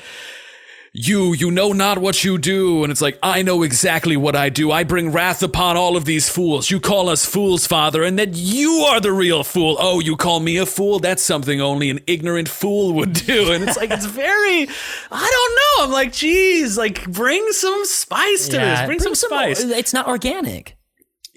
you 0.94 1.34
you 1.34 1.52
know 1.52 1.72
not 1.74 2.00
what 2.00 2.24
you 2.24 2.38
do. 2.38 2.84
And 2.84 2.92
it's 2.92 3.02
like 3.02 3.20
i 3.22 3.42
know 3.42 3.62
exactly 3.64 4.18
what 4.18 4.36
i 4.36 4.50
do. 4.50 4.72
I 4.72 4.84
bring 4.84 5.12
wrath 5.12 5.44
upon 5.44 5.78
all 5.78 5.96
of 5.96 6.06
these 6.06 6.30
fools. 6.30 6.72
You 6.72 6.80
call 6.80 7.10
us 7.10 7.26
fools 7.26 7.68
father 7.68 8.04
and 8.04 8.18
that 8.18 8.34
you 8.34 8.86
are 8.90 9.00
the 9.00 9.12
real 9.12 9.44
fool. 9.44 9.78
Oh 9.80 10.00
you 10.00 10.18
call 10.18 10.40
me 10.40 10.58
a 10.58 10.66
fool? 10.66 11.00
That's 11.00 11.22
something 11.22 11.62
only 11.62 11.90
an 11.90 12.00
ignorant 12.08 12.50
fool 12.50 12.94
would 12.94 13.14
do. 13.14 13.52
And 13.58 13.64
it's 13.64 13.78
like 13.78 13.92
it's 13.92 14.06
very 14.06 14.68
i 15.12 15.30
don't 15.32 15.56
know. 15.56 15.86
I'm 15.86 15.92
like 15.92 16.14
geez 16.14 16.78
like 16.78 17.10
bring 17.12 17.52
some 17.52 17.86
spice 17.86 18.48
to 18.50 18.58
this 18.58 18.86
bring, 18.86 19.00
some 19.00 19.16
spice. 19.16 19.62
It's 19.62 19.94
not 19.94 20.08
organic. 20.08 20.77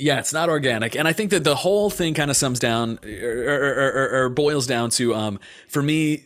Yeah, 0.01 0.19
it's 0.19 0.33
not 0.33 0.49
organic, 0.49 0.97
and 0.97 1.07
I 1.07 1.13
think 1.13 1.31
that 1.31 1.45
the 1.45 1.55
whole 1.55 1.91
thing 1.91 2.15
kind 2.15 2.31
of 2.31 2.37
sums 2.37 2.59
down 2.59 2.99
or, 3.05 3.83
or, 3.85 4.25
or, 4.25 4.29
boils 4.31 4.67
down 4.67 4.89
to, 4.91 5.15
um, 5.15 5.39
for 5.69 5.83
me, 5.83 6.25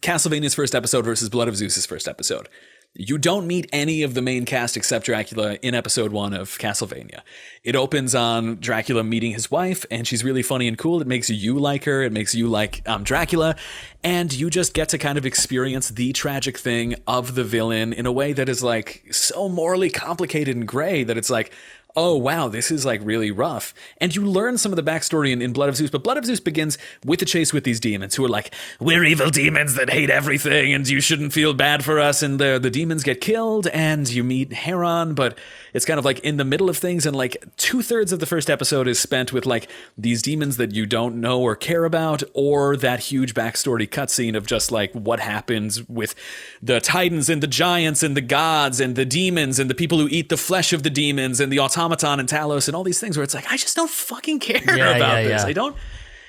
Castlevania's 0.00 0.54
first 0.54 0.74
episode 0.74 1.04
versus 1.04 1.28
Blood 1.28 1.46
of 1.46 1.56
Zeus's 1.56 1.86
first 1.86 2.08
episode. 2.08 2.48
You 2.94 3.16
don't 3.16 3.46
meet 3.46 3.70
any 3.72 4.02
of 4.02 4.12
the 4.12 4.20
main 4.20 4.44
cast 4.44 4.76
except 4.76 5.06
Dracula 5.06 5.54
in 5.62 5.74
episode 5.74 6.12
one 6.12 6.34
of 6.34 6.58
Castlevania. 6.58 7.20
It 7.64 7.74
opens 7.74 8.14
on 8.14 8.56
Dracula 8.56 9.02
meeting 9.02 9.32
his 9.32 9.50
wife, 9.50 9.86
and 9.90 10.06
she's 10.06 10.22
really 10.22 10.42
funny 10.42 10.68
and 10.68 10.76
cool. 10.76 11.00
It 11.00 11.06
makes 11.06 11.30
you 11.30 11.58
like 11.58 11.84
her. 11.84 12.02
It 12.02 12.12
makes 12.12 12.34
you 12.34 12.48
like 12.48 12.86
um, 12.86 13.02
Dracula, 13.02 13.56
and 14.04 14.30
you 14.30 14.50
just 14.50 14.74
get 14.74 14.90
to 14.90 14.98
kind 14.98 15.16
of 15.16 15.24
experience 15.24 15.88
the 15.88 16.12
tragic 16.12 16.58
thing 16.58 16.96
of 17.06 17.34
the 17.34 17.44
villain 17.44 17.94
in 17.94 18.04
a 18.04 18.12
way 18.12 18.34
that 18.34 18.50
is 18.50 18.62
like 18.62 19.04
so 19.10 19.48
morally 19.48 19.88
complicated 19.88 20.54
and 20.54 20.68
gray 20.68 21.02
that 21.02 21.16
it's 21.16 21.30
like, 21.30 21.50
oh 21.96 22.16
wow, 22.16 22.48
this 22.48 22.70
is 22.70 22.84
like 22.84 23.00
really 23.04 23.30
rough. 23.30 23.74
And 23.98 24.14
you 24.14 24.24
learn 24.24 24.58
some 24.58 24.72
of 24.72 24.76
the 24.76 24.82
backstory 24.82 25.32
in, 25.32 25.42
in 25.42 25.52
Blood 25.52 25.68
of 25.68 25.76
Zeus, 25.76 25.90
but 25.90 26.02
Blood 26.02 26.16
of 26.16 26.24
Zeus 26.24 26.40
begins 26.40 26.78
with 27.04 27.20
the 27.20 27.26
chase 27.26 27.52
with 27.52 27.64
these 27.64 27.80
demons 27.80 28.14
who 28.14 28.24
are 28.24 28.28
like, 28.28 28.54
we're 28.80 29.04
evil 29.04 29.30
demons 29.30 29.74
that 29.74 29.90
hate 29.90 30.10
everything, 30.10 30.72
and 30.72 30.88
you 30.88 31.00
shouldn't 31.00 31.32
feel 31.32 31.54
bad 31.54 31.84
for 31.84 31.98
us. 31.98 32.22
And 32.22 32.38
the 32.38 32.58
the 32.60 32.70
demons 32.70 33.02
get 33.02 33.20
killed, 33.20 33.66
and 33.68 34.08
you 34.08 34.24
meet 34.24 34.52
Heron, 34.52 35.14
but 35.14 35.38
it's 35.72 35.84
kind 35.84 35.98
of 35.98 36.04
like 36.04 36.20
in 36.20 36.36
the 36.36 36.44
middle 36.44 36.68
of 36.68 36.78
things, 36.78 37.06
and 37.06 37.16
like 37.16 37.44
two 37.56 37.82
thirds 37.82 38.12
of 38.12 38.20
the 38.20 38.26
first 38.26 38.50
episode 38.50 38.88
is 38.88 38.98
spent 38.98 39.32
with 39.32 39.46
like 39.46 39.68
these 39.96 40.22
demons 40.22 40.56
that 40.56 40.72
you 40.72 40.86
don't 40.86 41.20
know 41.20 41.40
or 41.40 41.56
care 41.56 41.84
about, 41.84 42.22
or 42.34 42.76
that 42.76 43.00
huge 43.00 43.34
backstory 43.34 43.88
cutscene 43.88 44.36
of 44.36 44.46
just 44.46 44.72
like 44.72 44.92
what 44.92 45.20
happens 45.20 45.86
with 45.88 46.14
the 46.62 46.80
titans 46.80 47.28
and 47.28 47.42
the 47.42 47.46
giants 47.46 48.02
and 48.02 48.16
the 48.16 48.20
gods 48.20 48.80
and 48.80 48.96
the 48.96 49.04
demons 49.04 49.58
and 49.58 49.68
the 49.68 49.74
people 49.74 49.98
who 49.98 50.08
eat 50.10 50.28
the 50.28 50.36
flesh 50.36 50.72
of 50.72 50.82
the 50.82 50.90
demons 50.90 51.40
and 51.40 51.52
the 51.52 51.58
automaton 51.82 52.20
and 52.20 52.28
Talos 52.28 52.68
and 52.68 52.76
all 52.76 52.84
these 52.84 53.00
things 53.00 53.16
where 53.16 53.24
it's 53.24 53.34
like 53.34 53.50
I 53.50 53.56
just 53.56 53.76
don't 53.76 53.90
fucking 53.90 54.38
care 54.40 54.60
Yeah, 54.64 54.96
about 54.96 55.22
yeah, 55.22 55.22
this. 55.28 55.42
yeah. 55.42 55.48
I 55.48 55.52
don't. 55.52 55.76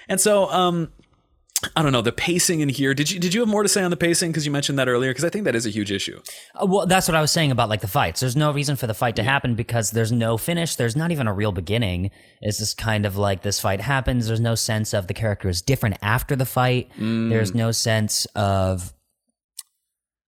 And 0.09 0.19
so 0.19 0.49
um 0.51 0.91
I 1.77 1.81
don't 1.81 1.93
know 1.93 2.01
the 2.01 2.11
pacing 2.11 2.59
in 2.59 2.67
here. 2.67 2.93
Did 2.93 3.09
you 3.09 3.19
did 3.21 3.33
you 3.33 3.39
have 3.39 3.47
more 3.47 3.63
to 3.63 3.69
say 3.69 3.81
on 3.83 3.89
the 3.89 3.95
pacing 3.95 4.31
because 4.31 4.45
you 4.45 4.51
mentioned 4.51 4.77
that 4.79 4.89
earlier? 4.89 5.11
Because 5.11 5.23
I 5.23 5.29
think 5.29 5.45
that 5.45 5.55
is 5.55 5.65
a 5.65 5.69
huge 5.69 5.93
issue. 5.93 6.19
Uh, 6.61 6.65
well, 6.65 6.85
that's 6.85 7.07
what 7.07 7.15
I 7.15 7.21
was 7.21 7.31
saying 7.31 7.51
about 7.51 7.69
like 7.69 7.79
the 7.79 7.87
fights. 7.87 8.19
There's 8.19 8.35
no 8.35 8.51
reason 8.51 8.75
for 8.75 8.85
the 8.85 8.93
fight 8.93 9.15
to 9.15 9.23
happen 9.23 9.55
because 9.55 9.91
there's 9.91 10.11
no 10.11 10.37
finish. 10.37 10.75
There's 10.75 10.97
not 10.97 11.11
even 11.11 11.25
a 11.25 11.33
real 11.33 11.53
beginning. 11.53 12.11
It's 12.41 12.57
just 12.57 12.77
kind 12.77 13.05
of 13.05 13.15
like 13.15 13.43
this 13.43 13.61
fight 13.61 13.79
happens. 13.79 14.27
There's 14.27 14.41
no 14.41 14.55
sense 14.55 14.93
of 14.93 15.07
the 15.07 15.13
character 15.13 15.47
is 15.47 15.61
different 15.61 15.95
after 16.01 16.35
the 16.35 16.45
fight. 16.45 16.91
There's 16.97 17.55
no 17.55 17.71
sense 17.71 18.25
of 18.35 18.91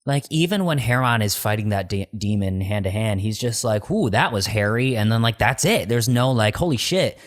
like 0.05 0.25
even 0.29 0.65
when 0.65 0.77
Heron 0.77 1.21
is 1.21 1.35
fighting 1.35 1.69
that 1.69 1.89
de- 1.89 2.07
demon 2.15 2.61
hand 2.61 2.85
to 2.85 2.91
hand, 2.91 3.21
he's 3.21 3.39
just 3.39 3.63
like, 3.63 3.89
"Ooh, 3.89 4.09
that 4.11 4.31
was 4.31 4.45
hairy," 4.47 4.95
and 4.95 5.11
then 5.11 5.21
like 5.21 5.37
that's 5.37 5.65
it. 5.65 5.89
There's 5.89 6.07
no 6.07 6.31
like, 6.31 6.55
"Holy 6.55 6.77
shit." 6.77 7.17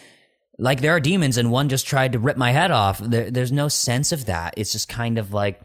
Like 0.60 0.80
there 0.80 0.94
are 0.94 1.00
demons 1.00 1.38
and 1.38 1.50
one 1.52 1.68
just 1.68 1.86
tried 1.86 2.12
to 2.12 2.18
rip 2.18 2.36
my 2.36 2.50
head 2.50 2.70
off. 2.70 2.98
There, 2.98 3.30
there's 3.30 3.52
no 3.52 3.68
sense 3.68 4.10
of 4.10 4.26
that. 4.26 4.54
It's 4.56 4.72
just 4.72 4.88
kind 4.88 5.16
of 5.18 5.32
like, 5.32 5.60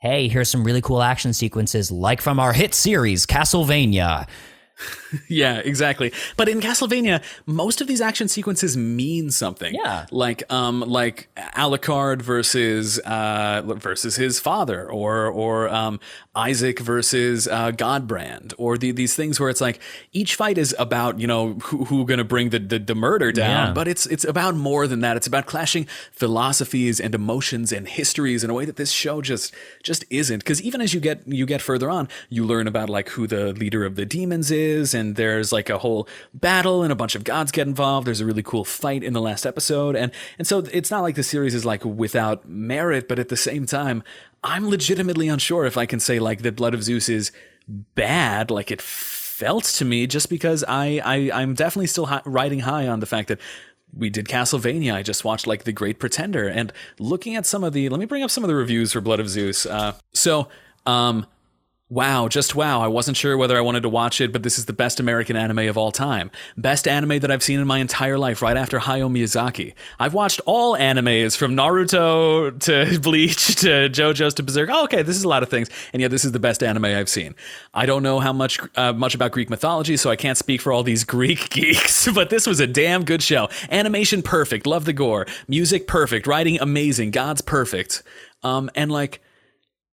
hey, 0.00 0.28
here's 0.28 0.50
some 0.50 0.62
really 0.62 0.82
cool 0.82 1.02
action 1.02 1.32
sequences, 1.32 1.90
like 1.90 2.20
from 2.20 2.38
our 2.38 2.52
hit 2.52 2.74
series, 2.74 3.24
Castlevania. 3.24 4.28
Yeah, 5.28 5.58
exactly. 5.58 6.12
But 6.36 6.48
in 6.48 6.60
Castlevania, 6.60 7.22
most 7.46 7.80
of 7.80 7.86
these 7.86 8.00
action 8.00 8.28
sequences 8.28 8.76
mean 8.76 9.30
something. 9.30 9.74
Yeah. 9.74 10.06
like 10.10 10.42
um, 10.52 10.80
like 10.80 11.28
Alucard 11.56 12.20
versus 12.22 12.98
uh 13.00 13.62
versus 13.64 14.16
his 14.16 14.38
father, 14.40 14.88
or 14.90 15.26
or 15.26 15.68
um 15.68 15.98
Isaac 16.34 16.80
versus 16.80 17.48
uh, 17.48 17.70
Godbrand, 17.72 18.52
or 18.58 18.76
the, 18.76 18.92
these 18.92 19.14
things 19.16 19.40
where 19.40 19.48
it's 19.48 19.62
like 19.62 19.80
each 20.12 20.34
fight 20.34 20.58
is 20.58 20.74
about 20.78 21.18
you 21.18 21.26
know 21.26 21.54
who 21.54 21.84
who 21.86 22.04
going 22.04 22.18
to 22.18 22.24
bring 22.24 22.50
the, 22.50 22.58
the 22.58 22.78
the 22.78 22.94
murder 22.94 23.32
down, 23.32 23.68
Yeah. 23.68 23.72
but 23.72 23.88
it's 23.88 24.04
it's 24.06 24.24
about 24.24 24.54
more 24.54 24.86
than 24.86 25.00
that. 25.00 25.16
It's 25.16 25.26
about 25.26 25.46
clashing 25.46 25.86
philosophies 26.12 27.00
and 27.00 27.14
emotions 27.14 27.72
and 27.72 27.88
histories 27.88 28.42
in 28.44 28.50
a 28.50 28.54
way 28.54 28.64
that 28.66 28.76
this 28.76 28.90
show 28.92 29.22
just 29.22 29.54
just 29.82 30.04
isn't. 30.10 30.40
Because 30.40 30.60
even 30.60 30.80
as 30.82 30.92
you 30.92 31.00
get 31.00 31.22
you 31.26 31.46
get 31.46 31.62
further 31.62 31.88
on, 31.88 32.08
you 32.28 32.44
learn 32.44 32.66
about 32.66 32.90
like 32.90 33.08
who 33.10 33.26
the 33.26 33.52
leader 33.54 33.84
of 33.86 33.94
the 33.96 34.04
demons 34.04 34.50
is, 34.50 34.65
and 34.94 35.16
there's 35.16 35.52
like 35.52 35.70
a 35.70 35.78
whole 35.78 36.08
battle 36.34 36.82
and 36.82 36.92
a 36.92 36.96
bunch 36.96 37.14
of 37.14 37.24
gods 37.24 37.52
get 37.52 37.66
involved. 37.66 38.06
There's 38.06 38.20
a 38.20 38.26
really 38.26 38.42
cool 38.42 38.64
fight 38.64 39.02
in 39.02 39.12
the 39.12 39.20
last 39.20 39.46
episode, 39.46 39.96
and 39.96 40.12
and 40.38 40.46
so 40.46 40.58
it's 40.72 40.90
not 40.90 41.02
like 41.02 41.14
the 41.14 41.22
series 41.22 41.54
is 41.54 41.64
like 41.64 41.84
without 41.84 42.48
merit, 42.48 43.08
but 43.08 43.18
at 43.18 43.28
the 43.28 43.36
same 43.36 43.66
time, 43.66 44.02
I'm 44.42 44.68
legitimately 44.68 45.28
unsure 45.28 45.64
if 45.64 45.76
I 45.76 45.86
can 45.86 46.00
say 46.00 46.18
like 46.18 46.42
that 46.42 46.56
Blood 46.56 46.74
of 46.74 46.82
Zeus 46.82 47.08
is 47.08 47.32
bad, 47.94 48.50
like 48.50 48.70
it 48.70 48.80
felt 48.80 49.64
to 49.64 49.84
me, 49.84 50.06
just 50.06 50.30
because 50.30 50.64
I, 50.66 51.00
I 51.04 51.30
I'm 51.42 51.54
definitely 51.54 51.88
still 51.88 52.06
hi- 52.06 52.22
riding 52.24 52.60
high 52.60 52.88
on 52.88 53.00
the 53.00 53.06
fact 53.06 53.28
that 53.28 53.40
we 53.96 54.10
did 54.10 54.26
Castlevania. 54.26 54.94
I 54.94 55.02
just 55.02 55.24
watched 55.24 55.46
like 55.46 55.64
The 55.64 55.72
Great 55.72 55.98
Pretender, 55.98 56.48
and 56.48 56.72
looking 56.98 57.36
at 57.36 57.46
some 57.46 57.64
of 57.64 57.72
the. 57.72 57.88
Let 57.88 58.00
me 58.00 58.06
bring 58.06 58.22
up 58.22 58.30
some 58.30 58.44
of 58.44 58.48
the 58.48 58.54
reviews 58.54 58.92
for 58.92 59.00
Blood 59.00 59.20
of 59.20 59.28
Zeus. 59.28 59.66
Uh, 59.66 59.94
so, 60.12 60.48
um, 60.86 61.26
Wow, 61.88 62.26
just 62.26 62.56
wow. 62.56 62.80
I 62.80 62.88
wasn't 62.88 63.16
sure 63.16 63.36
whether 63.36 63.56
I 63.56 63.60
wanted 63.60 63.84
to 63.84 63.88
watch 63.88 64.20
it, 64.20 64.32
but 64.32 64.42
this 64.42 64.58
is 64.58 64.64
the 64.64 64.72
best 64.72 64.98
American 64.98 65.36
anime 65.36 65.68
of 65.68 65.78
all 65.78 65.92
time. 65.92 66.32
Best 66.56 66.88
anime 66.88 67.20
that 67.20 67.30
I've 67.30 67.44
seen 67.44 67.60
in 67.60 67.66
my 67.68 67.78
entire 67.78 68.18
life, 68.18 68.42
right 68.42 68.56
after 68.56 68.80
Hayao 68.80 69.08
Miyazaki. 69.08 69.72
I've 70.00 70.12
watched 70.12 70.40
all 70.46 70.76
animes 70.76 71.36
from 71.36 71.54
Naruto 71.54 72.58
to 72.64 72.98
Bleach 73.00 73.54
to 73.56 73.88
JoJo's 73.88 74.34
to 74.34 74.42
Berserk. 74.42 74.68
Oh, 74.72 74.82
okay, 74.84 75.02
this 75.02 75.16
is 75.16 75.22
a 75.22 75.28
lot 75.28 75.44
of 75.44 75.48
things, 75.48 75.70
and 75.92 76.02
yet 76.02 76.10
this 76.10 76.24
is 76.24 76.32
the 76.32 76.40
best 76.40 76.60
anime 76.60 76.86
I've 76.86 77.08
seen. 77.08 77.36
I 77.72 77.86
don't 77.86 78.02
know 78.02 78.18
how 78.18 78.32
much 78.32 78.58
uh, 78.74 78.92
much 78.92 79.14
about 79.14 79.30
Greek 79.30 79.48
mythology, 79.48 79.96
so 79.96 80.10
I 80.10 80.16
can't 80.16 80.36
speak 80.36 80.60
for 80.60 80.72
all 80.72 80.82
these 80.82 81.04
Greek 81.16 81.50
geeks, 81.50 82.08
but 82.12 82.30
this 82.30 82.48
was 82.48 82.58
a 82.58 82.66
damn 82.66 83.04
good 83.04 83.22
show. 83.22 83.48
Animation 83.70 84.22
perfect, 84.22 84.66
love 84.66 84.86
the 84.86 84.92
gore. 84.92 85.26
Music 85.46 85.86
perfect, 85.86 86.26
writing 86.26 86.58
amazing, 86.60 87.12
gods 87.12 87.42
perfect. 87.42 88.02
Um, 88.42 88.70
and 88.74 88.90
like, 88.90 89.20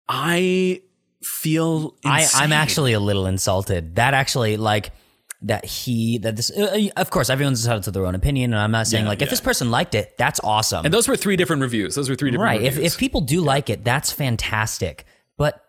I 0.10 0.82
feel 1.26 1.96
I, 2.06 2.28
I'm 2.36 2.52
actually 2.54 2.94
a 2.94 3.00
little 3.00 3.26
insulted. 3.26 3.96
That 3.96 4.14
actually, 4.14 4.58
like, 4.58 4.92
that 5.42 5.66
he, 5.66 6.20
that 6.20 6.36
this, 6.38 6.52
uh, 6.52 6.88
of 6.96 7.10
course, 7.10 7.30
everyone's 7.30 7.66
entitled 7.66 7.84
to 7.84 7.92
their 7.92 8.06
own 8.06 8.16
opinion. 8.16 8.54
And 8.54 8.62
I'm 8.62 8.72
not 8.72 8.88
saying, 8.88 9.04
Yeah, 9.06 9.10
like, 9.10 9.22
if 9.22 9.30
this 9.30 9.42
person 9.42 9.72
liked 9.72 9.94
it, 9.94 10.18
that's 10.18 10.40
awesome. 10.44 10.86
And 10.86 10.94
those 10.94 11.08
were 11.08 11.18
three 11.18 11.36
different 11.36 11.62
reviews. 11.62 11.96
Those 11.96 12.10
were 12.10 12.16
three 12.16 12.32
different 12.32 12.48
right. 12.50 12.62
If, 12.62 12.76
reviews. 12.76 12.94
if 12.94 13.00
people 13.00 13.22
do 13.22 13.42
like 13.42 13.70
it, 13.70 13.84
that's 13.84 14.12
fantastic. 14.12 15.06
But 15.38 15.60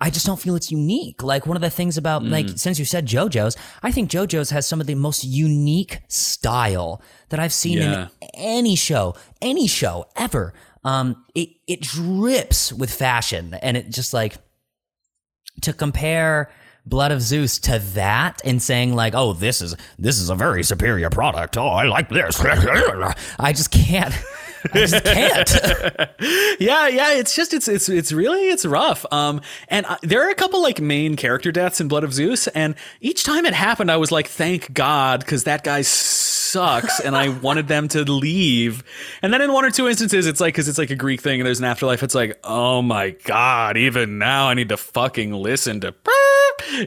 I 0.00 0.10
just 0.10 0.26
don't 0.26 0.38
feel 0.40 0.54
it's 0.56 0.70
unique. 0.70 1.22
Like 1.22 1.46
one 1.46 1.56
of 1.56 1.62
the 1.62 1.70
things 1.70 1.96
about 1.96 2.22
Mm. 2.22 2.30
like 2.30 2.48
since 2.56 2.78
you 2.78 2.84
said 2.84 3.06
JoJo's, 3.06 3.56
I 3.82 3.90
think 3.90 4.10
JoJo's 4.10 4.50
has 4.50 4.66
some 4.66 4.80
of 4.80 4.86
the 4.86 4.94
most 4.96 5.24
unique 5.24 6.00
style 6.08 7.00
that 7.30 7.38
I've 7.40 7.52
seen 7.52 7.78
Yeah. 7.78 8.08
in 8.20 8.28
any 8.34 8.76
show, 8.76 9.14
any 9.40 9.66
show 9.66 10.06
ever. 10.16 10.52
Um, 10.84 11.24
it 11.34 11.50
it 11.66 11.80
drips 11.80 12.70
with 12.72 12.92
fashion, 12.92 13.54
and 13.62 13.76
it 13.76 13.88
just 13.88 14.12
like 14.12 14.36
to 15.62 15.72
compare 15.72 16.50
Blood 16.86 17.12
of 17.12 17.22
Zeus 17.22 17.58
to 17.60 17.78
that 17.94 18.42
and 18.44 18.62
saying 18.62 18.94
like, 18.94 19.14
"Oh, 19.14 19.32
this 19.32 19.62
is 19.62 19.74
this 19.98 20.18
is 20.18 20.28
a 20.28 20.34
very 20.34 20.62
superior 20.62 21.08
product. 21.08 21.56
Oh, 21.56 21.68
I 21.68 21.84
like 21.84 22.10
this." 22.10 22.38
I 23.38 23.52
just 23.52 23.70
can't. 23.70 24.14
I 24.72 25.00
can't. 25.00 25.50
yeah, 26.60 26.88
yeah, 26.88 27.12
it's 27.14 27.34
just 27.34 27.52
it's 27.52 27.68
it's 27.68 27.88
it's 27.88 28.12
really 28.12 28.48
it's 28.48 28.64
rough. 28.64 29.04
Um, 29.12 29.40
and 29.68 29.86
I, 29.86 29.98
there 30.02 30.26
are 30.26 30.30
a 30.30 30.34
couple 30.34 30.62
like 30.62 30.80
main 30.80 31.16
character 31.16 31.52
deaths 31.52 31.80
in 31.80 31.88
Blood 31.88 32.04
of 32.04 32.12
Zeus, 32.12 32.46
and 32.48 32.74
each 33.00 33.24
time 33.24 33.46
it 33.46 33.54
happened, 33.54 33.90
I 33.90 33.96
was 33.96 34.10
like, 34.10 34.28
thank 34.28 34.72
God, 34.72 35.20
because 35.20 35.44
that 35.44 35.64
guy 35.64 35.82
sucks, 35.82 37.00
and 37.00 37.16
I 37.16 37.28
wanted 37.28 37.68
them 37.68 37.88
to 37.88 38.04
leave. 38.04 38.84
And 39.22 39.32
then 39.32 39.42
in 39.42 39.52
one 39.52 39.64
or 39.64 39.70
two 39.70 39.88
instances, 39.88 40.26
it's 40.26 40.40
like 40.40 40.54
because 40.54 40.68
it's 40.68 40.78
like 40.78 40.90
a 40.90 40.96
Greek 40.96 41.20
thing, 41.20 41.40
and 41.40 41.46
there's 41.46 41.58
an 41.58 41.66
afterlife. 41.66 42.02
It's 42.02 42.14
like, 42.14 42.38
oh 42.44 42.82
my 42.82 43.10
God, 43.24 43.76
even 43.76 44.18
now 44.18 44.48
I 44.48 44.54
need 44.54 44.68
to 44.70 44.76
fucking 44.76 45.32
listen 45.32 45.80
to. 45.80 45.94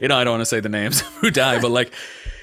You 0.02 0.08
know, 0.08 0.16
I 0.16 0.24
don't 0.24 0.32
want 0.32 0.40
to 0.40 0.46
say 0.46 0.60
the 0.60 0.68
names 0.68 1.00
who 1.20 1.30
die, 1.30 1.60
but 1.60 1.70
like, 1.70 1.92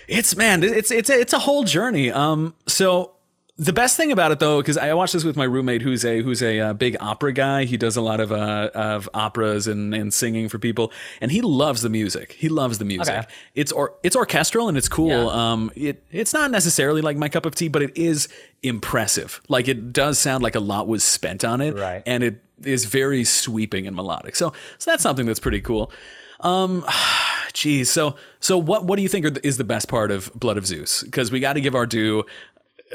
it's 0.07 0.35
man, 0.35 0.63
it's 0.63 0.89
it's 0.89 1.09
it's 1.09 1.33
a 1.33 1.39
whole 1.39 1.63
journey. 1.63 2.11
Um, 2.11 2.55
so 2.65 3.14
the 3.57 3.71
best 3.71 3.95
thing 3.95 4.11
about 4.11 4.31
it 4.31 4.39
though, 4.39 4.61
because 4.61 4.77
I 4.77 4.93
watched 4.93 5.13
this 5.13 5.23
with 5.23 5.37
my 5.37 5.45
roommate, 5.45 5.81
who's 5.81 6.03
a 6.03 6.21
who's 6.21 6.43
a 6.43 6.59
uh, 6.59 6.73
big 6.73 6.97
opera 6.99 7.31
guy. 7.31 7.63
He 7.63 7.77
does 7.77 7.95
a 7.95 8.01
lot 8.01 8.19
of 8.19 8.31
uh, 8.31 8.69
of 8.73 9.09
operas 9.13 9.65
and, 9.67 9.93
and 9.93 10.13
singing 10.13 10.49
for 10.49 10.59
people, 10.59 10.91
and 11.21 11.31
he 11.31 11.41
loves 11.41 11.81
the 11.81 11.89
music. 11.89 12.33
He 12.33 12.49
loves 12.49 12.79
the 12.79 12.85
music. 12.85 13.15
Okay. 13.15 13.27
It's 13.53 13.71
or 13.71 13.93
it's 14.03 14.15
orchestral 14.15 14.67
and 14.67 14.77
it's 14.77 14.89
cool. 14.89 15.09
Yeah. 15.09 15.51
Um, 15.53 15.71
it 15.75 16.03
it's 16.11 16.33
not 16.33 16.51
necessarily 16.51 17.01
like 17.01 17.15
my 17.15 17.29
cup 17.29 17.45
of 17.45 17.55
tea, 17.55 17.69
but 17.69 17.81
it 17.81 17.97
is 17.97 18.27
impressive. 18.61 19.41
Like 19.47 19.69
it 19.69 19.93
does 19.93 20.19
sound 20.19 20.43
like 20.43 20.55
a 20.55 20.59
lot 20.59 20.87
was 20.87 21.03
spent 21.03 21.45
on 21.45 21.61
it, 21.61 21.75
Right. 21.75 22.03
And 22.05 22.23
it 22.23 22.41
is 22.63 22.85
very 22.85 23.23
sweeping 23.23 23.87
and 23.87 23.95
melodic. 23.95 24.35
So 24.35 24.51
so 24.79 24.91
that's 24.91 25.03
something 25.03 25.25
that's 25.25 25.39
pretty 25.39 25.61
cool. 25.61 25.91
Um, 26.41 26.85
geez. 27.53 27.89
So, 27.89 28.15
so 28.39 28.57
what, 28.57 28.85
what 28.85 28.97
do 28.97 29.01
you 29.01 29.09
think 29.09 29.25
are 29.25 29.29
the, 29.31 29.45
is 29.45 29.57
the 29.57 29.63
best 29.63 29.87
part 29.87 30.11
of 30.11 30.31
Blood 30.33 30.57
of 30.57 30.65
Zeus? 30.65 31.03
Because 31.03 31.31
we 31.31 31.39
got 31.39 31.53
to 31.53 31.61
give 31.61 31.75
our 31.75 31.85
due. 31.85 32.25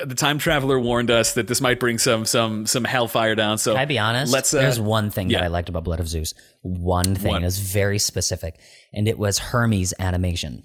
The 0.05 0.15
time 0.15 0.39
traveler 0.39 0.79
warned 0.79 1.11
us 1.11 1.35
that 1.35 1.49
this 1.49 1.61
might 1.61 1.81
bring 1.81 1.99
some, 1.99 2.25
some, 2.25 2.65
some 2.67 2.85
hellfire 2.85 3.35
down. 3.35 3.59
So 3.59 3.73
Can 3.73 3.81
I 3.83 3.85
be 3.87 3.99
honest? 3.99 4.33
Let's. 4.33 4.55
Uh, 4.55 4.61
There's 4.61 4.81
one 4.81 5.11
thing 5.11 5.29
that. 5.29 5.43
I 5.43 5.49
liked 5.49 5.69
about 5.69 5.85
Blood 5.85 6.01
of 6.01 6.09
Zeus. 6.09 6.33
One 6.63 7.15
thing. 7.17 7.43
It 7.43 7.53
very 7.55 7.99
specific, 7.99 8.59
and 8.93 9.09
it 9.09 9.19
was 9.19 9.39
Hermes 9.39 9.93
animation. 9.99 10.63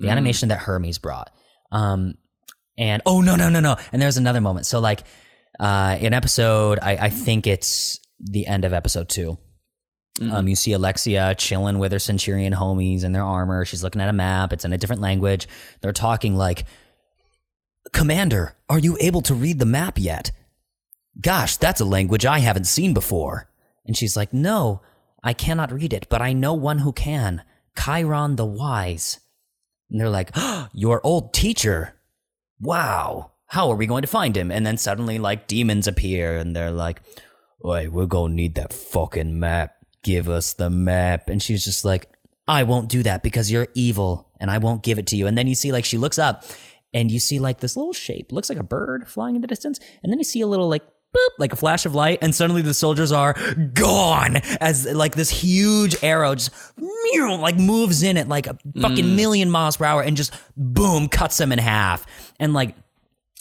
The 0.00 0.08
Mm. 0.08 0.12
animation 0.12 0.48
that 0.48 0.58
Hermes 0.58 0.98
brought. 0.98 1.30
Um, 1.70 2.14
and 2.78 3.02
oh 3.06 3.20
no 3.20 3.36
no 3.36 3.48
no 3.50 3.60
no! 3.60 3.76
And 3.92 4.00
there's 4.02 4.16
another 4.16 4.40
moment. 4.40 4.66
So 4.66 4.80
like, 4.80 5.02
uh, 5.60 5.98
in 6.00 6.12
episode, 6.14 6.78
I, 6.82 6.96
I 6.96 7.10
think 7.10 7.46
it's 7.46 8.00
the 8.18 8.46
end 8.46 8.64
of 8.64 8.72
episode 8.72 9.08
2 9.08 9.38
Mm-hmm. 10.20 10.32
Um, 10.32 10.46
you 10.46 10.54
see 10.54 10.72
Alexia 10.72 11.34
chilling 11.36 11.80
with 11.80 11.90
her 11.90 11.98
Centurion 11.98 12.52
homies 12.52 13.02
in 13.02 13.10
their 13.10 13.24
armor. 13.24 13.64
She's 13.64 13.82
looking 13.82 14.00
at 14.00 14.08
a 14.08 14.12
map. 14.12 14.52
It's 14.52 14.64
in 14.64 14.72
a 14.72 14.78
different 14.78 15.02
language. 15.02 15.48
They're 15.80 15.92
talking 15.92 16.36
like, 16.36 16.66
"Commander, 17.92 18.56
are 18.68 18.78
you 18.78 18.96
able 19.00 19.22
to 19.22 19.34
read 19.34 19.58
the 19.58 19.66
map 19.66 19.98
yet?" 19.98 20.30
Gosh, 21.20 21.56
that's 21.56 21.80
a 21.80 21.84
language 21.84 22.26
I 22.26 22.40
haven't 22.40 22.66
seen 22.66 22.92
before. 22.92 23.48
And 23.86 23.96
she's 23.96 24.16
like, 24.16 24.32
No, 24.32 24.82
I 25.22 25.32
cannot 25.32 25.72
read 25.72 25.92
it, 25.92 26.06
but 26.08 26.22
I 26.22 26.32
know 26.32 26.54
one 26.54 26.80
who 26.80 26.92
can 26.92 27.42
Chiron 27.78 28.36
the 28.36 28.46
Wise. 28.46 29.20
And 29.90 30.00
they're 30.00 30.10
like, 30.10 30.30
oh, 30.34 30.68
Your 30.72 31.00
old 31.04 31.32
teacher. 31.32 31.94
Wow. 32.60 33.32
How 33.46 33.70
are 33.70 33.76
we 33.76 33.86
going 33.86 34.02
to 34.02 34.08
find 34.08 34.36
him? 34.36 34.50
And 34.50 34.66
then 34.66 34.76
suddenly, 34.76 35.18
like, 35.18 35.46
demons 35.46 35.86
appear 35.86 36.36
and 36.36 36.56
they're 36.56 36.70
like, 36.70 37.00
Wait, 37.60 37.88
we're 37.88 38.06
going 38.06 38.32
to 38.32 38.36
need 38.36 38.56
that 38.56 38.72
fucking 38.72 39.38
map. 39.38 39.74
Give 40.02 40.28
us 40.28 40.52
the 40.52 40.68
map. 40.68 41.30
And 41.30 41.42
she's 41.42 41.64
just 41.64 41.84
like, 41.84 42.10
I 42.46 42.64
won't 42.64 42.90
do 42.90 43.02
that 43.04 43.22
because 43.22 43.50
you're 43.50 43.68
evil 43.72 44.28
and 44.38 44.50
I 44.50 44.58
won't 44.58 44.82
give 44.82 44.98
it 44.98 45.06
to 45.08 45.16
you. 45.16 45.26
And 45.26 45.38
then 45.38 45.46
you 45.46 45.54
see, 45.54 45.72
like, 45.72 45.86
she 45.86 45.96
looks 45.96 46.18
up 46.18 46.44
and 46.94 47.10
you 47.10 47.18
see, 47.18 47.40
like, 47.40 47.58
this 47.58 47.76
little 47.76 47.92
shape, 47.92 48.32
looks 48.32 48.48
like 48.48 48.58
a 48.58 48.62
bird 48.62 49.08
flying 49.08 49.34
in 49.34 49.42
the 49.42 49.48
distance. 49.48 49.80
And 50.02 50.12
then 50.12 50.18
you 50.18 50.24
see 50.24 50.40
a 50.40 50.46
little, 50.46 50.68
like, 50.68 50.84
boop, 51.14 51.30
like 51.38 51.52
a 51.52 51.56
flash 51.56 51.84
of 51.84 51.94
light. 51.94 52.20
And 52.22 52.32
suddenly 52.34 52.62
the 52.62 52.72
soldiers 52.72 53.10
are 53.10 53.34
gone 53.74 54.36
as, 54.60 54.86
like, 54.86 55.16
this 55.16 55.28
huge 55.28 55.96
arrow 56.02 56.36
just, 56.36 56.52
meow, 56.78 57.36
like, 57.36 57.58
moves 57.58 58.04
in 58.04 58.16
at, 58.16 58.28
like, 58.28 58.46
a 58.46 58.56
fucking 58.80 59.04
mm. 59.04 59.16
million 59.16 59.50
miles 59.50 59.76
per 59.76 59.84
hour 59.84 60.02
and 60.02 60.16
just, 60.16 60.32
boom, 60.56 61.08
cuts 61.08 61.36
them 61.36 61.50
in 61.50 61.58
half. 61.58 62.06
And, 62.38 62.54
like, 62.54 62.76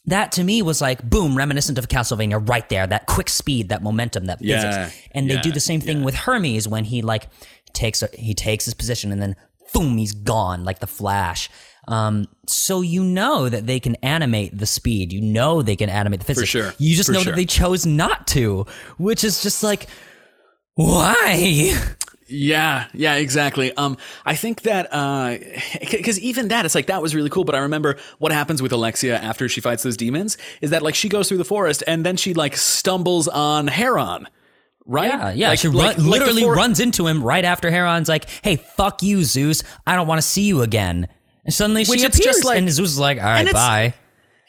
that 0.05 0.33
to 0.33 0.43
me 0.43 0.61
was 0.61 0.81
like 0.81 1.09
boom 1.09 1.37
reminiscent 1.37 1.77
of 1.77 1.87
castlevania 1.87 2.49
right 2.49 2.67
there 2.67 2.85
that 2.85 3.05
quick 3.05 3.29
speed 3.29 3.69
that 3.69 3.81
momentum 3.81 4.25
that 4.25 4.41
Yeah, 4.41 4.87
physics 4.87 5.07
and 5.11 5.29
they 5.29 5.37
do 5.37 5.49
the 5.49 5.61
same 5.61 5.79
thing 5.79 6.03
with 6.03 6.13
hermes 6.13 6.67
when 6.67 6.83
he 6.83 7.01
like 7.01 7.29
takes 7.71 8.03
he 8.13 8.33
takes 8.33 8.65
his 8.65 8.73
position 8.73 9.13
and 9.13 9.21
then 9.21 9.37
boom 9.73 9.97
he's 9.97 10.13
gone 10.13 10.65
like 10.65 10.79
the 10.79 10.87
flash 10.87 11.49
um, 11.87 12.27
so 12.47 12.81
you 12.81 13.03
know 13.03 13.49
that 13.49 13.67
they 13.67 13.79
can 13.79 13.95
animate 14.03 14.57
the 14.57 14.65
speed 14.65 15.11
you 15.11 15.21
know 15.21 15.61
they 15.61 15.75
can 15.75 15.89
animate 15.89 16.19
the 16.19 16.25
physics 16.25 16.49
sure, 16.49 16.73
you 16.77 16.95
just 16.95 17.07
for 17.07 17.13
know 17.13 17.19
sure. 17.21 17.31
that 17.31 17.35
they 17.37 17.45
chose 17.45 17.85
not 17.85 18.25
to 18.27 18.65
which 18.97 19.23
is 19.23 19.41
just 19.43 19.63
like 19.63 19.87
why 20.75 21.73
Yeah, 22.27 22.87
yeah, 22.93 23.15
exactly. 23.15 23.75
Um, 23.75 23.97
I 24.25 24.35
think 24.35 24.61
that 24.61 24.87
uh 24.91 25.37
because 25.91 26.19
even 26.19 26.47
that, 26.47 26.65
it's 26.65 26.73
like 26.73 26.87
that 26.87 27.01
was 27.01 27.13
really 27.13 27.29
cool. 27.29 27.43
But 27.43 27.53
I 27.53 27.59
remember 27.59 27.97
what 28.17 28.31
happens 28.31 28.61
with 28.61 28.71
Alexia 28.71 29.17
after 29.17 29.47
she 29.49 29.61
fights 29.61 29.83
those 29.83 29.97
demons 29.97 30.37
is 30.61 30.71
that 30.71 30.81
like 30.81 30.95
she 30.95 31.09
goes 31.09 31.27
through 31.27 31.37
the 31.37 31.45
forest 31.45 31.83
and 31.85 32.03
then 32.05 32.15
she 32.17 32.33
like 32.33 32.55
stumbles 32.57 33.27
on 33.27 33.67
Heron, 33.67 34.27
right? 34.85 35.09
Yeah, 35.09 35.31
yeah. 35.33 35.49
Like- 35.49 35.59
she 35.59 35.67
run, 35.67 35.77
like 35.77 35.97
literally 35.97 36.43
for- 36.43 36.55
runs 36.55 36.79
into 36.79 37.05
him 37.05 37.21
right 37.21 37.45
after 37.45 37.69
Heron's 37.69 38.09
like, 38.09 38.27
"Hey, 38.41 38.55
fuck 38.55 39.03
you, 39.03 39.23
Zeus. 39.23 39.61
I 39.85 39.95
don't 39.95 40.07
want 40.07 40.19
to 40.19 40.27
see 40.27 40.43
you 40.43 40.61
again." 40.63 41.09
And 41.45 41.53
suddenly 41.53 41.83
Which 41.85 41.99
she 41.99 42.05
appears, 42.05 42.23
just 42.23 42.45
like- 42.45 42.57
and 42.57 42.69
Zeus 42.71 42.91
is 42.91 42.99
like, 42.99 43.17
"All 43.17 43.23
right, 43.25 43.45
bye." 43.53 43.93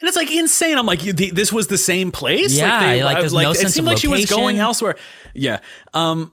And 0.01 0.07
it's 0.07 0.17
like 0.17 0.31
insane. 0.31 0.77
I'm 0.77 0.85
like, 0.85 0.99
this 1.01 1.51
was 1.53 1.67
the 1.67 1.77
same 1.77 2.11
place. 2.11 2.53
Yeah, 2.57 2.79
they- 2.93 3.03
like, 3.03 3.19
there's 3.19 3.33
no 3.33 3.39
sense 3.39 3.43
of 3.43 3.45
location. 3.45 3.51
it 3.51 3.59
sense 3.61 3.73
seemed 3.73 3.87
of 3.87 3.91
like 3.93 3.97
she 3.99 4.07
was 4.07 4.25
going 4.29 4.57
elsewhere. 4.59 4.95
Yeah. 5.33 5.59
Um, 5.93 6.31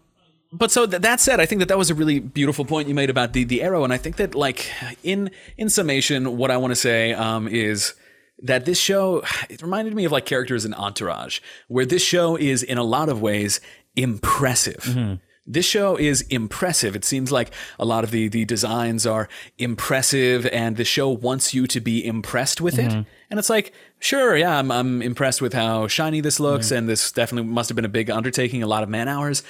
but 0.53 0.71
so 0.71 0.87
th- 0.87 1.01
that 1.03 1.21
said, 1.21 1.41
I 1.41 1.47
think 1.47 1.61
that 1.61 1.69
that 1.69 1.79
was 1.79 1.89
a 1.91 1.95
really 1.95 2.19
beautiful 2.21 2.65
point 2.65 2.87
you 2.89 2.95
made 2.95 3.09
about 3.09 3.33
the 3.33 3.45
the 3.45 3.63
arrow, 3.63 3.85
and 3.85 3.93
I 3.93 3.97
think 3.97 4.17
that 4.17 4.35
like 4.35 4.71
in 5.03 5.31
in 5.57 5.69
summation, 5.69 6.37
what 6.37 6.51
I 6.51 6.57
want 6.59 6.73
to 6.73 6.77
say 6.77 7.13
um, 7.15 7.49
is 7.49 7.95
that 8.43 8.65
this 8.67 8.79
show 8.79 9.23
it 9.49 9.63
reminded 9.63 9.95
me 9.95 10.05
of 10.05 10.13
like 10.13 10.27
characters 10.27 10.65
in 10.65 10.75
Entourage, 10.75 11.41
where 11.69 11.87
this 11.87 12.03
show 12.05 12.37
is 12.37 12.63
in 12.63 12.77
a 12.79 12.85
lot 12.85 13.09
of 13.09 13.23
ways 13.23 13.61
impressive. 13.97 15.19
This 15.45 15.67
show 15.67 15.97
is 15.97 16.23
impressive. 16.23 16.95
It 16.95 17.05
seems 17.05 17.33
like 17.33 17.53
a 17.79 17.85
lot 17.85 18.05
of 18.05 18.13
the 18.13 18.29
the 18.29 18.45
designs 18.45 19.07
are 19.07 19.29
impressive, 19.59 20.47
and 20.47 20.77
the 20.77 20.85
show 20.85 21.09
wants 21.09 21.53
you 21.53 21.67
to 21.67 21.81
be 21.81 22.05
impressed 22.07 22.61
with 22.61 22.79
it. 22.79 22.91
Mm-hmm. 22.91 23.03
And 23.29 23.39
it's 23.39 23.51
like, 23.51 23.73
sure, 23.99 24.37
yeah, 24.37 24.59
I'm 24.59 24.71
I'm 24.71 25.03
impressed 25.03 25.43
with 25.43 25.53
how 25.53 25.89
shiny 25.89 26.21
this 26.21 26.39
looks, 26.39 26.67
mm-hmm. 26.67 26.77
and 26.77 26.89
this 26.89 27.11
definitely 27.11 27.51
must 27.51 27.69
have 27.71 27.77
been 27.77 27.85
a 27.85 27.89
big 27.89 28.09
undertaking, 28.09 28.63
a 28.63 28.69
lot 28.69 28.85
of 28.85 28.89
man 28.89 29.09
hours. 29.09 29.43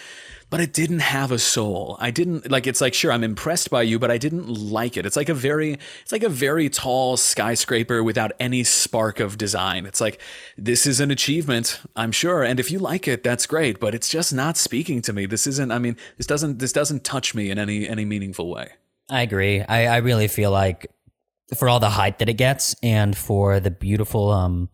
But 0.53 0.61
it 0.61 0.75
didn't 0.75 0.99
have 0.99 1.33
a 1.33 1.39
soul. 1.39 1.97
I 1.99 2.11
didn't 2.11 2.51
like. 2.51 2.67
It's 2.67 2.83
like, 2.83 2.93
sure, 2.93 3.11
I'm 3.11 3.25
impressed 3.25 3.71
by 3.71 3.81
you, 3.81 3.99
but 3.99 4.11
I 4.11 4.19
didn't 4.19 4.49
like 4.49 4.99
it. 4.99 5.07
It's 5.07 5.17
like 5.17 5.31
a 5.31 5.35
very, 5.35 5.79
it's 6.03 6.13
like 6.13 6.23
a 6.23 6.29
very 6.29 6.69
tall 6.69 7.17
skyscraper 7.17 8.05
without 8.05 8.33
any 8.39 8.63
spark 8.63 9.19
of 9.19 9.39
design. 9.39 9.87
It's 9.87 9.99
like 9.99 10.21
this 10.59 10.87
is 10.87 11.01
an 11.01 11.11
achievement, 11.11 11.81
I'm 11.97 12.13
sure, 12.13 12.43
and 12.43 12.61
if 12.61 12.71
you 12.71 12.79
like 12.81 13.09
it, 13.09 13.23
that's 13.23 13.47
great. 13.47 13.81
But 13.81 13.95
it's 13.95 14.11
just 14.11 14.35
not 14.35 14.59
speaking 14.59 15.01
to 15.03 15.15
me. 15.15 15.25
This 15.25 15.47
isn't. 15.47 15.73
I 15.73 15.79
mean, 15.79 15.97
this 16.19 16.27
doesn't. 16.27 16.59
This 16.59 16.75
doesn't 16.75 17.03
touch 17.03 17.35
me 17.35 17.51
in 17.51 17.59
any 17.59 17.89
any 17.89 18.05
meaningful 18.05 18.51
way. 18.51 18.73
I 19.09 19.23
agree. 19.23 19.63
I, 19.63 19.87
I 19.87 19.97
really 19.97 20.29
feel 20.29 20.51
like 20.51 20.87
for 21.57 21.71
all 21.71 21.81
the 21.81 21.89
hype 21.89 22.19
that 22.19 22.29
it 22.29 22.35
gets 22.35 22.77
and 22.83 23.17
for 23.17 23.59
the 23.59 23.71
beautiful 23.71 24.31
um 24.31 24.69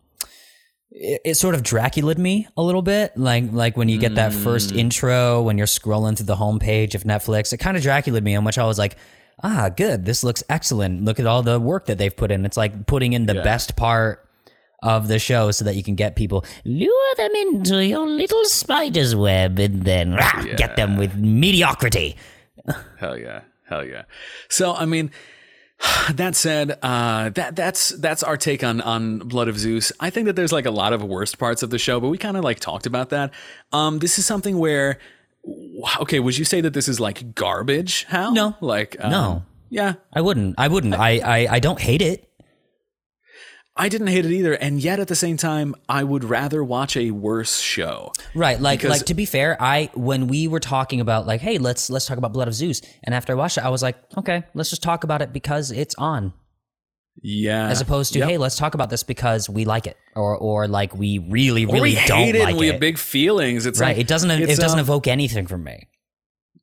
it, 0.91 1.21
it 1.25 1.35
sort 1.35 1.55
of 1.55 1.63
Draculaed 1.63 2.17
me 2.17 2.47
a 2.57 2.63
little 2.63 2.81
bit. 2.81 3.15
Like 3.17 3.51
like 3.51 3.77
when 3.77 3.89
you 3.89 3.97
get 3.97 4.15
that 4.15 4.33
first 4.33 4.71
intro 4.71 5.41
when 5.41 5.57
you're 5.57 5.67
scrolling 5.67 6.17
through 6.17 6.27
the 6.27 6.35
homepage 6.35 6.95
of 6.95 7.03
Netflix, 7.03 7.53
it 7.53 7.57
kind 7.57 7.77
of 7.77 7.83
Draculaed 7.83 8.23
me 8.23 8.33
in 8.33 8.43
which 8.43 8.57
I 8.57 8.65
was 8.65 8.77
like, 8.79 8.97
ah, 9.43 9.69
good, 9.69 10.05
this 10.05 10.23
looks 10.23 10.43
excellent. 10.49 11.05
Look 11.05 11.19
at 11.19 11.25
all 11.25 11.43
the 11.43 11.59
work 11.59 11.85
that 11.85 11.97
they've 11.97 12.15
put 12.15 12.31
in. 12.31 12.45
It's 12.45 12.57
like 12.57 12.85
putting 12.85 13.13
in 13.13 13.25
the 13.25 13.35
best 13.35 13.75
part 13.75 14.25
of 14.81 15.07
the 15.09 15.19
show 15.19 15.51
so 15.51 15.65
that 15.65 15.75
you 15.75 15.83
can 15.83 15.95
get 15.95 16.15
people 16.15 16.45
lure 16.63 17.15
them 17.17 17.31
into 17.35 17.85
your 17.85 18.07
little 18.07 18.45
spider's 18.45 19.13
web 19.13 19.59
and 19.59 19.83
then 19.83 20.13
rah, 20.13 20.43
get 20.55 20.75
them 20.77 20.95
with 20.95 21.15
mediocrity. 21.15 22.15
Hell 22.97 23.17
yeah, 23.17 23.41
hell 23.67 23.83
yeah. 23.83 24.03
So 24.49 24.73
I 24.73 24.85
mean, 24.85 25.11
that 26.13 26.35
said, 26.35 26.77
uh, 26.81 27.29
that 27.29 27.55
that's 27.55 27.89
that's 27.89 28.23
our 28.23 28.37
take 28.37 28.63
on 28.63 28.81
on 28.81 29.19
Blood 29.19 29.47
of 29.47 29.57
Zeus. 29.57 29.91
I 29.99 30.09
think 30.09 30.25
that 30.25 30.35
there's 30.35 30.51
like 30.51 30.65
a 30.65 30.71
lot 30.71 30.93
of 30.93 31.03
worst 31.03 31.37
parts 31.37 31.63
of 31.63 31.69
the 31.69 31.79
show, 31.79 31.99
but 31.99 32.09
we 32.09 32.17
kind 32.17 32.37
of 32.37 32.43
like 32.43 32.59
talked 32.59 32.85
about 32.85 33.09
that. 33.09 33.31
Um, 33.71 33.99
this 33.99 34.19
is 34.19 34.25
something 34.25 34.57
where, 34.57 34.99
okay, 36.01 36.19
would 36.19 36.37
you 36.37 36.45
say 36.45 36.61
that 36.61 36.73
this 36.73 36.87
is 36.87 36.99
like 36.99 37.33
garbage? 37.35 38.05
How? 38.05 38.31
No. 38.31 38.55
like 38.61 38.97
um, 38.99 39.11
No. 39.11 39.43
Yeah, 39.71 39.93
I 40.11 40.21
wouldn't. 40.21 40.55
I 40.57 40.67
wouldn't. 40.67 40.95
I, 40.95 41.19
I, 41.19 41.47
I 41.51 41.59
don't 41.59 41.79
hate 41.79 42.01
it. 42.01 42.28
I 43.79 43.87
didn't 43.87 44.07
hate 44.07 44.25
it 44.25 44.31
either, 44.31 44.53
and 44.53 44.83
yet 44.83 44.99
at 44.99 45.07
the 45.07 45.15
same 45.15 45.37
time, 45.37 45.73
I 45.87 46.03
would 46.03 46.25
rather 46.25 46.61
watch 46.63 46.97
a 46.97 47.11
worse 47.11 47.59
show. 47.61 48.11
Right. 48.35 48.59
Like 48.59 48.83
like 48.83 49.05
to 49.05 49.13
be 49.13 49.25
fair, 49.25 49.55
I 49.59 49.89
when 49.93 50.27
we 50.27 50.47
were 50.49 50.59
talking 50.59 50.99
about 50.99 51.25
like, 51.25 51.39
hey, 51.39 51.57
let's 51.59 51.89
let's 51.89 52.05
talk 52.05 52.17
about 52.17 52.33
Blood 52.33 52.49
of 52.49 52.53
Zeus, 52.53 52.81
and 53.03 53.15
after 53.15 53.31
I 53.31 53.37
watched 53.37 53.57
it, 53.57 53.63
I 53.63 53.69
was 53.69 53.81
like, 53.81 53.95
okay, 54.17 54.43
let's 54.53 54.69
just 54.69 54.83
talk 54.83 55.05
about 55.05 55.21
it 55.21 55.31
because 55.31 55.71
it's 55.71 55.95
on, 55.95 56.33
Yeah, 57.21 57.69
as 57.69 57.79
opposed 57.79 58.11
to 58.13 58.19
Yep. 58.19 58.27
hey, 58.27 58.37
let's 58.37 58.57
talk 58.57 58.73
about 58.73 58.89
this 58.89 59.03
because 59.03 59.49
we 59.49 59.63
like 59.63 59.87
it, 59.87 59.95
or 60.13 60.35
or 60.37 60.67
like 60.67 60.93
we 60.93 61.19
really 61.19 61.65
really 61.65 61.95
we 61.95 62.05
don't 62.05 62.17
hate 62.17 62.35
it, 62.35 62.39
like 62.39 62.49
and 62.49 62.57
we 62.59 62.67
it. 62.67 62.73
have 62.73 62.81
big 62.81 62.97
feelings. 62.97 63.65
It's 63.65 63.79
right. 63.79 63.89
like 63.95 63.97
it 63.97 64.07
doesn't 64.07 64.29
it 64.29 64.57
doesn't 64.59 64.79
um, 64.79 64.83
evoke 64.83 65.07
anything 65.07 65.47
from 65.47 65.63
me. 65.63 65.87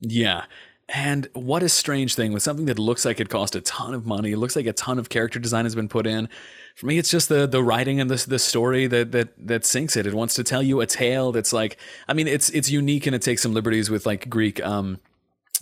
Yeah. 0.01 0.45
And 0.89 1.29
what 1.33 1.65
a 1.65 1.69
strange 1.69 2.15
thing 2.15 2.33
with 2.33 2.45
something 2.45 2.67
that 2.67 2.79
looks 2.79 3.05
like 3.05 3.19
it 3.19 3.29
cost 3.29 3.57
a 3.57 3.61
ton 3.61 3.93
of 3.93 4.07
money. 4.07 4.33
It 4.33 4.37
looks 4.37 4.55
like 4.55 4.67
a 4.67 4.73
ton 4.73 5.01
of 5.01 5.09
character 5.09 5.41
design 5.41 5.65
has 5.65 5.75
been 5.75 5.89
put 5.89 6.07
in. 6.07 6.29
For 6.77 6.85
me, 6.85 6.99
it's 6.99 7.11
just 7.11 7.31
the 7.31 7.47
the 7.47 7.63
writing 7.63 8.01
and 8.01 8.11
the 8.11 8.23
the 8.29 8.39
story 8.39 8.87
that 8.87 9.11
that 9.13 9.29
that 9.39 9.65
sinks 9.65 9.97
it. 9.97 10.07
It 10.07 10.13
wants 10.13 10.35
to 10.35 10.45
tell 10.45 10.63
you 10.63 10.83
a 10.83 10.87
tale 10.87 11.33
that's 11.33 11.53
like, 11.53 11.79
I 12.07 12.13
mean, 12.13 12.29
it's 12.29 12.51
it's 12.51 12.71
unique 12.71 13.07
and 13.07 13.17
it 13.17 13.23
takes 13.23 13.43
some 13.43 13.55
liberties 13.55 13.89
with 13.89 14.05
like 14.05 14.29
Greek 14.29 14.63
um 14.63 14.99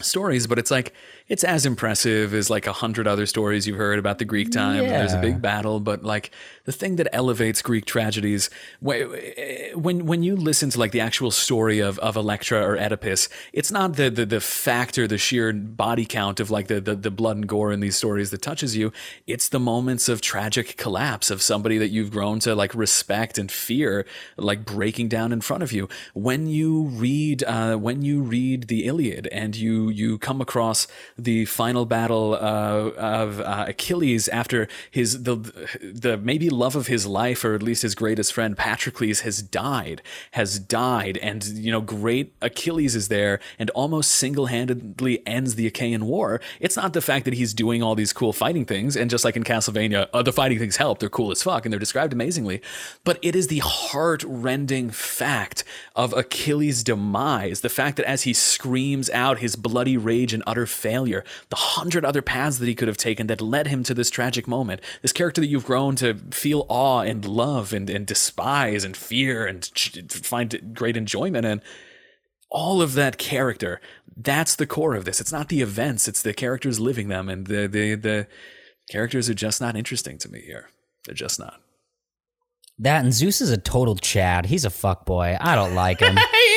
stories, 0.01 0.49
but 0.49 0.59
it's 0.59 0.73
like 0.73 0.93
it's 1.27 1.43
as 1.43 1.65
impressive 1.65 2.35
as 2.35 2.51
like 2.51 2.67
a 2.67 2.73
hundred 2.73 3.07
other 3.07 3.25
stories 3.25 3.67
you've 3.67 3.79
heard 3.79 3.99
about 3.99 4.19
the 4.19 4.27
Greek 4.27 4.51
time. 4.51 4.87
There's 4.87 5.15
a 5.15 5.21
big 5.21 5.41
battle, 5.41 5.81
but 5.81 6.03
like 6.05 6.31
the 6.65 6.73
thing 6.73 6.97
that 6.97 7.09
elevates 7.15 7.63
Greek 7.63 7.87
tragedies 7.87 8.51
when 8.81 10.07
when 10.07 10.23
you 10.23 10.37
listen 10.37 10.69
to 10.71 10.79
like 10.79 10.93
the 10.93 11.01
actual 11.01 11.31
story 11.31 11.81
of 11.81 11.99
of 12.01 12.17
Electra 12.17 12.61
or 12.61 12.77
Oedipus, 12.77 13.31
it's 13.55 13.71
not 13.71 13.95
the 13.97 14.11
the, 14.11 14.27
the 14.27 14.41
factor, 14.41 15.07
the 15.07 15.17
sheer 15.17 15.51
body 15.53 16.05
count 16.05 16.41
of 16.41 16.51
like 16.51 16.67
the, 16.67 16.79
the 16.79 16.95
the 16.95 17.11
blood 17.11 17.37
and 17.37 17.47
gore 17.47 17.73
in 17.73 17.81
these 17.81 17.97
stories 17.97 18.31
that 18.31 18.43
touches 18.43 18.77
you. 18.77 18.93
It's 19.27 19.49
the 19.49 19.61
moments 19.61 20.11
of 20.11 20.21
tragic 20.21 20.77
collapse 20.77 21.31
of 21.31 21.41
somebody 21.41 21.79
that 21.79 21.89
you've 21.89 22.11
grown 22.11 22.39
to 22.41 22.55
like 22.55 22.75
respect 22.75 23.39
and 23.39 23.51
fear, 23.51 24.05
like 24.37 24.67
breaking 24.67 25.09
down 25.09 25.33
in 25.33 25.41
front 25.41 25.63
of 25.63 25.73
you. 25.73 25.89
When 26.13 26.49
you 26.49 26.83
read 26.83 27.45
uh, 27.45 27.77
when 27.77 28.03
you 28.03 28.21
read 28.23 28.69
the 28.69 28.85
Iliad 28.85 29.27
and 29.29 29.57
you 29.57 29.89
you 29.89 30.19
come 30.19 30.43
across 30.43 30.87
the 31.17 31.45
final 31.45 31.87
battle 31.87 32.35
uh, 32.35 32.91
of 32.97 33.41
uh, 33.41 33.67
Achilles 33.69 34.29
after 34.29 34.67
his 34.91 35.23
the 35.23 35.37
the 35.81 36.17
maybe 36.17 36.51
love 36.51 36.75
of 36.75 36.89
his 36.89 37.07
life 37.07 37.45
or 37.45 37.55
at 37.55 37.63
least 37.63 37.83
his 37.83 37.95
greatest 37.95 38.33
friend 38.33 38.57
Patroclus 38.57 39.21
has 39.21 39.41
died 39.41 40.03
has 40.33 40.59
died. 40.59 41.19
And 41.19 41.45
you 41.45 41.71
know 41.71 41.81
great 41.81 42.35
Achilles 42.43 42.97
is 42.97 43.09
there 43.09 43.39
and 43.59 43.71
almost 43.71 44.11
single-handedly 44.13 45.25
ends 45.27 45.55
the 45.55 45.67
Achaean 45.67 46.07
war. 46.07 46.41
It's 46.59 46.77
not 46.77 46.93
the 46.93 47.01
fact 47.01 47.25
that 47.27 47.35
he's 47.35 47.55
doing 47.55 47.83
all 47.83 47.95
these 47.95 48.13
cool 48.13 48.33
fighting 48.33 48.65
things. 48.65 48.97
And 48.97 49.09
just 49.09 49.25
like 49.25 49.37
in 49.37 49.45
Castlevania 49.45 50.09
uh, 50.13 50.23
the 50.23 50.33
fighting 50.33 50.59
things 50.59 50.77
help. 50.77 50.99
They're 50.99 51.09
cool 51.09 51.31
as 51.31 51.43
fuck 51.43 51.65
and 51.65 51.73
they're 51.73 51.79
described 51.79 52.13
amazingly. 52.13 52.61
But 53.05 53.19
it 53.23 53.37
is 53.37 53.47
the 53.47 53.61
heart-rending 53.61 54.91
fact 54.91 55.63
of 55.95 56.13
Achilles' 56.13 56.83
demise. 56.83 57.61
The 57.61 57.69
fact 57.69 57.97
that 57.99 58.07
as 58.07 58.23
he 58.23 58.33
screams 58.33 59.09
out 59.11 59.39
his 59.39 59.55
bloody 59.55 59.97
rage 59.97 60.33
and 60.33 60.43
utter 60.47 60.67
failure 60.67 61.04
the 61.51 61.57
hundred 61.57 62.05
other 62.05 62.23
paths 62.23 62.59
that 62.59 62.67
he 62.67 62.75
could 62.75 62.89
have 62.89 62.97
taken 62.97 63.27
that 63.27 63.41
led 63.41 63.67
him 63.67 63.83
to 63.83 63.95
this 63.95 64.11
tragic 64.11 64.47
moment 64.49 64.81
this 65.03 65.13
character 65.13 65.41
that 65.41 65.47
you've 65.47 65.67
grown 65.67 65.97
to 65.97 66.15
feel 66.31 66.67
awe 66.69 67.01
and 67.01 67.25
love 67.25 67.73
and, 67.73 67.91
and 67.91 68.07
despise 68.07 68.85
and 68.85 68.97
fear 68.97 69.47
and 69.47 69.65
find 70.11 70.75
great 70.75 70.97
enjoyment 70.97 71.45
in 71.45 71.63
all 72.51 72.81
of 72.81 72.95
that 72.95 73.19
character 73.19 73.81
that's 74.17 74.57
the 74.57 74.67
core 74.67 74.95
of 74.95 75.05
this 75.05 75.21
it's 75.21 75.33
not 75.33 75.49
the 75.49 75.61
events 75.61 76.07
it's 76.09 76.23
the 76.23 76.35
characters 76.35 76.81
living 76.81 77.09
them 77.09 77.29
and 77.29 77.47
the 77.47 77.67
the, 77.67 77.95
the 77.95 78.27
characters 78.91 79.29
are 79.29 79.35
just 79.35 79.61
not 79.61 79.77
interesting 79.77 80.19
to 80.19 80.31
me 80.31 80.41
here 80.41 80.69
they're 81.05 81.15
just 81.15 81.39
not 81.39 81.61
That 82.79 83.05
and 83.05 83.13
Zeus 83.13 83.41
is 83.41 83.51
a 83.51 83.57
total 83.57 83.95
Chad. 83.97 84.47
He's 84.47 84.65
a 84.65 84.71
fuckboy. 84.71 85.37
I 85.41 85.55
don't 85.55 85.75
like 85.75 86.01
him. 86.01 86.19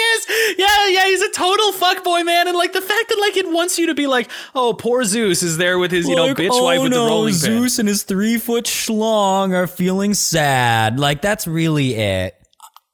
yeah 0.87 1.05
he's 1.05 1.21
a 1.21 1.29
total 1.31 1.71
fuckboy 1.73 2.25
man 2.25 2.47
and 2.47 2.57
like 2.57 2.73
the 2.73 2.81
fact 2.81 3.09
that 3.09 3.17
like 3.19 3.37
it 3.37 3.49
wants 3.51 3.77
you 3.77 3.87
to 3.87 3.95
be 3.95 4.07
like 4.07 4.29
oh 4.55 4.73
poor 4.73 5.03
zeus 5.03 5.43
is 5.43 5.57
there 5.57 5.77
with 5.79 5.91
his 5.91 6.07
you 6.07 6.15
know 6.15 6.33
bitch 6.33 6.49
oh 6.51 6.63
wife 6.63 6.81
with 6.81 6.91
no, 6.91 7.03
the 7.05 7.09
rolling 7.09 7.33
pin 7.33 7.39
Zeus 7.39 7.79
and 7.79 7.87
his 7.87 8.03
three 8.03 8.37
foot 8.37 8.65
schlong 8.65 9.53
are 9.53 9.67
feeling 9.67 10.13
sad. 10.13 10.99
Like 10.99 11.21
that's 11.21 11.47
really 11.47 11.95
it. 11.95 12.35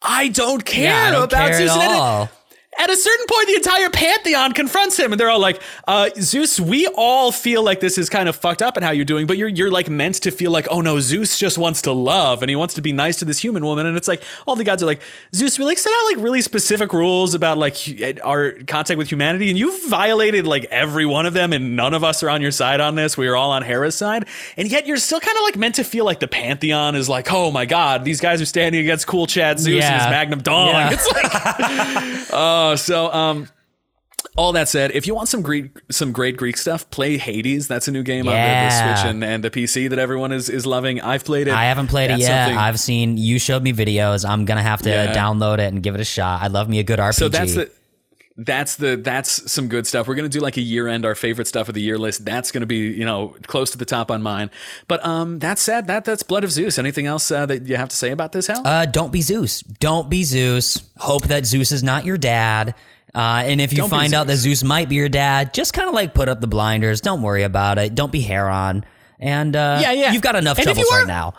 i 0.02 0.28
don't 0.30 0.64
care 0.66 0.84
Yeah, 0.86 1.08
I 1.08 1.12
don't 1.12 1.24
about 1.32 1.50
care 1.50 1.58
zeus 1.60 1.72
at 1.72 1.78
And 1.82 1.92
it- 1.92 1.98
all. 1.98 2.30
At 2.80 2.90
a 2.90 2.96
certain 2.96 3.26
point, 3.30 3.48
the 3.48 3.56
entire 3.56 3.90
pantheon 3.90 4.52
confronts 4.54 4.98
him, 4.98 5.12
and 5.12 5.20
they're 5.20 5.30
all 5.30 5.40
like, 5.40 5.62
uh, 5.88 6.10
"Zeus, 6.20 6.60
we 6.60 6.88
all 6.88 7.32
feel 7.32 7.64
like 7.64 7.80
this 7.80 7.98
is 7.98 8.10
kind 8.10 8.28
of 8.28 8.36
fucked 8.36 8.62
up 8.62 8.76
and 8.78 8.84
how 8.84 8.92
you're 8.92 9.06
doing, 9.06 9.28
but 9.28 9.38
you're 9.38 9.48
you're 9.48 9.72
like 9.72 9.90
meant 9.90 10.16
to 10.24 10.32
feel 10.32 10.52
like, 10.52 10.68
oh 10.70 10.82
no, 10.82 11.00
Zeus 11.00 11.38
just 11.38 11.58
wants 11.58 11.82
to 11.84 11.92
love 11.92 12.42
and 12.42 12.50
he 12.50 12.56
wants 12.56 12.74
to 12.76 12.82
be 12.82 12.92
nice 12.92 13.18
to 13.20 13.26
this 13.26 13.40
human 13.40 13.64
woman." 13.66 13.86
And 13.86 13.96
it's 13.98 14.08
like 14.08 14.24
all 14.48 14.56
the 14.56 14.64
gods 14.64 14.82
are 14.84 14.86
like, 14.86 15.02
"Zeus, 15.36 15.58
we 15.60 15.66
like 15.66 15.78
set 15.78 15.92
out 15.92 16.16
like 16.16 16.24
really 16.24 16.42
specific 16.42 16.94
rules 16.94 17.34
about 17.34 17.58
like 17.58 17.76
our 18.24 18.52
contact 18.68 18.98
with 18.98 19.10
humanity, 19.12 19.50
and 19.50 19.58
you've 19.58 19.90
violated 19.90 20.48
like 20.48 20.66
every 20.66 21.06
one 21.06 21.26
of 21.26 21.34
them, 21.34 21.54
and 21.54 21.76
none 21.76 21.94
of 21.94 22.04
us 22.04 22.24
are 22.24 22.30
on 22.30 22.42
your 22.42 22.52
side 22.52 22.82
on 22.82 22.96
this. 22.96 23.18
We 23.18 23.28
are 23.28 23.36
all 23.36 23.52
on 23.52 23.62
Hera's 23.62 23.96
side, 23.96 24.26
and 24.58 24.70
yet 24.70 24.88
you're 24.88 24.98
still 24.98 25.20
kind 25.20 25.38
of 25.38 25.44
like 25.44 25.58
meant 25.58 25.76
to 25.76 25.84
feel 25.84 26.06
like 26.06 26.20
the 26.20 26.28
pantheon 26.28 26.96
is 26.96 27.08
like, 27.08 27.32
oh 27.32 27.52
my 27.52 27.66
god, 27.66 28.04
these 28.04 28.20
guys 28.20 28.42
are 28.42 28.46
standing 28.46 28.82
against 28.82 29.08
cool 29.08 29.28
Chad 29.28 29.60
Zeus 29.60 29.84
and 29.84 30.02
his 30.02 30.10
Magnum 30.10 30.42
Dong. 30.42 30.68
Yeah. 30.70 30.90
It's 30.92 31.08
like 31.12 32.30
Oh, 32.72 32.76
so 32.76 33.12
um 33.12 33.48
all 34.36 34.54
that 34.54 34.68
said, 34.68 34.92
if 34.92 35.06
you 35.06 35.14
want 35.14 35.28
some 35.30 35.42
Greek, 35.44 35.78
some 35.92 36.12
great 36.12 36.38
Greek 36.38 36.58
stuff, 36.58 36.90
play 36.90 37.18
Hades. 37.18 37.68
That's 37.68 37.88
a 37.88 37.92
new 37.92 38.02
game 38.04 38.28
on 38.28 38.34
the, 38.34 38.70
Switch 38.70 39.06
and, 39.08 39.24
and 39.24 39.44
the 39.44 39.52
PC 39.52 39.90
that 39.92 40.00
everyone 40.00 40.32
is, 40.32 40.50
is 40.50 40.66
loving. 40.66 41.00
I've 41.02 41.24
played 41.24 41.48
it. 41.48 41.54
I 41.54 41.66
haven't 41.66 41.88
played 41.88 42.10
it 42.10 42.18
yet. 42.20 42.46
something- 42.46 42.58
I've 42.58 42.80
seen 42.80 43.18
you 43.18 43.38
showed 43.38 43.62
me 43.62 43.74
videos. 43.74 44.28
I'm 44.28 44.46
gonna 44.46 44.64
have 44.64 44.82
to 44.84 44.90
Yeah. 44.90 45.14
download 45.14 45.56
it 45.60 45.72
and 45.72 45.84
give 45.84 45.94
it 45.94 46.02
a 46.02 46.06
shot. 46.06 46.42
I 46.42 46.48
love 46.48 46.68
me 46.68 46.80
a 46.80 46.84
good 46.84 47.00
RPG. 47.00 47.14
so 47.20 47.30
that's 47.30 47.54
the 47.54 47.70
that's 48.38 48.78
the 48.78 48.96
that's 48.98 49.52
some 49.52 49.68
good 49.68 49.86
stuff. 49.86 50.08
We're 50.08 50.16
gonna 50.16 50.30
do 50.30 50.40
like 50.40 50.58
a 50.58 50.62
year 50.62 50.88
end, 50.88 51.06
our 51.06 51.16
favorite 51.16 51.48
stuff 51.48 51.68
of 51.70 51.76
the 51.76 51.82
year 51.82 51.98
list. 51.98 52.26
That's 52.26 52.52
gonna 52.52 52.66
be 52.66 52.78
you 52.92 53.06
know 53.06 53.36
close 53.48 53.72
to 53.72 53.78
the 53.78 53.86
top 53.86 54.10
on 54.10 54.22
mine. 54.24 54.50
But 54.88 55.06
um, 55.06 55.40
that 55.40 55.60
said, 55.60 55.88
that 55.88 56.06
that's 56.06 56.24
Blood 56.24 56.44
of 56.44 56.52
Zeus. 56.52 56.78
Anything 56.80 57.06
else 57.06 57.30
uh, 57.32 57.46
that 57.46 57.68
you 57.68 57.76
have 57.76 57.90
to 57.90 57.96
say 57.96 58.12
about 58.12 58.32
this, 58.32 58.48
Hal? 58.48 58.66
Uh, 58.66 58.86
don't 58.86 59.12
be 59.12 59.22
Zeus. 59.22 59.62
Don't 59.62 60.10
be 60.10 60.24
Zeus. 60.24 60.82
Hope 60.98 61.24
that 61.28 61.46
Zeus 61.46 61.72
is 61.72 61.84
not 61.84 62.06
your 62.06 62.18
dad. 62.18 62.76
Uh, 63.16 63.44
and 63.46 63.62
if 63.62 63.72
you 63.72 63.78
Don't 63.78 63.90
find 63.92 64.14
out 64.16 64.26
that 64.26 64.38
Zeus. 64.38 64.64
Might 64.64 64.90
be 64.90 64.96
your 64.96 65.10
dad, 65.10 65.54
just 65.54 65.72
kind 65.74 65.88
of 65.88 65.94
like 65.94 66.16
put 66.16 66.30
up 66.30 66.42
the 66.42 66.48
blinders. 66.48 67.00
Don't 67.02 67.22
worry 67.22 67.44
about 67.44 67.78
it. 67.78 67.94
Don't 67.94 68.12
be 68.12 68.22
Heron. 68.22 68.84
And 69.20 69.56
uh, 69.56 69.78
Yeah, 69.82 69.92
yeah. 69.92 70.12
you've 70.12 70.24
got 70.24 70.36
enough 70.36 70.58
And 70.58 70.64
troubles 70.66 70.92
are- 70.92 70.98
right 71.00 71.08
now. 71.08 71.36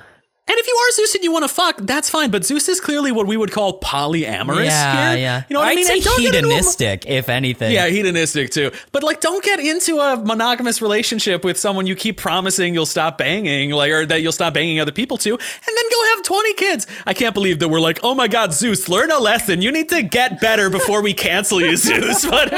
And 0.46 0.58
if 0.58 0.66
you 0.66 0.74
are 0.74 0.90
Zeus 0.92 1.14
and 1.14 1.24
you 1.24 1.32
want 1.32 1.44
to 1.44 1.48
fuck, 1.48 1.78
that's 1.78 2.10
fine. 2.10 2.30
But 2.30 2.44
Zeus 2.44 2.68
is 2.68 2.78
clearly 2.78 3.12
what 3.12 3.26
we 3.26 3.34
would 3.34 3.50
call 3.50 3.80
polyamorous 3.80 4.66
yeah, 4.66 5.10
here. 5.12 5.18
yeah. 5.18 5.42
You 5.48 5.54
know 5.54 5.60
what 5.60 5.68
I'd 5.68 5.72
I 5.72 5.74
mean? 5.76 5.86
say 5.86 6.00
get 6.00 6.18
a- 6.18 6.20
hedonistic, 6.20 7.06
if 7.06 7.30
anything. 7.30 7.72
Yeah, 7.72 7.86
hedonistic 7.86 8.50
too. 8.50 8.70
But 8.92 9.02
like, 9.02 9.20
don't 9.22 9.42
get 9.42 9.58
into 9.58 9.98
a 10.00 10.16
monogamous 10.22 10.82
relationship 10.82 11.44
with 11.44 11.58
someone 11.58 11.86
you 11.86 11.96
keep 11.96 12.18
promising 12.18 12.74
you'll 12.74 12.84
stop 12.84 13.16
banging, 13.16 13.70
like, 13.70 13.90
or 13.90 14.04
that 14.04 14.20
you'll 14.20 14.32
stop 14.32 14.52
banging 14.52 14.80
other 14.80 14.92
people 14.92 15.16
to, 15.16 15.30
and 15.30 15.40
then 15.40 15.84
go 15.90 16.14
have 16.14 16.22
20 16.24 16.54
kids. 16.54 16.86
I 17.06 17.14
can't 17.14 17.32
believe 17.34 17.58
that 17.60 17.68
we're 17.68 17.80
like, 17.80 18.00
oh 18.02 18.14
my 18.14 18.28
God, 18.28 18.52
Zeus, 18.52 18.86
learn 18.90 19.10
a 19.10 19.18
lesson. 19.18 19.62
You 19.62 19.72
need 19.72 19.88
to 19.88 20.02
get 20.02 20.42
better 20.42 20.68
before 20.68 21.00
we 21.00 21.14
cancel 21.14 21.58
you, 21.62 21.74
Zeus. 21.78 22.26
But 22.34 22.52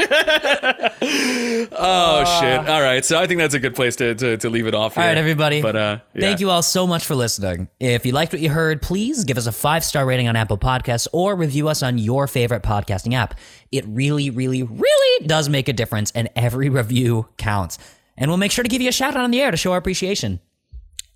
oh 1.71 2.39
shit. 2.41 2.59
All 2.69 2.81
right. 2.81 3.03
So 3.05 3.17
I 3.19 3.27
think 3.27 3.39
that's 3.39 3.53
a 3.53 3.59
good 3.59 3.75
place 3.75 3.95
to, 3.97 4.13
to, 4.15 4.37
to 4.37 4.49
leave 4.49 4.67
it 4.67 4.73
off. 4.75 4.97
All 4.97 5.03
here. 5.03 5.11
right, 5.11 5.17
everybody. 5.17 5.61
But 5.61 5.75
uh, 5.75 5.99
Thank 6.17 6.39
you 6.39 6.49
all 6.49 6.61
so 6.63 6.85
much 6.87 7.05
for 7.05 7.15
listening. 7.15 7.67
If 7.79 8.07
you 8.07 8.11
liked 8.11 8.33
what 8.33 8.41
you 8.41 8.49
heard, 8.49 8.81
please 8.81 9.23
give 9.23 9.37
us 9.37 9.45
a 9.45 9.51
five 9.51 9.83
star 9.83 10.05
rating 10.05 10.27
on 10.27 10.35
Apple 10.35 10.57
Podcasts 10.57 11.07
or 11.13 11.35
review 11.35 11.67
us 11.69 11.83
on 11.83 11.99
your 11.99 12.25
favorite 12.25 12.63
podcasting 12.63 13.13
app. 13.13 13.35
It 13.71 13.85
really, 13.87 14.31
really, 14.31 14.63
really 14.63 15.27
does 15.27 15.47
make 15.47 15.67
a 15.67 15.73
difference, 15.73 16.11
and 16.11 16.29
every 16.35 16.69
review 16.69 17.27
counts. 17.37 17.77
And 18.17 18.31
we'll 18.31 18.39
make 18.39 18.51
sure 18.51 18.63
to 18.63 18.69
give 18.69 18.81
you 18.81 18.89
a 18.89 18.93
shout 18.93 19.15
out 19.15 19.23
on 19.23 19.29
the 19.29 19.41
air 19.41 19.51
to 19.51 19.57
show 19.57 19.73
our 19.73 19.77
appreciation. 19.77 20.39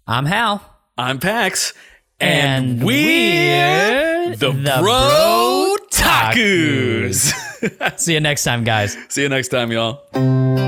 I'm 0.06 0.26
Hal. 0.28 0.64
I'm 0.98 1.18
Pax, 1.18 1.74
And 2.20 2.74
and, 2.74 2.84
we're, 2.84 4.36
the, 4.36 4.52
the 4.52 4.78
Bro 4.82 4.84
Bro 4.84 5.76
Takus. 5.90 7.34
See 8.00 8.14
you 8.14 8.20
next 8.20 8.44
time, 8.44 8.64
guys. 8.64 8.96
See 9.10 9.24
you 9.24 9.30
next 9.30 9.48
time, 9.48 9.72
y'all. 9.72 10.61